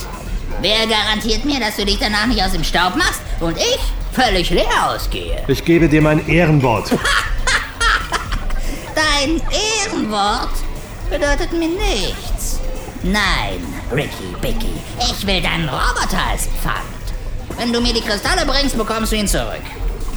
Wer 0.61 0.87
garantiert 0.87 1.46
mir, 1.46 1.59
dass 1.59 1.76
du 1.76 1.87
dich 1.87 1.98
danach 1.98 2.26
nicht 2.26 2.42
aus 2.44 2.52
dem 2.52 2.64
Staub 2.64 2.96
machst 2.96 3.22
und 3.40 3.56
ich 3.56 3.78
völlig 4.12 4.50
leer 4.50 4.90
ausgehe? 4.94 5.42
Ich 5.48 5.64
gebe 5.64 5.88
dir 5.88 6.02
mein 6.02 6.28
Ehrenwort. 6.28 6.90
Dein 9.01 9.41
Ehrenwort 9.51 10.51
bedeutet 11.09 11.53
mir 11.53 11.69
nichts. 11.69 12.61
Nein, 13.03 13.63
Ricky 13.91 14.35
Bicky, 14.43 14.75
ich 14.99 15.27
will 15.27 15.41
deinen 15.41 15.69
Roboter 15.69 16.19
als 16.31 16.49
Pfand. 16.63 17.57
Wenn 17.57 17.73
du 17.73 17.81
mir 17.81 17.95
die 17.95 18.03
Kristalle 18.03 18.45
bringst, 18.45 18.77
bekommst 18.77 19.13
du 19.13 19.17
ihn 19.17 19.27
zurück. 19.27 19.63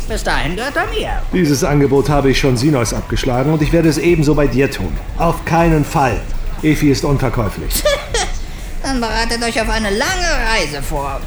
Bis 0.10 0.24
dahin 0.24 0.58
gehört 0.58 0.76
er 0.76 0.88
mir. 0.88 1.22
Dieses 1.32 1.64
Angebot 1.64 2.10
habe 2.10 2.32
ich 2.32 2.40
schon 2.40 2.58
Sinos 2.58 2.94
abgeschlagen 2.94 3.54
und 3.54 3.62
ich 3.62 3.72
werde 3.72 3.88
es 3.88 3.98
ebenso 3.98 4.36
bei 4.36 4.48
dir 4.48 4.70
tun. 4.70 4.98
Auf 5.18 5.46
keinen 5.46 5.86
Fall. 5.86 6.20
Efi 6.62 6.92
ist 6.92 7.06
unverkäuflich. 7.06 7.84
Dann 8.84 9.00
bereitet 9.00 9.42
euch 9.44 9.62
auf 9.62 9.70
eine 9.70 9.92
lange 9.92 10.28
Reise 10.52 10.82
vor. 10.82 11.22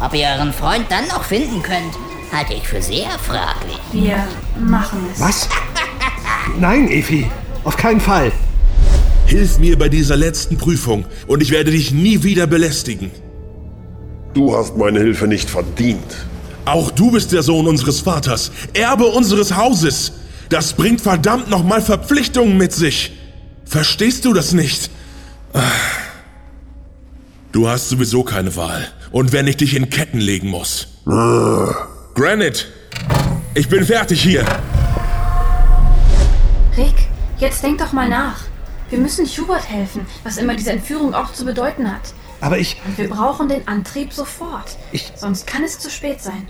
Ob 0.00 0.14
ihr 0.14 0.28
euren 0.28 0.52
Freund 0.52 0.86
dann 0.88 1.08
noch 1.08 1.24
finden 1.24 1.60
könnt, 1.60 1.92
halte 2.32 2.54
ich 2.54 2.66
für 2.66 2.80
sehr 2.80 3.10
fraglich. 3.18 3.80
Wir 3.92 4.26
machen 4.60 5.00
es. 5.12 5.20
Was? 5.20 5.48
Nein, 6.60 6.90
Efi. 6.90 7.26
Auf 7.64 7.76
keinen 7.78 8.00
Fall. 8.00 8.32
Hilf 9.24 9.58
mir 9.58 9.78
bei 9.78 9.88
dieser 9.88 10.16
letzten 10.16 10.58
Prüfung 10.58 11.06
und 11.26 11.42
ich 11.42 11.50
werde 11.50 11.70
dich 11.70 11.90
nie 11.90 12.22
wieder 12.22 12.46
belästigen. 12.46 13.10
Du 14.34 14.54
hast 14.54 14.76
meine 14.76 15.00
Hilfe 15.00 15.26
nicht 15.26 15.48
verdient. 15.48 16.16
Auch 16.66 16.90
du 16.90 17.12
bist 17.12 17.32
der 17.32 17.42
Sohn 17.42 17.66
unseres 17.66 18.00
Vaters, 18.00 18.52
Erbe 18.74 19.06
unseres 19.06 19.56
Hauses. 19.56 20.12
Das 20.50 20.74
bringt 20.74 21.00
verdammt 21.00 21.48
nochmal 21.48 21.80
Verpflichtungen 21.80 22.58
mit 22.58 22.72
sich. 22.72 23.12
Verstehst 23.64 24.26
du 24.26 24.34
das 24.34 24.52
nicht? 24.52 24.90
Du 27.52 27.68
hast 27.68 27.88
sowieso 27.88 28.22
keine 28.22 28.54
Wahl. 28.56 28.86
Und 29.10 29.32
wenn 29.32 29.46
ich 29.46 29.56
dich 29.56 29.74
in 29.74 29.88
Ketten 29.88 30.20
legen 30.20 30.48
muss. 30.48 30.88
Granite, 32.14 32.66
ich 33.54 33.68
bin 33.68 33.84
fertig 33.84 34.22
hier. 34.22 34.44
Rick, 36.76 36.94
jetzt 37.38 37.62
denk 37.62 37.78
doch 37.78 37.92
mal 37.92 38.08
nach. 38.08 38.40
Wir 38.90 38.98
müssen 38.98 39.26
Hubert 39.26 39.68
helfen, 39.68 40.06
was 40.24 40.36
immer 40.36 40.54
diese 40.54 40.72
Entführung 40.72 41.14
auch 41.14 41.32
zu 41.32 41.44
bedeuten 41.44 41.90
hat. 41.92 42.12
Aber 42.40 42.58
ich. 42.58 42.76
Und 42.86 42.98
wir 42.98 43.08
brauchen 43.08 43.48
den 43.48 43.66
Antrieb 43.68 44.12
sofort. 44.12 44.76
Ich- 44.92 45.12
Sonst 45.14 45.46
kann 45.46 45.62
es 45.62 45.78
zu 45.78 45.90
spät 45.90 46.20
sein. 46.20 46.48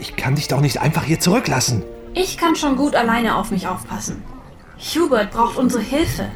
Ich 0.00 0.16
kann 0.16 0.34
dich 0.34 0.48
doch 0.48 0.60
nicht 0.60 0.80
einfach 0.80 1.04
hier 1.04 1.20
zurücklassen. 1.20 1.82
Ich 2.12 2.36
kann 2.36 2.56
schon 2.56 2.76
gut 2.76 2.94
alleine 2.94 3.36
auf 3.36 3.50
mich 3.50 3.66
aufpassen. 3.68 4.22
Hubert 4.78 5.30
braucht 5.30 5.56
unsere 5.56 5.82
Hilfe. 5.82 6.28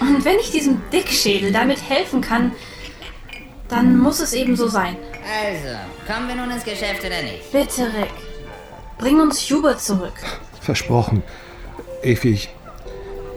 Und 0.00 0.24
wenn 0.24 0.38
ich 0.38 0.50
diesem 0.50 0.82
Dickschädel 0.90 1.52
damit 1.52 1.88
helfen 1.88 2.20
kann, 2.20 2.52
dann 3.68 3.98
muss 3.98 4.20
es 4.20 4.32
eben 4.34 4.56
so 4.56 4.68
sein. 4.68 4.96
Also, 5.24 5.78
kommen 6.12 6.28
wir 6.28 6.34
nun 6.34 6.50
ins 6.50 6.64
Geschäft 6.64 7.00
oder 7.04 7.22
nicht? 7.22 7.50
Bitte, 7.52 7.84
Rick. 7.86 8.10
Bring 8.98 9.20
uns 9.20 9.40
Hubert 9.50 9.80
zurück. 9.80 10.14
Versprochen. 10.60 11.22
Efi, 12.02 12.32
ich. 12.32 12.48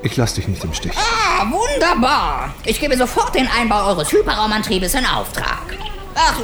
Ich 0.04 0.18
lass 0.18 0.36
dich 0.36 0.48
nicht 0.48 0.64
im 0.64 0.74
Stich. 0.74 0.92
Ah, 0.96 1.46
wunderbar. 1.50 2.54
Ich 2.64 2.80
gebe 2.80 2.96
sofort 2.96 3.34
den 3.34 3.48
Einbau 3.48 3.88
eures 3.88 4.12
Hyperraumantriebes 4.12 4.94
in 4.94 5.06
Auftrag. 5.06 5.76
Ach, 6.14 6.40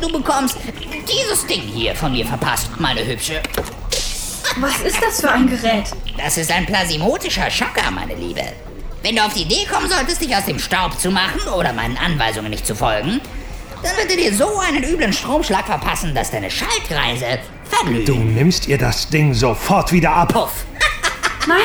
du 0.00 0.10
bekommst 0.10 0.56
dieses 1.08 1.46
Ding 1.46 1.60
hier 1.62 1.94
von 1.94 2.12
mir 2.12 2.26
verpasst, 2.26 2.68
meine 2.78 3.06
Hübsche. 3.06 3.40
Was 4.56 4.80
ist 4.80 5.00
das 5.02 5.20
für 5.20 5.30
ein 5.30 5.48
Gerät? 5.48 5.84
Das 6.18 6.36
ist 6.36 6.50
ein 6.50 6.66
plasimotischer 6.66 7.50
Schocker, 7.50 7.90
meine 7.90 8.14
Liebe. 8.14 8.42
Wenn 9.02 9.16
du 9.16 9.22
auf 9.22 9.34
die 9.34 9.42
Idee 9.42 9.66
kommen 9.70 9.88
solltest, 9.88 10.20
dich 10.20 10.34
aus 10.34 10.46
dem 10.46 10.58
Staub 10.58 10.98
zu 10.98 11.10
machen 11.10 11.40
oder 11.56 11.72
meinen 11.72 11.96
Anweisungen 11.96 12.50
nicht 12.50 12.66
zu 12.66 12.74
folgen, 12.74 13.20
dann 13.82 13.96
wird 13.96 14.10
er 14.10 14.16
dir 14.16 14.34
so 14.34 14.58
einen 14.58 14.82
üblen 14.82 15.12
Stromschlag 15.12 15.66
verpassen, 15.66 16.14
dass 16.14 16.30
deine 16.30 16.50
Schaltkreise 16.50 17.38
verglühen. 17.64 18.06
Du 18.06 18.14
nimmst 18.16 18.66
ihr 18.66 18.78
das 18.78 19.08
Ding 19.08 19.34
sofort 19.34 19.92
wieder 19.92 20.12
ab. 20.12 20.32
Puff. 20.32 20.64
Nein, 21.46 21.58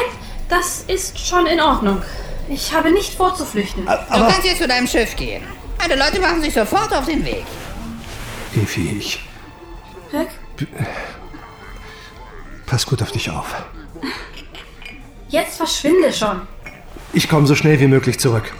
das 0.49 0.83
ist 0.87 1.19
schon 1.19 1.45
in 1.47 1.59
Ordnung. 1.59 2.01
Ich 2.47 2.73
habe 2.73 2.91
nicht 2.91 3.13
vor 3.13 3.35
zu 3.35 3.45
flüchten. 3.45 3.85
Du 3.85 3.91
kannst 4.09 4.43
jetzt 4.43 4.59
zu 4.59 4.67
deinem 4.67 4.87
Schiff 4.87 5.15
gehen. 5.15 5.43
Meine 5.77 5.95
Leute 5.95 6.19
machen 6.19 6.41
sich 6.41 6.53
sofort 6.53 6.93
auf 6.93 7.05
den 7.05 7.23
Weg. 7.23 7.45
Efi, 8.55 8.97
ich. 8.97 9.19
Rick? 10.11 10.29
Pass 12.65 12.85
gut 12.85 13.01
auf 13.01 13.11
dich 13.11 13.29
auf. 13.29 13.55
Jetzt 15.29 15.57
verschwinde 15.57 16.11
schon. 16.11 16.41
Ich 17.13 17.29
komme 17.29 17.47
so 17.47 17.55
schnell 17.55 17.79
wie 17.79 17.87
möglich 17.87 18.19
zurück. 18.19 18.51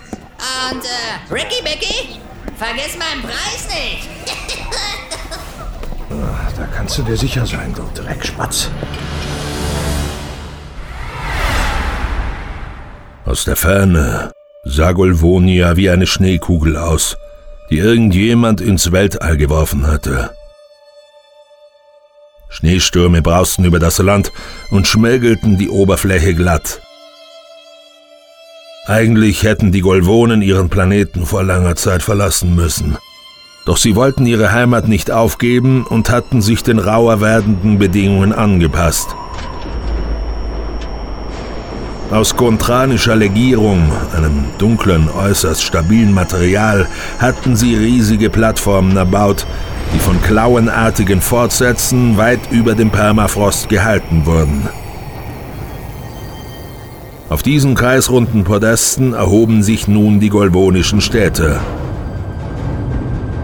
Und, 0.71 0.83
äh, 0.83 1.33
Ricky 1.33 1.61
Bicky, 1.63 2.19
vergiss 2.57 2.97
meinen 2.97 3.21
Preis 3.23 3.67
nicht. 3.67 4.09
Da 6.59 6.65
kannst 6.75 6.97
du 6.97 7.03
dir 7.03 7.15
sicher 7.15 7.45
sein, 7.45 7.73
du 7.73 7.83
Dreckspatz. 8.01 8.69
Aus 13.29 13.45
der 13.45 13.55
Ferne 13.55 14.31
sah 14.63 14.91
Golvonia 14.91 15.77
wie 15.77 15.91
eine 15.91 16.07
Schneekugel 16.07 16.75
aus, 16.75 17.15
die 17.69 17.77
irgendjemand 17.77 18.59
ins 18.59 18.91
Weltall 18.91 19.37
geworfen 19.37 19.85
hatte. 19.85 20.31
Schneestürme 22.49 23.21
brausten 23.21 23.65
über 23.65 23.77
das 23.77 23.99
Land 23.99 24.31
und 24.71 24.87
schmelgelten 24.87 25.59
die 25.59 25.69
Oberfläche 25.69 26.33
glatt. 26.33 26.81
Eigentlich 28.87 29.43
hätten 29.43 29.71
die 29.71 29.81
Golvonen 29.81 30.41
ihren 30.41 30.69
Planeten 30.69 31.27
vor 31.27 31.43
langer 31.43 31.75
Zeit 31.75 32.01
verlassen 32.01 32.55
müssen. 32.55 32.97
Doch 33.67 33.77
sie 33.77 33.95
wollten 33.95 34.25
ihre 34.25 34.53
Heimat 34.53 34.87
nicht 34.87 35.11
aufgeben 35.11 35.85
und 35.85 36.09
hatten 36.09 36.41
sich 36.41 36.63
den 36.63 36.79
rauer 36.79 37.21
werdenden 37.21 37.77
Bedingungen 37.77 38.33
angepasst. 38.33 39.15
Aus 42.11 42.35
gontranischer 42.35 43.15
Legierung, 43.15 43.91
einem 44.15 44.45
dunklen, 44.57 45.09
äußerst 45.09 45.63
stabilen 45.63 46.11
Material, 46.11 46.87
hatten 47.19 47.55
sie 47.55 47.75
riesige 47.75 48.31
Plattformen 48.31 48.97
erbaut, 48.97 49.45
die 49.93 49.99
von 49.99 50.19
klauenartigen 50.23 51.21
Fortsätzen 51.21 52.17
weit 52.17 52.39
über 52.49 52.73
dem 52.73 52.89
Permafrost 52.89 53.69
gehalten 53.69 54.25
wurden. 54.25 54.67
Auf 57.29 57.43
diesen 57.43 57.75
kreisrunden 57.75 58.43
Podesten 58.43 59.13
erhoben 59.13 59.61
sich 59.61 59.87
nun 59.87 60.19
die 60.19 60.29
golbonischen 60.29 61.01
Städte. 61.01 61.59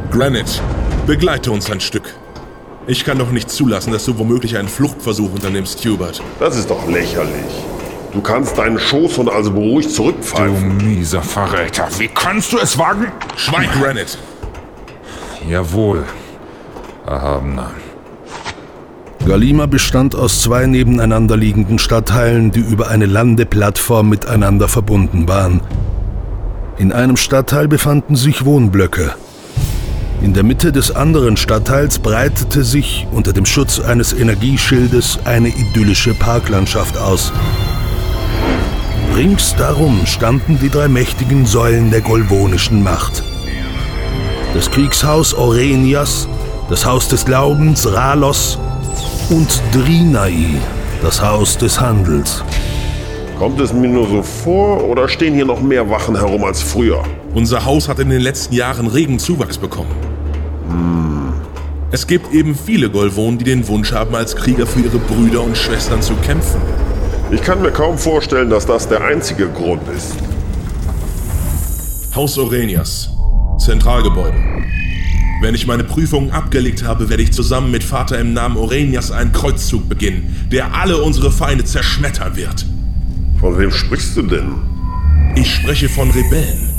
Granite, 0.10 0.60
begleite 1.06 1.52
uns 1.52 1.70
ein 1.70 1.82
Stück. 1.82 2.16
Ich 2.88 3.06
kann 3.06 3.20
doch 3.20 3.30
nicht 3.30 3.52
zulassen, 3.52 3.94
dass 3.94 4.06
du 4.06 4.18
womöglich 4.18 4.58
einen 4.58 4.70
Fluchtversuch 4.70 5.34
unternimmst, 5.34 5.86
Hubert. 5.86 6.24
Das 6.40 6.58
ist 6.58 6.72
doch 6.72 6.88
lächerlich. 6.88 7.75
Du 8.16 8.22
kannst 8.22 8.58
deinen 8.58 8.80
Schoßhund 8.80 9.30
also 9.30 9.52
beruhigt 9.52 9.90
Du 9.90 9.94
zurückpfeifen. 9.96 10.78
mieser 10.78 11.22
Verräter, 11.22 11.90
wie 11.98 12.08
kannst 12.08 12.54
du 12.54 12.58
es 12.58 12.78
wagen? 12.78 13.08
Schweig, 13.36 13.70
Granite! 13.74 14.18
Jawohl, 15.50 16.06
Erhabener. 17.06 17.72
Galima 19.28 19.66
bestand 19.66 20.16
aus 20.16 20.42
zwei 20.42 20.66
nebeneinander 20.66 21.36
liegenden 21.36 21.78
Stadtteilen, 21.78 22.52
die 22.52 22.62
über 22.62 22.88
eine 22.88 23.06
Landeplattform 23.06 24.08
miteinander 24.08 24.70
verbunden 24.70 25.28
waren. 25.28 25.60
In 26.78 26.94
einem 26.94 27.18
Stadtteil 27.18 27.68
befanden 27.68 28.16
sich 28.16 28.46
Wohnblöcke. 28.46 29.14
In 30.22 30.34
der 30.34 30.44
Mitte 30.44 30.72
des 30.72 30.96
anderen 30.96 31.36
Stadtteils 31.36 32.00
breitete 32.00 32.64
sich 32.64 33.08
unter 33.12 33.34
dem 33.34 33.46
Schutz 33.46 33.82
eines 33.82 34.14
Energieschildes 34.14 35.20
eine 35.26 35.50
idyllische 35.50 36.14
Parklandschaft 36.14 36.98
aus. 36.98 37.34
Rings 39.16 39.56
darum 39.56 40.06
standen 40.06 40.60
die 40.60 40.70
drei 40.70 40.90
mächtigen 40.90 41.46
Säulen 41.46 41.90
der 41.90 42.02
golvonischen 42.02 42.84
Macht. 42.84 43.24
Das 44.54 44.70
Kriegshaus 44.70 45.34
Orenias, 45.34 46.28
das 46.70 46.86
Haus 46.86 47.08
des 47.08 47.24
Glaubens 47.24 47.90
Ralos 47.90 48.60
und 49.30 49.62
Drinai, 49.72 50.60
das 51.02 51.22
Haus 51.22 51.58
des 51.58 51.80
Handels. 51.80 52.44
Kommt 53.40 53.62
es 53.62 53.72
mir 53.72 53.88
nur 53.88 54.06
so 54.06 54.22
vor 54.22 54.84
oder 54.84 55.08
stehen 55.08 55.34
hier 55.34 55.46
noch 55.46 55.62
mehr 55.62 55.90
Wachen 55.90 56.18
herum 56.18 56.44
als 56.44 56.62
früher? 56.62 57.02
Unser 57.34 57.64
Haus 57.64 57.88
hat 57.88 58.00
in 58.00 58.10
den 58.10 58.22
letzten 58.22 58.54
Jahren 58.54 58.88
regen 58.88 59.18
Zuwachs 59.18 59.58
bekommen. 59.58 59.96
Es 61.92 62.06
gibt 62.06 62.34
eben 62.34 62.54
viele 62.54 62.90
Golvonen, 62.90 63.38
die 63.38 63.46
den 63.46 63.66
Wunsch 63.70 63.94
haben, 63.94 64.14
als 64.14 64.36
Krieger 64.36 64.68
für 64.68 64.82
ihre 64.82 64.98
Brüder 64.98 65.42
und 65.42 65.56
Schwestern 65.58 66.02
zu 66.02 66.16
kämpfen. 66.16 66.60
Ich 67.32 67.42
kann 67.42 67.62
mir 67.62 67.72
kaum 67.72 67.98
vorstellen, 67.98 68.50
dass 68.50 68.66
das 68.66 68.88
der 68.88 69.04
einzige 69.04 69.48
Grund 69.50 69.82
ist. 69.90 70.16
Haus 72.16 72.38
Orenias. 72.38 73.10
Zentralgebäude. 73.58 74.38
Wenn 75.42 75.56
ich 75.56 75.66
meine 75.66 75.84
Prüfungen 75.84 76.32
abgelegt 76.32 76.84
habe, 76.84 77.10
werde 77.10 77.24
ich 77.24 77.34
zusammen 77.34 77.72
mit 77.72 77.84
Vater 77.84 78.20
im 78.20 78.34
Namen 78.34 78.58
Orenias 78.58 79.12
einen 79.12 79.32
Kreuzzug 79.32 79.90
beginnen, 79.90 80.48
der 80.52 80.76
alle 80.76 81.02
unsere 81.02 81.32
Feinde 81.32 81.64
zerschmettern 81.66 82.36
wird. 82.36 82.66
Von 83.40 83.58
wem 83.58 83.72
sprichst 83.72 84.16
du 84.16 84.22
denn? 84.22 84.56
Ich 85.36 85.54
spreche 85.54 85.90
von 85.90 86.12
Rebellen. 86.12 86.70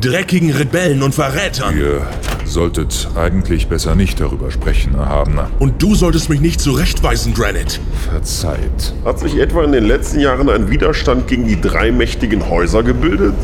Dreckigen 0.00 0.50
Rebellen 0.50 1.02
und 1.02 1.14
Verrätern. 1.14 1.76
Ihr 1.76 2.06
solltet 2.54 3.08
eigentlich 3.16 3.68
besser 3.68 3.94
nicht 3.96 4.20
darüber 4.20 4.50
sprechen, 4.50 4.94
Erhabener. 4.94 5.50
Und 5.58 5.82
du 5.82 5.94
solltest 5.94 6.30
mich 6.30 6.40
nicht 6.40 6.60
zurechtweisen, 6.60 7.34
Granite. 7.34 7.80
Verzeiht. 8.10 8.94
Hat 9.04 9.18
sich 9.18 9.36
etwa 9.36 9.64
in 9.64 9.72
den 9.72 9.84
letzten 9.84 10.20
Jahren 10.20 10.48
ein 10.48 10.70
Widerstand 10.70 11.26
gegen 11.26 11.46
die 11.46 11.60
drei 11.60 11.90
mächtigen 11.90 12.48
Häuser 12.48 12.82
gebildet? 12.82 13.34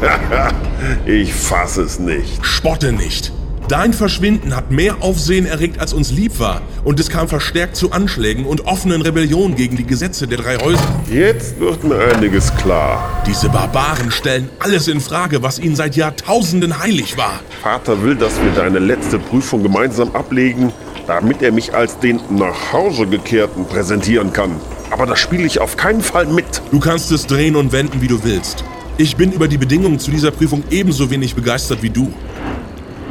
ich 1.06 1.34
fasse 1.34 1.82
es 1.82 1.98
nicht. 1.98 2.44
Spotte 2.44 2.92
nicht. 2.92 3.32
Dein 3.68 3.92
Verschwinden 3.92 4.56
hat 4.56 4.70
mehr 4.70 5.02
Aufsehen 5.02 5.44
erregt, 5.44 5.78
als 5.78 5.92
uns 5.92 6.10
lieb 6.10 6.40
war. 6.40 6.62
Und 6.84 6.98
es 6.98 7.10
kam 7.10 7.28
verstärkt 7.28 7.76
zu 7.76 7.92
Anschlägen 7.92 8.46
und 8.46 8.64
offenen 8.64 9.02
Rebellionen 9.02 9.56
gegen 9.56 9.76
die 9.76 9.84
Gesetze 9.84 10.26
der 10.26 10.38
drei 10.38 10.56
Häuser. 10.56 10.88
Jetzt 11.12 11.60
wird 11.60 11.84
mir 11.84 11.98
einiges 11.98 12.54
klar. 12.56 13.22
Diese 13.26 13.50
Barbaren 13.50 14.10
stellen 14.10 14.48
alles 14.58 14.88
in 14.88 15.02
Frage, 15.02 15.42
was 15.42 15.58
ihnen 15.58 15.76
seit 15.76 15.96
Jahrtausenden 15.96 16.78
heilig 16.78 17.18
war. 17.18 17.40
Vater 17.62 18.02
will, 18.02 18.14
dass 18.14 18.32
wir 18.42 18.52
deine 18.52 18.78
letzte 18.78 19.18
Prüfung 19.18 19.62
gemeinsam 19.62 20.16
ablegen, 20.16 20.72
damit 21.06 21.42
er 21.42 21.52
mich 21.52 21.74
als 21.74 21.98
den 21.98 22.20
nach 22.30 22.72
Hause 22.72 23.06
gekehrten 23.06 23.66
präsentieren 23.66 24.32
kann. 24.32 24.52
Aber 24.90 25.04
das 25.04 25.18
spiele 25.18 25.44
ich 25.44 25.60
auf 25.60 25.76
keinen 25.76 26.00
Fall 26.00 26.24
mit. 26.24 26.62
Du 26.70 26.80
kannst 26.80 27.12
es 27.12 27.26
drehen 27.26 27.54
und 27.54 27.72
wenden, 27.72 28.00
wie 28.00 28.08
du 28.08 28.24
willst. 28.24 28.64
Ich 28.96 29.14
bin 29.16 29.30
über 29.30 29.46
die 29.46 29.58
Bedingungen 29.58 29.98
zu 29.98 30.10
dieser 30.10 30.30
Prüfung 30.30 30.64
ebenso 30.70 31.10
wenig 31.10 31.34
begeistert 31.34 31.82
wie 31.82 31.90
du. 31.90 32.10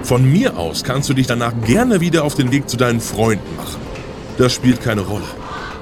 Von 0.08 0.32
mir 0.32 0.58
aus 0.58 0.86
kannst 0.86 1.10
du 1.10 1.14
dich 1.14 1.28
danach 1.28 1.52
gerne 1.66 2.00
wieder 2.00 2.24
auf 2.24 2.34
den 2.34 2.50
Weg 2.54 2.70
zu 2.70 2.78
deinen 2.78 3.02
Freunden 3.02 3.58
machen. 3.58 3.82
Das 4.38 4.54
spielt 4.54 4.80
keine 4.80 5.02
Rolle. 5.02 5.26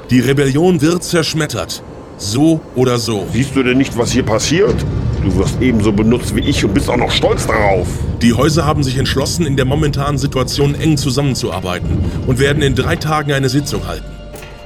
Die 0.10 0.20
Rebellion 0.20 0.82
wird 0.82 1.04
zerschmettert. 1.04 1.84
So 2.18 2.60
oder 2.74 2.98
so. 2.98 3.28
Siehst 3.32 3.56
du 3.56 3.62
denn 3.62 3.78
nicht, 3.78 3.96
was 4.00 4.12
hier 4.12 4.24
passiert? 4.24 4.84
Du 5.24 5.36
wirst 5.36 5.62
ebenso 5.62 5.92
benutzt 5.92 6.36
wie 6.36 6.40
ich 6.40 6.66
und 6.66 6.74
bist 6.74 6.90
auch 6.90 6.98
noch 6.98 7.12
stolz 7.12 7.46
darauf. 7.46 7.88
Die 8.24 8.34
Häuser 8.34 8.66
haben 8.66 8.82
sich 8.82 8.98
entschlossen, 8.98 9.46
in 9.46 9.58
der 9.58 9.66
momentanen 9.66 10.18
Situation 10.18 10.74
eng 10.74 10.98
zusammenzuarbeiten 10.98 12.04
und 12.26 12.40
werden 12.40 12.64
in 12.64 12.74
drei 12.74 12.96
Tagen 12.96 13.32
eine 13.32 13.50
Sitzung 13.50 13.86
halten. 13.86 14.10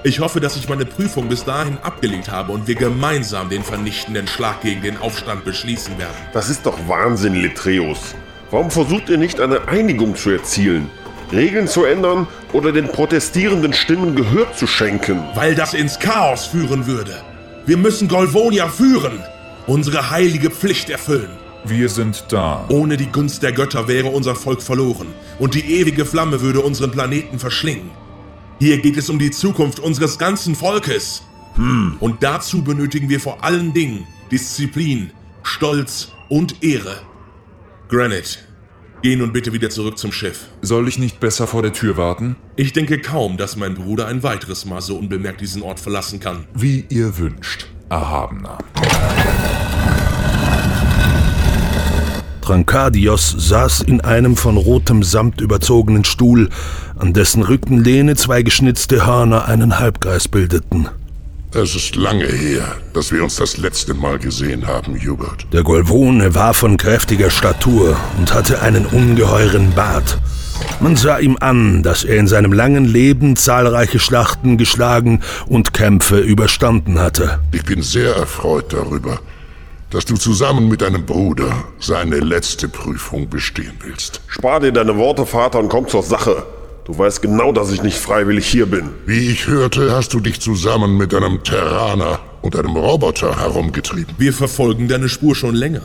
Ich 0.05 0.21
hoffe, 0.21 0.39
dass 0.39 0.55
ich 0.55 0.69
meine 0.69 0.85
Prüfung 0.85 1.27
bis 1.27 1.43
dahin 1.43 1.77
abgelegt 1.79 2.31
habe 2.31 2.53
und 2.53 2.69
wir 2.69 2.75
gemeinsam 2.75 3.49
den 3.49 3.63
vernichtenden 3.63 4.25
Schlag 4.25 4.61
gegen 4.61 4.81
den 4.81 4.95
Aufstand 4.95 5.43
beschließen 5.43 5.97
werden. 5.97 6.15
Das 6.31 6.49
ist 6.49 6.65
doch 6.65 6.77
Wahnsinn, 6.87 7.35
Letreus. 7.35 8.15
Warum 8.51 8.71
versucht 8.71 9.09
ihr 9.09 9.17
nicht 9.17 9.39
eine 9.39 9.67
Einigung 9.67 10.15
zu 10.15 10.31
erzielen? 10.31 10.89
Regeln 11.31 11.67
zu 11.67 11.85
ändern 11.85 12.27
oder 12.51 12.71
den 12.71 12.87
protestierenden 12.87 13.73
Stimmen 13.73 14.15
Gehör 14.15 14.51
zu 14.53 14.65
schenken? 14.65 15.21
Weil 15.35 15.53
das 15.53 15.75
ins 15.75 15.99
Chaos 15.99 16.47
führen 16.47 16.87
würde. 16.87 17.21
Wir 17.67 17.77
müssen 17.77 18.07
Golvonia 18.07 18.67
führen. 18.67 19.23
Unsere 19.67 20.09
heilige 20.09 20.49
Pflicht 20.49 20.89
erfüllen. 20.89 21.29
Wir 21.63 21.89
sind 21.89 22.25
da. 22.29 22.65
Ohne 22.69 22.97
die 22.97 23.11
Gunst 23.11 23.43
der 23.43 23.51
Götter 23.51 23.87
wäre 23.87 24.07
unser 24.07 24.33
Volk 24.33 24.63
verloren 24.63 25.07
und 25.37 25.53
die 25.53 25.79
ewige 25.79 26.05
Flamme 26.05 26.41
würde 26.41 26.61
unseren 26.61 26.89
Planeten 26.89 27.37
verschlingen. 27.37 27.91
Hier 28.57 28.79
geht 28.79 28.97
es 28.97 29.09
um 29.09 29.19
die 29.19 29.29
Zukunft 29.29 29.79
unseres 29.79 30.17
ganzen 30.17 30.55
Volkes. 30.55 31.21
Hm. 31.55 31.97
Und 31.99 32.23
dazu 32.23 32.63
benötigen 32.63 33.09
wir 33.09 33.19
vor 33.19 33.43
allen 33.43 33.73
Dingen 33.73 34.07
Disziplin, 34.31 35.11
Stolz 35.43 36.13
und 36.29 36.63
Ehre. 36.63 37.08
Granite, 37.91 38.37
geh 39.01 39.15
nun 39.15 39.33
bitte 39.33 39.51
wieder 39.51 39.71
zurück 39.71 39.97
zum 39.97 40.11
Schiff. 40.11 40.45
Soll 40.61 40.87
ich 40.87 40.99
nicht 40.99 41.19
besser 41.19 41.47
vor 41.47 41.63
der 41.63 41.73
Tür 41.73 41.97
warten? 41.97 42.35
Ich 42.55 42.71
denke 42.71 42.99
kaum, 43.01 43.35
dass 43.35 43.55
mein 43.55 43.73
Bruder 43.73 44.05
ein 44.05 44.21
weiteres 44.21 44.65
Mal 44.65 44.79
so 44.79 44.95
unbemerkt 44.95 45.41
diesen 45.41 45.63
Ort 45.63 45.79
verlassen 45.79 46.19
kann. 46.19 46.45
Wie 46.53 46.85
ihr 46.89 47.17
wünscht, 47.17 47.65
Erhabener. 47.89 48.59
Trankadios 52.41 53.33
saß 53.39 53.81
in 53.81 54.01
einem 54.01 54.35
von 54.37 54.57
rotem 54.57 55.01
Samt 55.01 55.41
überzogenen 55.41 56.05
Stuhl, 56.05 56.49
an 56.95 57.13
dessen 57.13 57.41
Rückenlehne 57.41 58.15
zwei 58.15 58.43
geschnitzte 58.43 59.07
Hörner 59.07 59.45
einen 59.45 59.79
Halbkreis 59.79 60.27
bildeten. 60.27 60.89
Es 61.51 61.73
ist 61.75 61.95
lange 61.95 62.27
her, 62.27 62.77
dass 62.93 63.11
wir 63.11 63.23
uns 63.23 63.37
das 63.37 63.57
letzte 63.57 63.95
Mal 63.95 64.19
gesehen 64.19 64.67
haben, 64.67 64.95
Hubert. 64.95 65.47
Der 65.51 65.63
Golvone 65.63 66.35
war 66.35 66.53
von 66.53 66.77
kräftiger 66.77 67.31
Statur 67.31 67.97
und 68.19 68.31
hatte 68.35 68.61
einen 68.61 68.85
ungeheuren 68.85 69.73
Bart. 69.73 70.19
Man 70.79 70.95
sah 70.95 71.17
ihm 71.17 71.37
an, 71.39 71.81
dass 71.81 72.03
er 72.03 72.17
in 72.17 72.27
seinem 72.27 72.53
langen 72.53 72.85
Leben 72.85 73.35
zahlreiche 73.35 73.97
Schlachten 73.97 74.59
geschlagen 74.59 75.21
und 75.47 75.73
Kämpfe 75.73 76.19
überstanden 76.19 76.99
hatte. 76.99 77.39
Ich 77.51 77.63
bin 77.63 77.81
sehr 77.81 78.15
erfreut 78.15 78.71
darüber, 78.71 79.19
dass 79.89 80.05
du 80.05 80.17
zusammen 80.17 80.69
mit 80.69 80.81
deinem 80.81 81.07
Bruder 81.07 81.63
seine 81.79 82.19
letzte 82.19 82.67
Prüfung 82.67 83.27
bestehen 83.27 83.73
willst. 83.79 84.21
Spar 84.27 84.59
dir 84.59 84.71
deine 84.71 84.95
Worte, 84.97 85.25
Vater, 85.25 85.57
und 85.57 85.69
komm 85.69 85.87
zur 85.87 86.03
Sache. 86.03 86.45
Du 86.89 86.97
weißt 86.97 87.21
genau, 87.21 87.51
dass 87.51 87.71
ich 87.71 87.83
nicht 87.83 87.99
freiwillig 87.99 88.47
hier 88.47 88.65
bin. 88.65 88.89
Wie 89.05 89.29
ich 89.29 89.45
hörte, 89.45 89.91
hast 89.91 90.11
du 90.15 90.19
dich 90.19 90.41
zusammen 90.41 90.97
mit 90.97 91.13
einem 91.13 91.43
Terraner 91.43 92.19
und 92.41 92.55
einem 92.55 92.75
Roboter 92.75 93.39
herumgetrieben. 93.39 94.15
Wir 94.17 94.33
verfolgen 94.33 94.87
deine 94.87 95.07
Spur 95.07 95.35
schon 95.35 95.53
länger. 95.53 95.83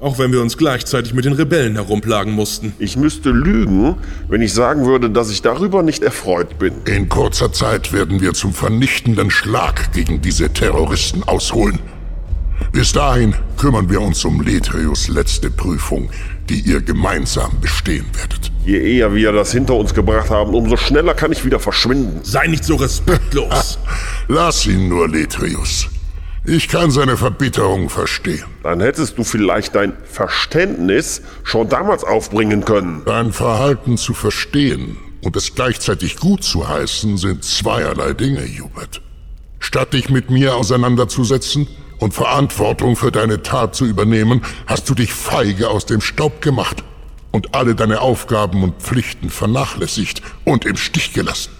Auch 0.00 0.18
wenn 0.18 0.32
wir 0.32 0.40
uns 0.40 0.56
gleichzeitig 0.56 1.12
mit 1.12 1.26
den 1.26 1.34
Rebellen 1.34 1.74
herumplagen 1.74 2.32
mussten. 2.32 2.72
Ich 2.78 2.96
müsste 2.96 3.32
lügen, 3.32 3.96
wenn 4.30 4.40
ich 4.40 4.54
sagen 4.54 4.86
würde, 4.86 5.10
dass 5.10 5.30
ich 5.30 5.42
darüber 5.42 5.82
nicht 5.82 6.02
erfreut 6.02 6.58
bin. 6.58 6.72
In 6.86 7.10
kurzer 7.10 7.52
Zeit 7.52 7.92
werden 7.92 8.22
wir 8.22 8.32
zum 8.32 8.54
vernichtenden 8.54 9.30
Schlag 9.30 9.92
gegen 9.92 10.22
diese 10.22 10.50
Terroristen 10.50 11.22
ausholen. 11.24 11.80
Bis 12.72 12.92
dahin 12.92 13.34
kümmern 13.58 13.90
wir 13.90 14.00
uns 14.00 14.24
um 14.24 14.40
Letreus 14.40 15.08
letzte 15.08 15.50
Prüfung, 15.50 16.08
die 16.48 16.60
ihr 16.60 16.80
gemeinsam 16.80 17.60
bestehen 17.60 18.06
werdet. 18.14 18.53
Je 18.64 18.78
eher 18.96 19.14
wir 19.14 19.32
das 19.32 19.52
hinter 19.52 19.74
uns 19.74 19.92
gebracht 19.92 20.30
haben, 20.30 20.54
umso 20.54 20.78
schneller 20.78 21.12
kann 21.12 21.32
ich 21.32 21.44
wieder 21.44 21.60
verschwinden. 21.60 22.20
Sei 22.22 22.46
nicht 22.46 22.64
so 22.64 22.76
respektlos. 22.76 23.78
Lass 24.28 24.66
ihn 24.66 24.88
nur, 24.88 25.06
Letreus. 25.06 25.88
Ich 26.46 26.68
kann 26.68 26.90
seine 26.90 27.18
Verbitterung 27.18 27.90
verstehen. 27.90 28.44
Dann 28.62 28.80
hättest 28.80 29.18
du 29.18 29.24
vielleicht 29.24 29.74
dein 29.74 29.92
Verständnis 30.04 31.22
schon 31.42 31.68
damals 31.68 32.04
aufbringen 32.04 32.64
können. 32.64 33.02
Dein 33.04 33.32
Verhalten 33.32 33.98
zu 33.98 34.14
verstehen 34.14 34.96
und 35.22 35.36
es 35.36 35.54
gleichzeitig 35.54 36.16
gut 36.16 36.42
zu 36.42 36.66
heißen, 36.66 37.18
sind 37.18 37.44
zweierlei 37.44 38.14
Dinge, 38.14 38.42
Hubert. 38.42 39.02
Statt 39.58 39.92
dich 39.92 40.08
mit 40.08 40.30
mir 40.30 40.56
auseinanderzusetzen, 40.56 41.68
und 42.00 42.12
Verantwortung 42.12 42.96
für 42.96 43.12
deine 43.12 43.42
Tat 43.42 43.74
zu 43.74 43.86
übernehmen, 43.86 44.42
hast 44.66 44.90
du 44.90 44.94
dich 44.94 45.14
feige 45.14 45.70
aus 45.70 45.86
dem 45.86 46.00
Staub 46.00 46.42
gemacht 46.42 46.84
und 47.34 47.52
alle 47.52 47.74
deine 47.74 48.00
Aufgaben 48.00 48.62
und 48.62 48.80
Pflichten 48.80 49.28
vernachlässigt 49.28 50.22
und 50.44 50.64
im 50.64 50.76
Stich 50.76 51.14
gelassen. 51.14 51.50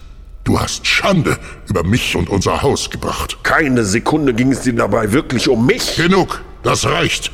Du 0.45 0.61
hast 0.61 0.87
Schande 0.87 1.37
über 1.69 1.83
mich 1.83 2.15
und 2.15 2.29
unser 2.29 2.63
Haus 2.63 2.91
gebracht. 2.91 3.39
Keine 3.43 3.85
Sekunde 3.85 4.35
ging 4.35 4.53
es 4.53 4.61
dir 4.61 4.75
dabei 4.75 5.11
wirklich 5.11 5.49
um 5.49 5.67
mich. 5.67 5.97
Genug, 5.97 6.45
das 6.63 6.87
reicht. 6.87 7.33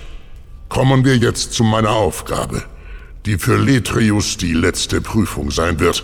Kommen 0.71 1.05
wir 1.05 1.19
jetzt 1.19 1.53
zu 1.53 1.65
meiner 1.65 1.91
Aufgabe, 1.91 2.63
die 3.27 3.37
für 3.37 3.59
Letrius 3.59 4.39
die 4.39 4.55
letzte 4.55 5.03
Prüfung 5.03 5.51
sein 5.51 5.79
wird, 5.79 6.03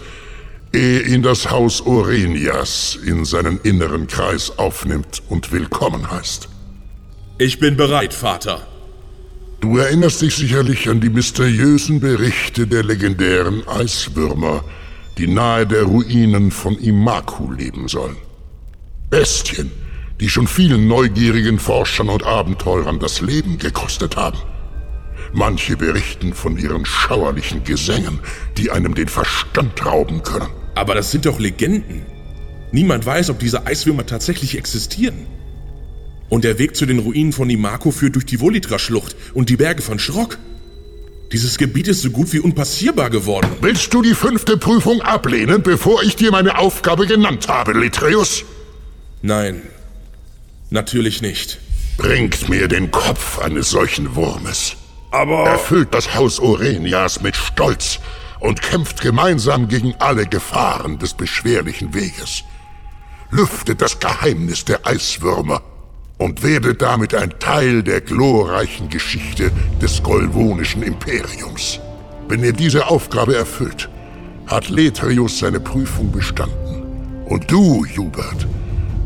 ehe 0.74 1.00
ihn 1.00 1.22
das 1.22 1.50
Haus 1.50 1.80
Orenias 1.86 2.98
in 3.02 3.24
seinen 3.24 3.58
inneren 3.62 4.08
Kreis 4.08 4.58
aufnimmt 4.58 5.22
und 5.30 5.52
willkommen 5.52 6.10
heißt. 6.10 6.50
Ich 7.38 7.58
bin 7.60 7.78
bereit, 7.78 8.12
Vater. 8.12 8.66
Du 9.60 9.78
erinnerst 9.78 10.20
dich 10.20 10.36
sicherlich 10.36 10.88
an 10.88 11.00
die 11.00 11.08
mysteriösen 11.08 11.98
Berichte 12.00 12.66
der 12.66 12.84
legendären 12.84 13.66
Eiswürmer, 13.66 14.62
die 15.16 15.26
nahe 15.26 15.66
der 15.66 15.84
Ruinen 15.84 16.50
von 16.50 16.78
Imaku 16.78 17.52
leben 17.52 17.88
sollen. 17.88 18.16
Bestien, 19.08 19.70
die 20.20 20.28
schon 20.28 20.46
vielen 20.46 20.88
neugierigen 20.88 21.58
Forschern 21.58 22.10
und 22.10 22.22
Abenteurern 22.22 22.98
das 22.98 23.22
Leben 23.22 23.56
gekostet 23.56 24.16
haben. 24.16 24.38
Manche 25.32 25.76
berichten 25.76 26.34
von 26.34 26.58
ihren 26.58 26.84
schauerlichen 26.84 27.64
Gesängen, 27.64 28.20
die 28.58 28.70
einem 28.70 28.94
den 28.94 29.08
Verstand 29.08 29.84
rauben 29.84 30.22
können. 30.22 30.48
Aber 30.74 30.94
das 30.94 31.10
sind 31.10 31.24
doch 31.24 31.38
Legenden. 31.38 32.02
Niemand 32.72 33.06
weiß, 33.06 33.30
ob 33.30 33.38
diese 33.38 33.66
Eiswürmer 33.66 34.04
tatsächlich 34.04 34.58
existieren. 34.58 35.26
Und 36.28 36.44
der 36.44 36.58
Weg 36.58 36.76
zu 36.76 36.86
den 36.86 36.98
Ruinen 36.98 37.32
von 37.32 37.48
Imako 37.48 37.90
führt 37.90 38.16
durch 38.16 38.26
die 38.26 38.40
Volitra-Schlucht 38.40 39.14
und 39.34 39.48
die 39.48 39.56
Berge 39.56 39.82
von 39.82 39.98
Schrock. 39.98 40.38
Dieses 41.32 41.58
Gebiet 41.58 41.88
ist 41.88 42.02
so 42.02 42.10
gut 42.10 42.32
wie 42.32 42.40
unpassierbar 42.40 43.10
geworden. 43.10 43.50
Willst 43.60 43.92
du 43.92 44.02
die 44.02 44.14
fünfte 44.14 44.56
Prüfung 44.56 45.02
ablehnen, 45.02 45.62
bevor 45.62 46.02
ich 46.02 46.16
dir 46.16 46.30
meine 46.30 46.58
Aufgabe 46.58 47.06
genannt 47.06 47.48
habe, 47.48 47.72
Letreus? 47.72 48.44
Nein, 49.22 49.62
natürlich 50.70 51.22
nicht. 51.22 51.58
Bringt 51.96 52.48
mir 52.48 52.68
den 52.68 52.90
Kopf 52.90 53.38
eines 53.38 53.70
solchen 53.70 54.14
Wurmes. 54.14 54.76
Aber... 55.10 55.48
Erfüllt 55.48 55.88
das 55.92 56.14
Haus 56.14 56.38
Orenias 56.38 57.22
mit 57.22 57.36
Stolz 57.36 57.98
und 58.38 58.62
kämpft 58.62 59.00
gemeinsam 59.00 59.66
gegen 59.68 59.94
alle 59.98 60.26
Gefahren 60.26 60.98
des 60.98 61.14
beschwerlichen 61.14 61.94
Weges. 61.94 62.44
Lüftet 63.30 63.80
das 63.80 63.98
Geheimnis 63.98 64.64
der 64.64 64.86
Eiswürmer 64.86 65.62
und 66.18 66.42
werde 66.42 66.74
damit 66.74 67.14
ein 67.14 67.38
Teil 67.38 67.82
der 67.82 68.00
glorreichen 68.00 68.88
Geschichte 68.88 69.50
des 69.80 70.02
Golvonischen 70.02 70.82
Imperiums. 70.82 71.80
Wenn 72.28 72.42
ihr 72.42 72.52
diese 72.52 72.88
Aufgabe 72.88 73.36
erfüllt, 73.36 73.88
hat 74.46 74.68
Letrius 74.68 75.38
seine 75.38 75.60
Prüfung 75.60 76.10
bestanden. 76.10 76.82
Und 77.26 77.50
du, 77.50 77.84
Hubert, 77.96 78.46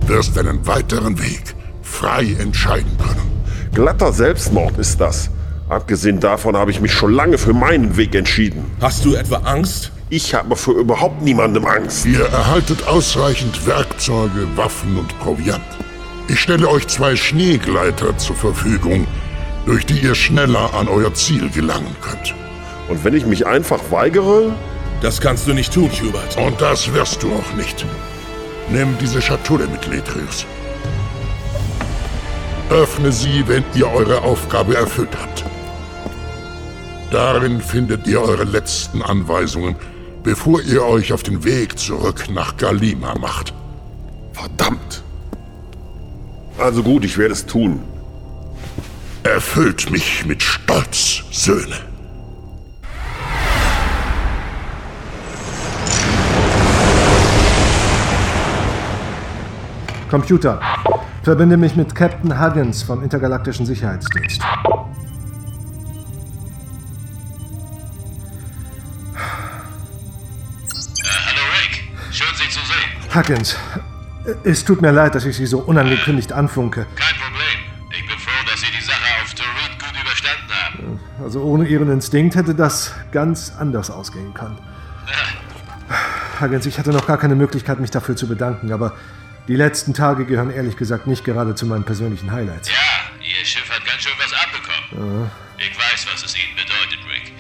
wirst 0.07 0.37
deinen 0.37 0.66
weiteren 0.66 1.18
Weg 1.18 1.55
frei 1.83 2.37
entscheiden 2.38 2.96
können. 2.99 3.31
Glatter 3.75 4.12
Selbstmord 4.12 4.79
ist 4.79 5.01
das. 5.01 5.31
Abgesehen 5.68 6.20
davon 6.20 6.57
habe 6.57 6.70
ich 6.70 6.81
mich 6.81 6.92
schon 6.92 7.12
lange 7.12 7.38
für 7.38 7.53
meinen 7.53 7.96
Weg 7.96 8.14
entschieden. 8.14 8.64
Hast 8.81 9.05
du 9.05 9.14
etwa 9.14 9.37
Angst? 9.37 9.92
Ich 10.09 10.35
habe 10.35 10.57
für 10.57 10.73
überhaupt 10.73 11.23
niemandem 11.23 11.64
Angst. 11.64 12.05
Ihr 12.05 12.25
erhaltet 12.25 12.87
ausreichend 12.88 13.64
Werkzeuge, 13.66 14.49
Waffen 14.57 14.99
und 14.99 15.16
Proviant. 15.20 15.62
Ich 16.31 16.38
stelle 16.38 16.69
euch 16.69 16.87
zwei 16.87 17.16
Schneegleiter 17.16 18.16
zur 18.16 18.37
Verfügung, 18.37 19.09
durch 19.66 19.85
die 19.85 19.99
ihr 19.99 20.14
schneller 20.14 20.73
an 20.75 20.87
euer 20.87 21.12
Ziel 21.12 21.51
gelangen 21.51 21.97
könnt. 22.01 22.37
Und 22.88 23.03
wenn 23.03 23.14
ich 23.14 23.27
mich 23.27 23.49
einfach 23.49 23.81
weigere? 23.90 24.55
Das 25.03 25.21
kannst 25.21 25.49
du 25.49 25.55
nicht 25.55 25.75
tun, 25.75 25.90
Hubert. 25.90 26.37
Und 26.37 26.61
das 26.61 26.95
wirst 26.95 27.25
du 27.25 27.33
auch 27.33 27.57
nicht. 27.57 27.85
Nimm 28.71 28.97
diese 29.01 29.21
Schatulle 29.21 29.66
mit, 29.66 29.88
Letrius. 29.88 30.47
Öffne 32.71 33.11
sie, 33.11 33.43
wenn 33.49 33.64
ihr 33.75 33.90
eure 33.90 34.23
Aufgabe 34.23 34.77
erfüllt 34.77 35.16
habt. 35.21 35.45
Darin 37.11 37.61
findet 37.61 38.07
ihr 38.07 38.23
eure 38.23 38.45
letzten 38.45 39.03
Anweisungen, 39.03 39.75
bevor 40.23 40.62
ihr 40.62 40.85
euch 40.85 41.12
auf 41.12 41.25
den 41.25 41.43
Weg 41.43 41.77
zurück 41.77 42.27
nach 42.31 42.57
Galima 42.57 43.19
macht. 43.19 43.53
Verdammt! 44.33 45.03
Also 46.59 46.83
gut, 46.83 47.05
ich 47.05 47.17
werde 47.19 47.33
es 47.33 47.47
tun. 47.47 47.81
Erfüllt 49.23 49.91
mich 49.91 50.25
mit 50.27 50.43
Stolz, 50.43 51.23
Söhne. 51.31 51.77
Computer, 60.11 60.61
verbinde 61.23 61.57
mich 61.57 61.77
mit 61.77 61.95
Captain 61.95 62.41
Huggins 62.41 62.83
vom 62.83 63.05
Intergalaktischen 63.05 63.65
Sicherheitsdienst. 63.65 64.43
hallo 71.27 71.43
Rick, 71.55 71.85
schön 72.11 72.35
Sie 72.35 72.49
zu 72.49 72.59
sehen. 72.67 73.15
Huggins, 73.15 73.57
es 74.45 74.64
tut 74.64 74.83
mir 74.83 74.93
leid, 74.93 75.14
dass 75.14 75.25
ich 75.25 75.37
Sie 75.37 75.47
so 75.47 75.59
unangekündigt 75.61 76.33
anfunke. 76.33 76.87
Kein 76.97 77.14
Problem. 77.16 77.59
Ich 77.90 78.07
bin 78.07 78.19
froh, 78.19 78.51
dass 78.51 78.61
Sie 78.61 78.66
die 78.77 78.83
Sache 78.83 79.23
auf 79.23 79.35
Turin 79.35 79.79
gut 79.79 80.01
überstanden 80.01 80.53
haben. 80.53 81.01
Also 81.23 81.43
ohne 81.43 81.66
Ihren 81.66 81.90
Instinkt 81.90 82.35
hätte 82.37 82.55
das 82.55 82.95
ganz 83.12 83.53
anders 83.59 83.90
ausgehen 83.90 84.35
können. 84.35 84.59
Huggins, 86.40 86.66
ich 86.66 86.79
hatte 86.79 86.90
noch 86.90 87.07
gar 87.07 87.19
keine 87.19 87.35
Möglichkeit, 87.35 87.81
mich 87.81 87.90
dafür 87.90 88.16
zu 88.16 88.29
bedanken, 88.29 88.73
aber 88.73 88.97
die 89.49 89.57
letzten 89.57 89.95
Tage 89.95 90.25
gehören 90.25 90.51
ehrlich 90.51 90.77
gesagt 90.77 91.07
nicht 91.07 91.25
gerade 91.25 91.55
zu 91.55 91.66
meinen 91.66 91.85
persönlichen 91.85 92.31
Highlights. 92.31 92.69
Ja, 92.69 92.75
Ihr 93.21 93.45
Schiff 93.45 93.69
hat 93.69 93.85
ganz 93.85 94.03
schön 94.03 94.12
was 94.19 94.33
abbekommen. 94.33 95.31
Ich 95.59 95.77
weiß, 95.77 96.07
was 96.12 96.25
es 96.25 96.35
Ihnen 96.37 96.57
bedeutet, 96.57 96.99
Rick. 97.11 97.33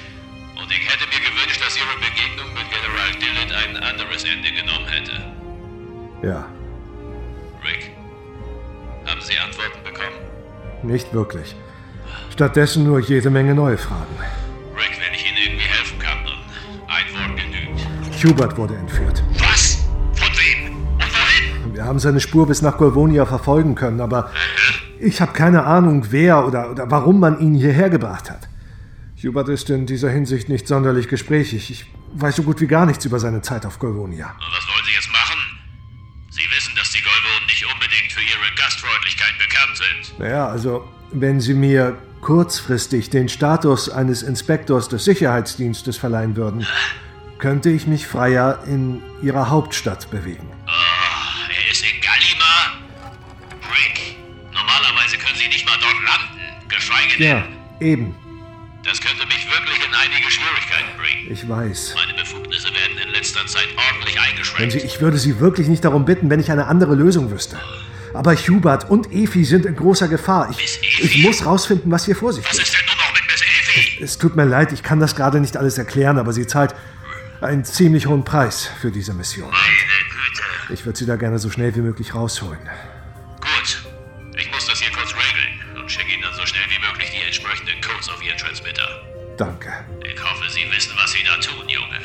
Und 0.60 0.70
ich 0.70 0.84
hätte 0.86 1.06
mir 1.06 1.20
gewünscht, 1.20 1.60
dass 1.64 1.76
Ihre 1.76 1.96
Begegnung 1.96 2.52
mit 2.52 2.68
General 2.68 3.12
Dillon 3.16 3.50
ein 3.52 3.82
anderes 3.82 4.24
Ende 4.24 4.52
genommen 4.52 4.86
hätte. 4.88 5.12
Ja, 6.22 6.46
nicht 10.84 11.12
wirklich. 11.14 11.54
Stattdessen 12.30 12.84
nur 12.84 13.00
jede 13.00 13.30
Menge 13.30 13.54
neue 13.54 13.76
Fragen. 13.78 14.16
Rick, 14.74 14.98
wenn 14.98 15.14
ich 15.14 15.28
Ihnen 15.28 15.38
irgendwie 15.46 15.64
helfen 15.64 15.98
kann, 15.98 16.18
dann 16.24 16.86
ein 16.88 17.04
Wort 17.14 17.36
genügt. 17.36 18.24
Hubert 18.24 18.56
wurde 18.56 18.76
entführt. 18.76 19.22
Was? 19.38 19.78
Von 20.14 20.28
wem? 20.28 20.76
Und 20.94 21.00
wohin? 21.00 21.74
Wir 21.74 21.84
haben 21.84 21.98
seine 21.98 22.20
Spur 22.20 22.46
bis 22.46 22.62
nach 22.62 22.78
Golvonia 22.78 23.26
verfolgen 23.26 23.74
können, 23.74 24.00
aber 24.00 24.30
ich 24.98 25.20
habe 25.20 25.32
keine 25.32 25.64
Ahnung, 25.64 26.06
wer 26.10 26.46
oder, 26.46 26.70
oder 26.70 26.90
warum 26.90 27.20
man 27.20 27.40
ihn 27.40 27.54
hierher 27.54 27.90
gebracht 27.90 28.30
hat. 28.30 28.48
Hubert 29.22 29.48
ist 29.48 29.68
in 29.68 29.84
dieser 29.86 30.08
Hinsicht 30.10 30.48
nicht 30.48 30.66
sonderlich 30.66 31.08
gesprächig. 31.08 31.70
Ich 31.70 31.86
weiß 32.14 32.36
so 32.36 32.42
gut 32.42 32.60
wie 32.60 32.66
gar 32.66 32.86
nichts 32.86 33.04
über 33.04 33.18
seine 33.18 33.42
Zeit 33.42 33.66
auf 33.66 33.78
Golvonia. 33.78 34.34
Bekannt 39.60 39.76
sind. 39.76 40.18
Naja, 40.18 40.48
also, 40.48 40.88
wenn 41.12 41.40
Sie 41.40 41.54
mir 41.54 41.98
kurzfristig 42.20 43.10
den 43.10 43.28
Status 43.28 43.88
eines 43.88 44.22
Inspektors 44.22 44.88
des 44.88 45.04
Sicherheitsdienstes 45.04 45.96
verleihen 45.96 46.36
würden, 46.36 46.66
könnte 47.38 47.70
ich 47.70 47.86
mich 47.86 48.06
freier 48.06 48.62
in 48.66 49.02
Ihrer 49.22 49.48
Hauptstadt 49.48 50.10
bewegen. 50.10 50.46
Oh, 50.66 50.70
er 50.70 51.70
ist 51.70 51.82
in 51.82 52.00
Galima? 52.00 52.84
Rick, 53.72 54.16
normalerweise 54.52 55.16
können 55.16 55.36
Sie 55.36 55.48
nicht 55.48 55.64
mal 55.66 55.76
dort 55.80 55.94
landen, 55.94 56.68
geschweige 56.68 57.16
denn. 57.18 57.26
Ja, 57.26 57.44
eben. 57.86 58.14
Das 58.84 59.00
könnte 59.00 59.26
mich 59.26 59.46
wirklich 59.50 59.76
in 59.86 59.94
einige 59.94 60.30
Schwierigkeiten 60.30 60.98
bringen. 60.98 61.30
Ich 61.30 61.48
weiß. 61.48 61.94
Meine 61.94 62.18
Befugnisse 62.18 62.68
werden 62.68 62.98
in 63.06 63.10
letzter 63.10 63.46
Zeit 63.46 63.68
ordentlich 63.76 64.18
eingeschränkt. 64.18 64.72
Sie, 64.72 64.78
ich 64.78 65.00
würde 65.00 65.18
Sie 65.18 65.38
wirklich 65.38 65.68
nicht 65.68 65.84
darum 65.84 66.04
bitten, 66.04 66.30
wenn 66.30 66.40
ich 66.40 66.50
eine 66.50 66.66
andere 66.66 66.94
Lösung 66.94 67.30
wüsste. 67.30 67.58
Aber 68.12 68.34
Hubert 68.34 68.90
und 68.90 69.12
Efi 69.12 69.44
sind 69.44 69.66
in 69.66 69.76
großer 69.76 70.08
Gefahr. 70.08 70.50
Ich, 70.50 71.00
ich 71.00 71.22
muss 71.22 71.44
rausfinden, 71.46 71.90
was 71.90 72.04
hier 72.04 72.16
vor 72.16 72.32
sich 72.32 72.44
Was 72.44 72.52
geht. 72.52 72.62
ist 72.62 72.72
denn 72.74 72.86
nun 72.86 72.96
noch 72.96 73.12
mit 73.14 73.22
Miss 73.30 73.42
Efi? 73.42 74.02
Es 74.02 74.18
tut 74.18 74.36
mir 74.36 74.44
leid, 74.44 74.72
ich 74.72 74.82
kann 74.82 75.00
das 75.00 75.14
gerade 75.14 75.40
nicht 75.40 75.56
alles 75.56 75.78
erklären, 75.78 76.18
aber 76.18 76.32
sie 76.32 76.46
zahlt 76.46 76.74
einen 77.40 77.64
ziemlich 77.64 78.06
hohen 78.06 78.24
Preis 78.24 78.68
für 78.80 78.90
diese 78.90 79.14
Mission. 79.14 79.50
Meine 79.50 79.62
Güte. 80.10 80.72
Ich 80.74 80.84
würde 80.86 80.98
sie 80.98 81.06
da 81.06 81.16
gerne 81.16 81.38
so 81.38 81.50
schnell 81.50 81.74
wie 81.74 81.80
möglich 81.80 82.14
rausholen. 82.14 82.58
Gut. 83.40 83.82
Ich 84.36 84.50
muss 84.50 84.66
das 84.66 84.80
hier 84.80 84.90
kurz 84.92 85.10
regeln 85.14 85.80
und 85.80 85.90
schicke 85.90 86.12
Ihnen 86.12 86.22
dann 86.22 86.34
so 86.34 86.44
schnell 86.46 86.64
wie 86.68 86.78
möglich 86.86 87.10
die 87.10 87.24
entsprechenden 87.24 87.80
Codes 87.80 88.08
auf 88.08 88.22
Ihren 88.22 88.38
Transmitter. 88.38 88.88
Danke. 89.36 89.72
Ich 90.04 90.22
hoffe, 90.22 90.50
Sie 90.50 90.64
wissen, 90.70 90.92
was 90.96 91.12
Sie 91.12 91.22
da 91.24 91.36
tun, 91.36 91.68
Junge. 91.68 92.00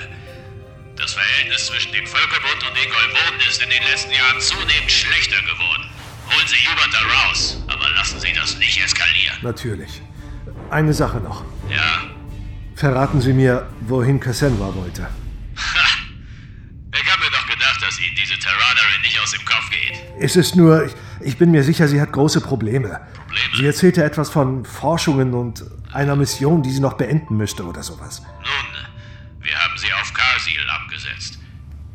Das 0.96 1.14
Verhältnis 1.14 1.66
zwischen 1.68 1.92
dem 1.92 2.08
Völkerbund 2.08 2.64
und 2.64 2.76
den 2.78 2.90
Golvonen 2.90 3.40
ist 3.50 3.62
in 3.62 3.70
den 3.70 3.84
letzten 3.84 4.12
Jahren 4.12 4.40
zunehmend 4.40 4.92
schlechter 4.92 5.42
geworden. 5.42 5.84
Holen 6.28 6.48
Sie 6.48 6.56
Hubert 6.68 6.94
da 6.94 7.28
raus, 7.28 7.58
aber 7.68 7.90
lassen 7.96 8.20
Sie 8.20 8.34
das 8.34 8.58
nicht 8.58 8.84
eskalieren. 8.84 9.38
Natürlich. 9.42 10.02
Eine 10.70 10.94
Sache 10.94 11.18
noch. 11.18 11.44
Ja? 11.70 12.02
Verraten 12.76 13.22
Sie 13.22 13.34
mir, 13.34 13.68
wohin 13.82 14.20
Cassandra 14.20 14.74
wollte. 14.76 15.04
Ha! 15.04 15.10
Ich 16.98 17.12
habe 17.12 17.26
mir 17.26 17.30
doch 17.32 17.46
gedacht, 17.46 17.84
dass 17.84 18.00
Ihnen 18.00 18.16
diese 18.16 18.40
Terranerin 18.40 19.02
nicht 19.02 19.20
aus 19.22 19.32
dem 19.32 19.44
Kopf 19.44 19.70
geht. 19.70 20.02
Es 20.20 20.38
ist 20.38 20.56
nur, 20.56 20.86
ich, 20.86 20.94
ich 21.20 21.38
bin 21.38 21.52
mir 21.52 21.62
sicher, 21.62 21.90
sie 21.90 22.00
hat 22.00 22.14
große 22.14 22.40
Probleme. 22.40 23.02
Probleme? 23.14 23.58
Sie 23.58 23.66
erzählte 23.66 24.04
etwas 24.04 24.30
von 24.30 24.64
Forschungen 24.64 25.34
und 25.34 25.66
einer 25.92 26.16
Mission, 26.16 26.64
die 26.64 26.72
sie 26.72 26.80
noch 26.80 26.94
beenden 26.94 27.36
müsste 27.36 27.66
oder 27.66 27.84
sowas. 27.84 28.22
Nun, 28.22 28.86
wir 29.42 29.56
haben 29.58 29.78
sie 29.78 29.92
auf 29.94 30.14
Karsil 30.14 30.62
abgesetzt. 30.70 31.40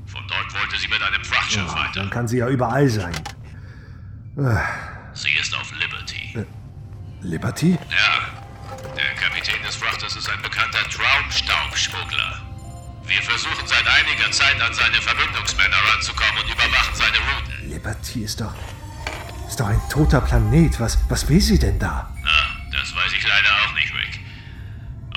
Von 0.07 0.23
dort 0.29 0.53
wollte 0.55 0.79
sie 0.79 0.89
mit 0.89 1.03
einem 1.03 1.25
Frachtschiff 1.25 1.73
weiter. 1.73 2.01
Dann 2.01 2.11
kann 2.11 2.29
sie 2.29 2.39
ja 2.39 2.49
überall 2.49 2.89
sein. 2.89 3.15
Sie 4.37 5.33
ist 5.41 5.55
auf 5.57 5.73
Liberty. 5.73 6.47
Liberty? 7.21 7.73
Ja, 7.91 8.29
der 8.97 9.15
Kapitän 9.17 9.61
des 9.65 9.75
Frachters 9.75 10.15
ist 10.17 10.29
ein 10.31 10.41
bekannter 10.41 10.83
Traumstaubschmuggler. 10.89 12.41
Wir 13.07 13.23
versuchen 13.23 13.67
seit 13.67 13.87
einiger 13.87 14.31
Zeit 14.31 14.61
an 14.63 14.73
seine 14.73 15.03
Verbindungsmänner 15.03 15.77
ranzukommen 15.93 16.45
und 16.45 16.51
überwachen 16.53 16.95
seine 16.95 17.19
Routen. 17.19 17.71
Liberty 17.71 18.23
ist 18.23 18.41
doch. 18.41 18.55
ist 19.49 19.59
doch 19.59 19.67
ein 19.67 19.83
toter 19.91 20.21
Planet. 20.21 20.79
Was, 20.79 20.97
was 21.09 21.29
will 21.29 21.41
sie 21.41 21.59
denn 21.59 21.79
da? 21.81 22.09
Na, 22.23 22.31
das 22.71 22.95
weiß 22.95 23.13
ich 23.13 23.27
leider 23.27 23.49
auch 23.65 23.75
nicht, 23.75 23.93
Rick. 23.93 24.21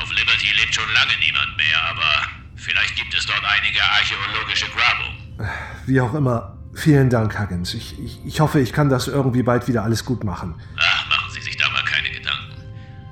Auf 0.02 0.10
Liberty 0.12 0.48
lebt 0.60 0.74
schon 0.74 0.92
lange 0.92 1.16
niemand 1.20 1.56
mehr, 1.56 1.82
aber 1.84 2.28
vielleicht 2.56 2.96
gibt 2.96 3.14
es 3.14 3.28
dort 3.28 3.44
einige 3.46 3.80
archäologische 3.84 4.66
Grabungen. 4.72 5.50
Wie 5.86 6.02
auch 6.02 6.16
immer. 6.16 6.58
Vielen 6.74 7.10
Dank, 7.10 7.40
Huggins. 7.40 7.74
Ich, 7.74 8.00
ich, 8.00 8.20
ich 8.26 8.40
hoffe, 8.40 8.60
ich 8.60 8.74
kann 8.74 8.90
das 8.90 9.08
irgendwie 9.08 9.44
bald 9.44 9.68
wieder 9.68 9.84
alles 9.84 10.06
gut 10.06 10.24
machen. 10.24 10.56
Ach, 10.78 11.10
machen 11.10 11.32
Sie 11.34 11.42
sich 11.42 11.56
da 11.58 11.70
mal 11.70 11.84
keine 11.84 12.10
Gedanken. 12.10 12.54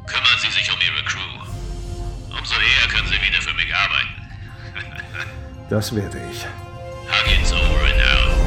Kümmern 0.08 0.40
Sie 0.42 0.50
sich 0.52 0.72
um 0.72 0.80
Ihre 0.82 1.04
Crew. 1.06 2.38
Umso 2.38 2.56
eher 2.56 2.88
können 2.90 3.08
Sie 3.08 3.22
wieder 3.22 3.42
für 3.42 3.54
mich 3.56 3.74
arbeiten. 3.74 4.10
Das 5.70 5.96
werde 5.96 6.18
ich. 6.30 6.46
Huggins 7.08 7.54
over 7.54 7.86
and 7.86 8.02
out. 8.02 8.42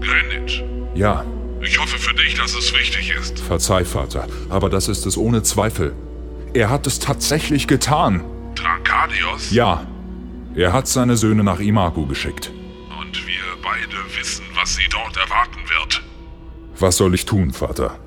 Greenwich. 0.00 0.64
Ja, 0.94 1.24
Ich 1.68 1.78
hoffe 1.78 1.98
für 1.98 2.14
dich, 2.14 2.34
dass 2.34 2.54
es 2.54 2.72
wichtig 2.72 3.10
ist. 3.10 3.38
verzeih, 3.40 3.84
Vater, 3.84 4.26
aber 4.48 4.70
das 4.70 4.88
ist 4.88 5.04
es 5.06 5.16
ohne 5.18 5.42
Zweifel. 5.42 5.94
Er 6.54 6.70
hat 6.70 6.86
es 6.86 6.98
tatsächlich 6.98 7.66
getan. 7.66 8.24
Trankadios? 8.54 9.50
Ja, 9.50 9.86
er 10.54 10.72
hat 10.72 10.88
seine 10.88 11.16
Söhne 11.16 11.44
nach 11.44 11.60
Imagu 11.60 12.06
geschickt. 12.06 12.50
Und 12.98 13.26
wir 13.26 13.42
beide 13.62 13.96
wissen, 14.18 14.44
was 14.54 14.76
sie 14.76 14.88
dort 14.90 15.16
erwarten 15.18 15.60
wird. 15.68 16.02
Was 16.78 16.96
soll 16.96 17.14
ich 17.14 17.26
tun, 17.26 17.52
Vater? 17.52 17.98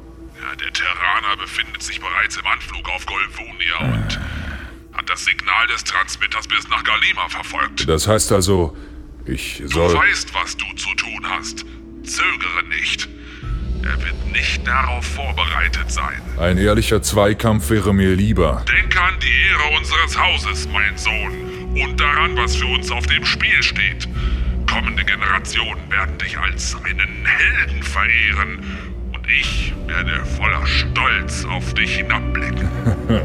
Ja, 0.41 0.55
der 0.55 0.74
Terraner 0.74 1.38
befindet 1.39 1.84
sich 1.84 1.99
bereits 1.99 2.38
im 2.38 2.45
Anflug 2.47 2.89
auf 2.89 3.05
Golvonia 3.05 3.93
und 3.93 4.20
hat 4.93 5.07
das 5.09 5.24
Signal 5.26 5.68
des 5.68 5.84
Transmitters 5.84 6.47
bis 6.47 6.68
nach 6.70 6.84
Galima 6.84 7.30
verfolgt. 7.30 7.88
Das 7.88 8.07
heißt 8.07 8.32
also, 8.32 8.76
ich 9.26 9.57
Du 9.59 9.68
soll... 9.68 9.93
weißt, 9.95 10.34
was 10.34 10.57
du 10.57 10.66
zu 10.76 10.93
tun 10.95 11.26
hast. 11.30 11.64
Zögere 12.03 12.64
nicht. 12.70 13.07
Er 13.84 13.97
wird 14.03 14.32
nicht 14.32 14.65
darauf 14.67 15.05
vorbereitet 15.05 15.91
sein. 15.91 16.21
Ein 16.39 16.57
ehrlicher 16.57 17.01
Zweikampf 17.01 17.69
wäre 17.69 17.93
mir 17.93 18.15
lieber. 18.15 18.63
Denke 18.67 19.01
an 19.01 19.15
die 19.21 19.49
Ehre 19.49 19.77
unseres 19.77 20.17
Hauses, 20.19 20.67
mein 20.71 20.97
Sohn, 20.97 21.82
und 21.82 21.99
daran, 21.99 22.36
was 22.38 22.55
für 22.55 22.67
uns 22.67 22.91
auf 22.91 23.05
dem 23.07 23.25
Spiel 23.25 23.61
steht. 23.63 24.07
Kommende 24.69 25.03
Generationen 25.03 25.82
werden 25.89 26.17
dich 26.17 26.38
als 26.38 26.75
einen 26.84 27.25
Helden 27.25 27.84
verehren 27.84 28.63
und 29.13 29.27
ich 29.27 29.73
werde 29.88 30.23
voller 30.25 30.65
Stolz 30.65 31.45
auf 31.45 31.73
dich 31.73 31.97
hinabblicken. 31.97 32.69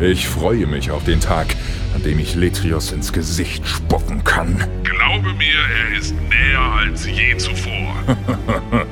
Ich 0.00 0.28
freue 0.28 0.68
mich 0.68 0.92
auf 0.92 1.02
den 1.02 1.20
Tag, 1.20 1.56
an 1.92 2.04
dem 2.04 2.20
ich 2.20 2.36
Letrios 2.36 2.92
ins 2.92 3.12
Gesicht 3.12 3.66
spucken 3.66 4.22
kann. 4.22 4.64
Glaube 5.08 5.32
mir, 5.32 5.56
er 5.56 5.96
ist 5.96 6.14
näher 6.28 6.60
als 6.60 7.06
je 7.06 7.34
zuvor. 7.38 7.94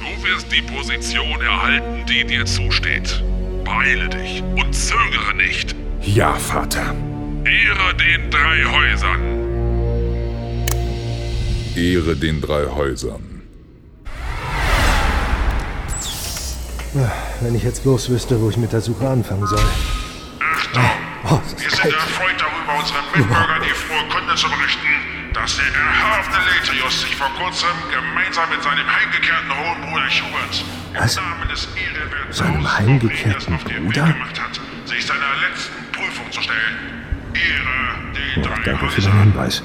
Du 0.00 0.24
wirst 0.32 0.50
die 0.52 0.62
Position 0.62 1.40
erhalten, 1.40 2.04
die 2.08 2.24
dir 2.24 2.44
zusteht. 2.46 3.22
Beeile 3.64 4.08
dich 4.08 4.42
und 4.54 4.72
zögere 4.72 5.34
nicht. 5.36 5.74
Ja, 6.02 6.34
Vater. 6.34 6.94
Ehre 7.44 7.94
den 7.96 8.30
drei 8.30 8.64
Häusern. 8.64 9.20
Ehre 11.76 12.16
den 12.16 12.40
drei 12.40 12.66
Häusern. 12.66 13.42
Wenn 17.40 17.54
ich 17.56 17.62
jetzt 17.64 17.82
bloß 17.82 18.08
wüsste, 18.10 18.40
wo 18.40 18.50
ich 18.50 18.56
mit 18.56 18.72
der 18.72 18.80
Suche 18.80 19.08
anfangen 19.08 19.46
soll. 19.46 19.58
Oh, 21.28 21.40
es 21.44 21.60
Wir 21.60 21.66
ist 21.66 21.76
sind 21.76 21.82
kalt. 21.82 21.94
erfreut 21.94 22.36
darüber, 22.38 22.78
unseren 22.80 23.04
Mitbürgern 23.16 23.62
die 23.62 23.74
frohe 23.74 24.08
Kunde 24.08 24.34
zu 24.36 24.48
berichten, 24.48 24.86
dass 25.36 25.56
der 25.56 25.66
erhabene 25.66 26.38
Letrius 26.50 27.02
sich 27.02 27.14
vor 27.14 27.28
kurzem 27.38 27.68
gemeinsam 27.92 28.48
mit 28.48 28.62
seinem 28.62 28.86
heimgekehrten 28.88 29.50
hohen 29.50 29.80
Bruder 29.82 30.08
Hubert 30.08 30.64
im? 30.94 31.16
Namen 31.16 31.48
des 31.48 31.68
Seinem 32.30 32.78
heimgekehrten 32.78 33.58
Bruder? 33.58 34.04
Gemacht 34.06 34.40
hat, 34.40 34.60
sich 34.88 35.06
seiner 35.06 35.36
letzten 35.48 35.92
Prüfung 35.92 36.32
zu 36.32 36.40
stellen. 36.40 37.04
Ehre 37.34 38.14
den 38.14 38.42
Ja, 38.42 38.48
drei 38.48 38.62
danke 38.62 38.88
für 38.88 39.00
den 39.02 39.18
Hinweis. 39.20 39.62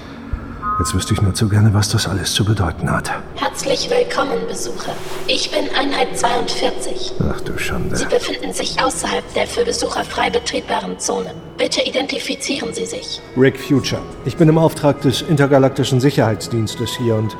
Jetzt 0.80 0.96
wüsste 0.96 1.14
ich 1.14 1.22
nur 1.22 1.34
zu 1.34 1.48
gerne, 1.50 1.74
was 1.74 1.90
das 1.90 2.08
alles 2.08 2.34
zu 2.34 2.46
bedeuten 2.46 2.90
hat. 2.90 3.12
Herzlich 3.36 3.90
willkommen, 3.90 4.40
Besucher. 4.48 4.94
Ich 5.28 5.52
bin 5.52 5.70
Einheit 5.78 6.18
42. 6.18 7.14
Ach 7.30 7.42
du 7.42 7.58
Schande. 7.58 7.96
Sie 7.96 8.06
befinden 8.06 8.54
sich 8.54 8.82
außerhalb 8.82 9.24
der 9.34 9.48
für 9.48 9.66
Besucher 9.66 10.04
frei 10.04 10.30
betretbaren 10.30 10.98
Zone. 10.98 11.34
Bitte 11.58 11.82
identifizieren 11.82 12.74
Sie 12.74 12.86
sich. 12.86 13.22
Rick 13.38 13.60
Future. 13.60 14.02
Ich 14.26 14.38
bin 14.38 14.50
im 14.50 14.58
Auftrag 14.58 15.02
des 15.02 15.22
Intergalaktischen 15.22 16.00
Sicherheitsdienstes 16.00 16.98
hier 16.98 17.16
und 17.16 17.36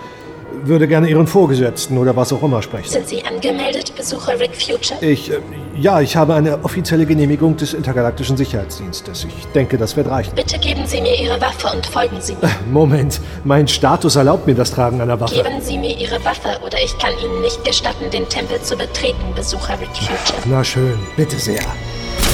würde 0.64 0.88
gerne 0.88 1.10
Ihren 1.10 1.28
Vorgesetzten 1.28 1.98
oder 1.98 2.16
was 2.16 2.32
auch 2.34 2.44
immer 2.44 2.62
sprechen. 2.62 2.90
Sind 2.90 3.08
Sie 3.08 3.24
angemeldet, 3.24 3.96
Besucher 3.96 4.40
Rick 4.40 4.56
Future? 4.56 5.04
Ich, 5.04 5.32
äh, 5.32 5.40
ja, 5.78 6.02
ich 6.02 6.16
habe 6.16 6.34
eine 6.36 6.64
offizielle 6.64 7.06
Genehmigung 7.06 7.58
des 7.58 7.74
Intergalaktischen 7.74 8.38
Sicherheitsdienstes. 8.38 9.26
Ich 9.26 9.46
denke, 9.48 9.78
das 9.78 9.96
wird 9.96 10.08
reichen. 10.10 10.34
Bitte 10.36 10.58
geben 10.60 10.86
Sie 10.86 11.02
mir 11.02 11.20
Ihre 11.20 11.40
Waffe 11.42 11.76
und 11.76 11.86
folgen 11.86 12.18
Sie 12.20 12.34
mir. 12.34 12.50
Moment, 12.72 13.20
mein 13.44 13.68
Status 13.68 14.16
erlaubt 14.16 14.48
mir 14.48 14.56
das 14.56 14.72
Tragen 14.72 15.02
einer 15.02 15.20
Waffe. 15.20 15.36
Geben 15.36 15.62
Sie 15.62 15.78
mir 15.78 15.98
Ihre 15.98 16.24
Waffe 16.26 16.60
oder 16.66 16.78
ich 16.84 16.98
kann 16.98 17.12
Ihnen 17.24 17.42
nicht 17.42 17.64
gestatten, 17.64 18.10
den 18.12 18.28
Tempel 18.30 18.62
zu 18.62 18.76
betreten, 18.76 19.22
Besucher 19.36 19.80
Rick 19.80 19.90
Future. 19.96 20.40
Na 20.46 20.64
schön, 20.64 20.98
bitte 21.16 21.38
sehr. 21.38 21.62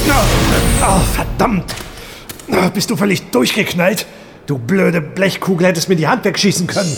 Oh, 0.09 0.99
verdammt! 1.13 1.75
Ah, 2.51 2.69
Bist 2.73 2.89
du 2.89 2.95
völlig 2.95 3.29
durchgeknallt? 3.31 4.05
Du 4.45 4.57
blöde 4.57 5.01
Blechkugel 5.01 5.67
hättest 5.67 5.89
mir 5.89 5.95
die 5.97 6.07
Hand 6.07 6.23
wegschießen 6.23 6.67
können. 6.67 6.95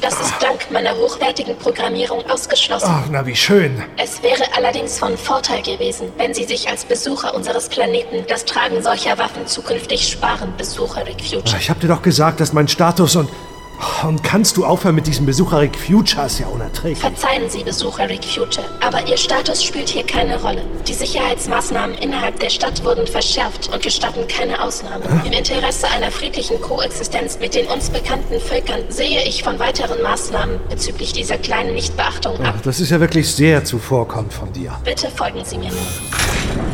Das 0.00 0.14
ist 0.20 0.34
meiner 0.74 0.94
hochwertigen 0.96 1.56
Programmierung 1.56 2.28
ausgeschlossen. 2.28 2.90
Ach, 2.90 3.06
na 3.10 3.24
wie 3.24 3.36
schön. 3.36 3.82
Es 3.96 4.22
wäre 4.22 4.42
allerdings 4.56 4.98
von 4.98 5.16
Vorteil 5.16 5.62
gewesen, 5.62 6.12
wenn 6.18 6.34
Sie 6.34 6.44
sich 6.44 6.68
als 6.68 6.84
Besucher 6.84 7.34
unseres 7.34 7.68
Planeten 7.68 8.24
das 8.28 8.44
Tragen 8.44 8.82
solcher 8.82 9.16
Waffen 9.16 9.46
zukünftig 9.46 10.06
sparen, 10.06 10.52
Besucher 10.58 11.04
Future. 11.06 11.56
Ich 11.58 11.70
hab 11.70 11.80
dir 11.80 11.88
doch 11.88 12.02
gesagt, 12.02 12.40
dass 12.40 12.52
mein 12.52 12.68
Status 12.68 13.16
und... 13.16 13.30
Und 14.04 14.22
kannst 14.22 14.56
du 14.56 14.64
aufhören 14.64 14.94
mit 14.94 15.06
diesem 15.06 15.26
Besucher 15.26 15.60
Rick 15.60 15.76
Future? 15.76 16.26
Ist 16.26 16.38
ja 16.38 16.46
unerträglich. 16.46 16.98
Verzeihen 16.98 17.48
Sie, 17.48 17.64
Besucher 17.64 18.08
Rick 18.08 18.24
Future, 18.24 18.66
aber 18.80 19.06
Ihr 19.08 19.16
Status 19.16 19.64
spielt 19.64 19.88
hier 19.88 20.04
keine 20.04 20.40
Rolle. 20.40 20.62
Die 20.86 20.92
Sicherheitsmaßnahmen 20.92 21.96
innerhalb 21.96 22.38
der 22.40 22.50
Stadt 22.50 22.84
wurden 22.84 23.06
verschärft 23.06 23.72
und 23.72 23.82
gestatten 23.82 24.26
keine 24.28 24.62
Ausnahme. 24.62 25.04
Im 25.24 25.32
Interesse 25.32 25.88
einer 25.88 26.10
friedlichen 26.10 26.60
Koexistenz 26.60 27.38
mit 27.40 27.54
den 27.54 27.66
uns 27.66 27.90
bekannten 27.90 28.40
Völkern 28.40 28.80
sehe 28.88 29.22
ich 29.24 29.42
von 29.42 29.58
weiteren 29.58 30.02
Maßnahmen 30.02 30.60
bezüglich 30.68 31.12
dieser 31.12 31.38
kleinen 31.38 31.74
Nichtbeachtung 31.74 32.36
ab. 32.40 32.54
Ach, 32.58 32.62
das 32.62 32.80
ist 32.80 32.90
ja 32.90 33.00
wirklich 33.00 33.32
sehr 33.32 33.64
zuvorkommend 33.64 34.32
von 34.32 34.52
dir. 34.52 34.78
Bitte 34.84 35.08
folgen 35.10 35.44
Sie 35.44 35.58
mir 35.58 35.70
nun. 35.70 36.73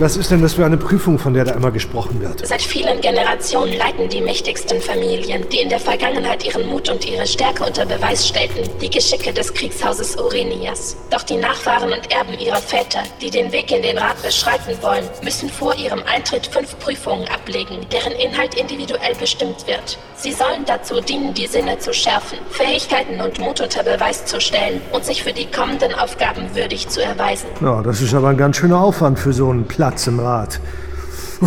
Was 0.00 0.16
ist 0.16 0.30
denn 0.30 0.40
das 0.40 0.54
für 0.54 0.64
eine 0.64 0.76
Prüfung, 0.76 1.18
von 1.18 1.34
der 1.34 1.44
da 1.44 1.54
immer 1.54 1.72
gesprochen 1.72 2.20
wird? 2.20 2.46
Seit 2.46 2.62
vielen 2.62 3.00
Generationen 3.00 3.76
leiten 3.76 4.08
die 4.08 4.20
mächtigsten 4.20 4.80
Familien, 4.80 5.44
die 5.50 5.58
in 5.58 5.68
der 5.68 5.80
Vergangenheit 5.80 6.46
ihren 6.46 6.68
Mut 6.68 6.88
und 6.88 7.04
ihre 7.04 7.26
Stärke 7.26 7.64
unter 7.64 7.84
Beweis 7.84 8.28
stellten, 8.28 8.62
die 8.80 8.90
Geschicke 8.90 9.32
des 9.32 9.52
Kriegshauses 9.52 10.16
Orenias. 10.16 10.96
Doch 11.10 11.24
die 11.24 11.36
Nachfahren 11.36 11.92
und 11.92 12.12
Erben 12.12 12.38
ihrer 12.38 12.58
Väter, 12.58 13.00
die 13.20 13.28
den 13.28 13.50
Weg 13.50 13.72
in 13.72 13.82
den 13.82 13.98
Rat 13.98 14.22
beschreiten 14.22 14.76
wollen, 14.82 15.02
müssen 15.24 15.48
vor 15.48 15.74
ihrem 15.74 16.00
Eintritt 16.06 16.46
fünf 16.46 16.78
Prüfungen 16.78 17.26
ablegen, 17.28 17.78
deren 17.90 18.12
Inhalt 18.12 18.54
individuell 18.54 19.16
bestimmt 19.18 19.66
wird. 19.66 19.98
Sie 20.14 20.32
sollen 20.32 20.64
dazu 20.64 21.00
dienen, 21.00 21.34
die 21.34 21.46
Sinne 21.48 21.78
zu 21.78 21.92
schärfen, 21.92 22.38
Fähigkeiten 22.50 23.20
und 23.20 23.40
Mut 23.40 23.60
unter 23.60 23.82
Beweis 23.82 24.24
zu 24.26 24.40
stellen 24.40 24.80
und 24.92 25.04
sich 25.04 25.24
für 25.24 25.32
die 25.32 25.46
kommenden 25.46 25.92
Aufgaben 25.94 26.54
würdig 26.54 26.88
zu 26.88 27.02
erweisen. 27.02 27.46
Ja, 27.60 27.82
das 27.82 28.00
ist 28.00 28.14
aber 28.14 28.28
ein 28.28 28.36
ganz 28.36 28.56
schöner 28.56 28.80
Aufwand 28.80 29.18
für 29.18 29.32
so 29.32 29.50
einen 29.50 29.66
Platz 29.88 30.06
im 30.06 30.20
Rat. 30.20 30.60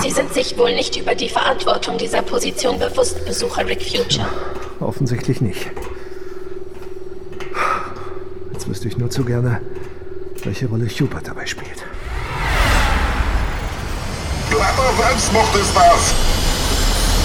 Sie 0.01 0.09
sind 0.09 0.33
sich 0.33 0.57
wohl 0.57 0.73
nicht 0.73 0.97
über 0.97 1.13
die 1.13 1.29
Verantwortung 1.29 1.99
dieser 1.99 2.23
Position 2.23 2.79
bewusst, 2.79 3.23
Besucher 3.23 3.67
Rick 3.67 3.83
Future. 3.83 4.27
Offensichtlich 4.79 5.41
nicht. 5.41 5.69
Jetzt 8.51 8.67
wüsste 8.67 8.87
ich 8.87 8.97
nur 8.97 9.11
zu 9.11 9.23
gerne, 9.25 9.61
welche 10.43 10.65
Rolle 10.65 10.87
Hubert 10.87 11.27
dabei 11.27 11.45
spielt. 11.45 11.85
Glatter 14.49 14.91
Selbstmord 14.97 15.55
ist 15.57 15.75
das! 15.75 16.13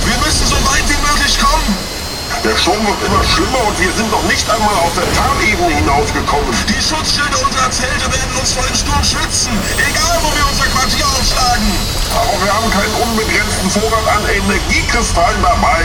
Wir 0.04 0.18
müssen 0.18 0.46
so 0.46 0.56
weit 0.70 0.84
wie 0.86 1.00
möglich 1.00 1.38
kommen! 1.40 1.95
Der 2.44 2.56
Sturm 2.56 2.78
wird 2.86 3.00
immer 3.02 3.22
schlimmer 3.24 3.62
und 3.66 3.78
wir 3.80 3.92
sind 3.92 4.10
noch 4.10 4.22
nicht 4.24 4.48
einmal 4.50 4.74
auf 4.82 4.94
der 4.94 5.06
Talebene 5.18 5.74
hinausgekommen. 5.82 6.50
Die 6.68 6.82
Schutzschilde 6.82 7.36
unserer 7.38 7.70
Zelte 7.70 8.06
werden 8.06 8.34
uns 8.38 8.52
vor 8.52 8.62
dem 8.62 8.76
Sturm 8.76 9.02
schützen, 9.02 9.50
egal 9.74 10.16
wo 10.22 10.30
wir 10.30 10.46
unser 10.46 10.70
Quartier 10.70 11.06
aufschlagen. 11.06 11.70
Aber 12.14 12.36
wir 12.38 12.52
haben 12.54 12.70
keinen 12.70 12.94
unbegrenzten 13.02 13.70
Vorrat 13.70 14.06
an 14.14 14.22
Energiekristallen 14.30 15.42
dabei. 15.42 15.82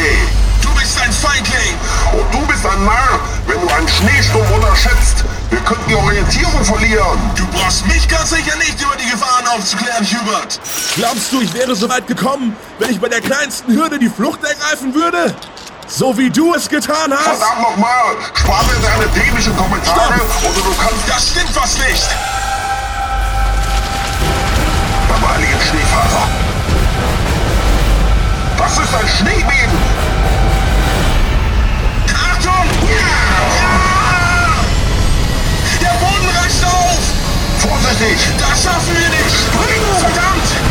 Du 0.62 0.70
bist 0.78 1.02
ein 1.02 1.12
Feigling! 1.12 1.74
Und 2.14 2.28
du 2.34 2.46
bist 2.46 2.66
ein 2.66 2.86
Narr, 2.86 3.20
wenn 3.48 3.60
du 3.60 3.68
einen 3.74 3.88
Schneesturm 3.88 4.46
unterschätzt. 4.54 5.26
Wir 5.50 5.60
könnten 5.62 5.90
die 5.90 5.96
Orientierung 5.96 6.64
verlieren. 6.64 7.20
Du 7.36 7.46
brauchst 7.48 7.86
mich 7.88 8.08
ganz 8.08 8.30
sicher 8.30 8.56
nicht 8.58 8.80
über 8.82 8.96
die 8.96 9.10
Gefahren 9.10 9.48
aufzuklären, 9.48 10.06
Hubert. 10.06 10.60
Glaubst 10.96 11.32
du, 11.32 11.42
ich 11.42 11.54
wäre 11.54 11.76
so 11.76 11.90
weit 11.90 12.08
gekommen, 12.08 12.56
wenn 12.80 12.92
ich 12.92 13.00
bei 13.00 13.10
der 13.10 13.22
kleinsten 13.22 13.74
Hürde 13.74 13.98
die 13.98 14.10
Flucht 14.10 14.44
ergreifen 14.44 14.94
würde? 14.94 15.34
So 15.94 16.18
wie 16.18 16.30
du 16.30 16.54
es 16.56 16.70
getan 16.70 17.12
hast? 17.14 17.38
Verdammt 17.38 17.62
nochmal! 17.62 18.16
Spar 18.34 18.64
mir 18.64 18.80
deine 18.82 19.08
dämlichen 19.12 19.56
Kommentare 19.58 20.22
oder 20.42 20.62
du 20.62 20.74
kannst... 20.82 21.08
Das 21.08 21.30
stimmt 21.30 21.54
was 21.54 21.78
nicht! 21.80 22.08
Beim 25.10 25.30
heiligen 25.34 25.60
Schneevater. 25.60 26.28
Das 28.58 28.72
ist 28.72 28.96
ein 28.96 29.08
Schneebeben! 29.18 29.78
Achtung! 32.14 32.70
Der 35.82 35.94
Boden 36.00 36.30
reißt 36.42 36.64
auf! 36.64 37.00
Vorsichtig! 37.60 38.18
Das 38.40 38.64
schaffen 38.64 38.96
wir 38.96 39.10
nicht! 39.10 39.36
Spring! 39.36 39.84
Verdammt! 40.00 40.71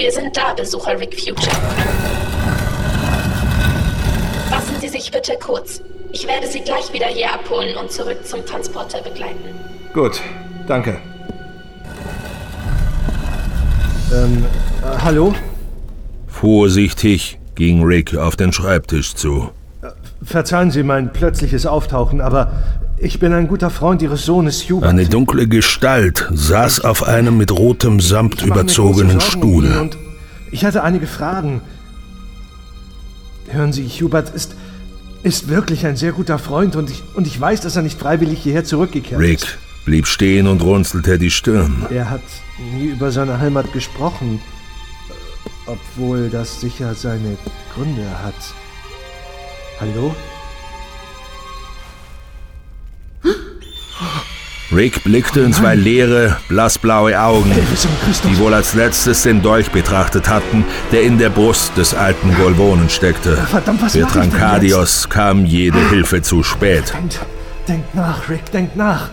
Wir 0.00 0.10
sind 0.10 0.34
da, 0.34 0.54
Besucher 0.54 0.98
Rick 0.98 1.20
Future. 1.20 1.54
Fassen 4.48 4.76
Sie 4.80 4.88
sich 4.88 5.10
bitte 5.10 5.34
kurz. 5.38 5.82
Ich 6.10 6.26
werde 6.26 6.46
Sie 6.46 6.60
gleich 6.60 6.90
wieder 6.94 7.04
hier 7.08 7.30
abholen 7.30 7.76
und 7.76 7.92
zurück 7.92 8.24
zum 8.24 8.46
Transporter 8.46 9.02
begleiten. 9.02 9.44
Gut, 9.92 10.22
danke. 10.66 10.96
Ähm, 14.10 14.46
äh, 14.82 14.98
hallo? 15.04 15.34
Vorsichtig 16.28 17.38
ging 17.54 17.82
Rick 17.82 18.16
auf 18.16 18.36
den 18.36 18.54
Schreibtisch 18.54 19.14
zu. 19.14 19.50
Verzeihen 20.22 20.70
Sie 20.70 20.82
mein 20.82 21.12
plötzliches 21.12 21.66
Auftauchen, 21.66 22.22
aber 22.22 22.52
ich 23.00 23.18
bin 23.18 23.32
ein 23.32 23.48
guter 23.48 23.70
Freund 23.70 24.02
Ihres 24.02 24.24
Sohnes 24.24 24.68
Hubert. 24.68 24.90
Eine 24.90 25.06
dunkle 25.06 25.48
Gestalt 25.48 26.28
saß 26.32 26.80
auf 26.80 27.02
einem 27.02 27.38
mit 27.38 27.50
rotem 27.50 28.00
Samt 28.00 28.42
überzogenen 28.42 29.20
Stuhl. 29.20 29.90
Ich 30.50 30.64
hatte 30.64 30.82
einige 30.82 31.06
Fragen. 31.06 31.62
Hören 33.48 33.72
Sie, 33.72 33.88
Hubert 33.88 34.34
ist, 34.34 34.54
ist 35.22 35.48
wirklich 35.48 35.86
ein 35.86 35.96
sehr 35.96 36.12
guter 36.12 36.38
Freund 36.38 36.76
und 36.76 36.90
ich, 36.90 37.02
und 37.14 37.26
ich 37.26 37.40
weiß, 37.40 37.62
dass 37.62 37.76
er 37.76 37.82
nicht 37.82 37.98
freiwillig 37.98 38.42
hierher 38.42 38.64
zurückgekehrt 38.64 39.20
Rick 39.20 39.42
ist. 39.42 39.58
blieb 39.84 40.06
stehen 40.06 40.46
und 40.46 40.62
runzelte 40.62 41.18
die 41.18 41.30
Stirn. 41.30 41.86
Er 41.90 42.10
hat 42.10 42.22
nie 42.74 42.86
über 42.86 43.10
seine 43.10 43.40
Heimat 43.40 43.72
gesprochen, 43.72 44.40
obwohl 45.66 46.28
das 46.28 46.60
sicher 46.60 46.94
seine 46.94 47.36
Gründe 47.74 48.06
hat. 48.22 48.34
Hallo? 49.80 50.14
Rick 54.72 55.02
blickte 55.02 55.40
in 55.40 55.52
zwei 55.52 55.74
leere, 55.74 56.36
blassblaue 56.48 57.20
Augen, 57.20 57.50
die 58.24 58.38
wohl 58.38 58.54
als 58.54 58.74
letztes 58.74 59.22
den 59.22 59.42
Dolch 59.42 59.70
betrachtet 59.72 60.28
hatten, 60.28 60.64
der 60.92 61.02
in 61.02 61.18
der 61.18 61.28
Brust 61.28 61.76
des 61.76 61.92
alten 61.92 62.32
Golvonen 62.36 62.88
steckte. 62.88 63.36
Verdammt, 63.36 63.82
was 63.82 63.92
Für 63.92 64.06
Trankadios 64.06 65.08
kam 65.08 65.44
jede 65.44 65.88
Hilfe 65.88 66.22
zu 66.22 66.44
spät. 66.44 66.94
Denkt 67.66 67.94
nach, 67.96 68.28
Rick, 68.28 68.52
denkt 68.52 68.76
nach. 68.76 69.10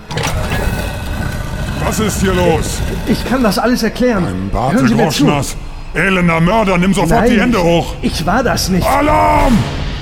Was 1.84 2.00
ist 2.00 2.22
hier 2.22 2.34
los? 2.34 2.80
Ich 3.08 3.28
kann 3.28 3.42
das 3.42 3.58
alles 3.58 3.82
erklären. 3.82 4.50
Barte 4.52 4.76
Hören 4.76 4.88
Sie 4.88 4.96
mir 4.96 5.10
zu. 5.10 5.56
Elender 5.96 6.40
Mörder, 6.40 6.78
nimm 6.78 6.94
sofort 6.94 7.22
Nein, 7.22 7.32
die 7.32 7.40
Hände 7.42 7.64
hoch. 7.64 7.96
Ich 8.04 8.26
war 8.26 8.44
das 8.44 8.70
nicht. 8.70 8.86
Alarm! 8.86 9.58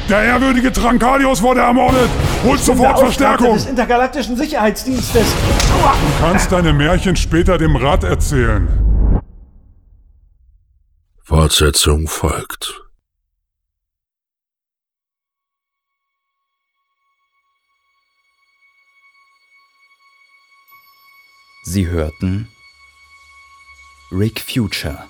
Der 0.09 0.21
ehrwürdige 0.21 0.71
Trankadios 0.71 1.41
wurde 1.41 1.61
ermordet. 1.61 2.09
Holt 2.43 2.59
sofort 2.59 2.99
Verstärkung. 2.99 3.55
des 3.55 3.65
intergalaktischen 3.65 4.37
Sicherheitsdienstes. 4.37 5.25
Du 5.33 6.23
kannst 6.23 6.51
deine 6.51 6.73
Märchen 6.73 7.15
später 7.15 7.57
dem 7.57 7.75
Rat 7.75 8.03
erzählen. 8.03 8.67
Fortsetzung 11.23 12.07
folgt. 12.07 12.81
Sie 21.63 21.87
hörten 21.87 22.47
Rick 24.11 24.39
Future 24.39 25.07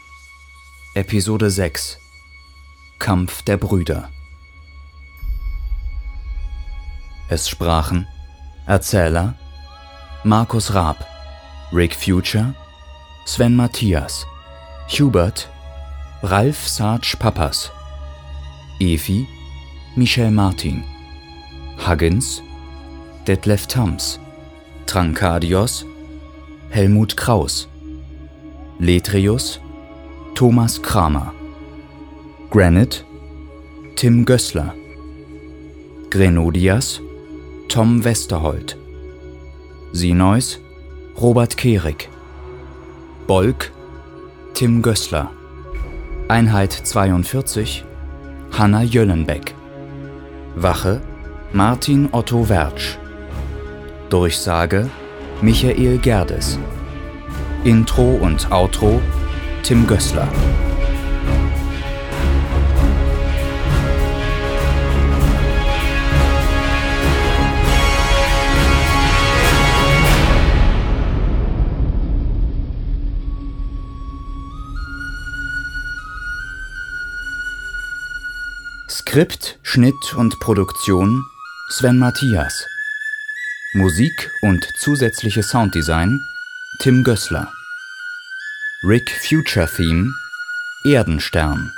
Episode 0.96 1.52
6 1.52 1.98
Kampf 2.98 3.42
der 3.42 3.58
Brüder 3.58 4.10
Es 7.28 7.50
sprachen. 7.50 8.08
Erzähler 8.68 9.34
Markus 10.24 10.74
Raab, 10.74 11.06
Rick 11.72 11.96
Future, 11.96 12.54
Sven 13.26 13.56
Matthias, 13.56 14.26
Hubert, 14.88 15.50
Ralf 16.22 16.68
Sarge 16.68 17.16
Pappas, 17.18 17.72
Efi, 18.80 19.28
Michel 19.96 20.32
Martin, 20.32 20.84
Huggins, 21.88 22.42
Detlef 23.28 23.68
Tams, 23.68 24.20
Trankadios, 24.86 25.86
Helmut 26.70 27.18
Kraus, 27.18 27.68
Letrius, 28.80 29.60
Thomas 30.36 30.82
Kramer, 30.82 31.34
Granite, 32.52 33.04
Tim 33.96 34.26
Gößler, 34.26 34.74
Grenodias, 36.10 37.02
Tom 37.70 38.04
Westerholt, 38.04 38.78
Sinois, 39.92 40.60
Robert 41.20 41.58
Kehrig, 41.58 42.10
Bolk, 43.28 43.72
Tim 44.54 44.82
Gößler, 44.82 45.32
Einheit 46.28 46.72
42, 46.72 47.84
Hanna 48.52 48.84
Jöllenbeck, 48.84 49.56
Wache, 50.56 51.02
Martin 51.52 52.10
Otto 52.12 52.48
Wertsch, 52.48 52.98
Durchsage, 54.10 54.90
Michael 55.42 55.98
Gerdes, 55.98 56.58
Intro 57.64 58.16
und 58.22 58.52
Outro, 58.52 59.02
Tim 59.64 59.86
Gößler. 59.88 60.28
Skript, 79.16 79.60
Schnitt 79.64 80.14
und 80.18 80.38
Produktion 80.42 81.24
Sven 81.70 81.98
Matthias. 82.00 82.68
Musik 83.74 84.30
und 84.42 84.68
zusätzliche 84.76 85.42
Sounddesign 85.42 86.20
Tim 86.82 87.02
Gößler. 87.06 87.50
Rick 88.84 89.10
Future 89.10 89.70
Theme 89.74 90.12
Erdenstern. 90.84 91.72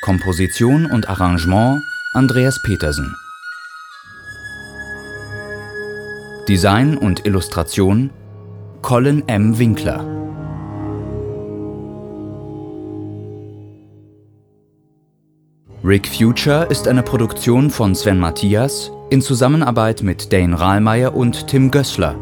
Komposition 0.00 0.86
und 0.86 1.06
Arrangement 1.06 1.82
Andreas 2.14 2.62
Petersen. 2.62 3.14
Design 6.48 6.96
und 6.96 7.26
Illustration 7.26 8.08
Colin 8.80 9.28
M. 9.28 9.58
Winkler. 9.58 10.23
Rick 15.84 16.08
Future 16.08 16.64
ist 16.70 16.88
eine 16.88 17.02
Produktion 17.02 17.68
von 17.68 17.94
Sven 17.94 18.18
Matthias 18.18 18.90
in 19.10 19.20
Zusammenarbeit 19.20 20.02
mit 20.02 20.32
Dane 20.32 20.58
Rahlmeier 20.58 21.14
und 21.14 21.46
Tim 21.46 21.70
Gößler. 21.70 22.16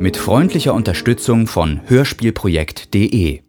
Mit 0.00 0.16
freundlicher 0.16 0.74
Unterstützung 0.74 1.46
von 1.46 1.82
hörspielprojekt.de. 1.86 3.42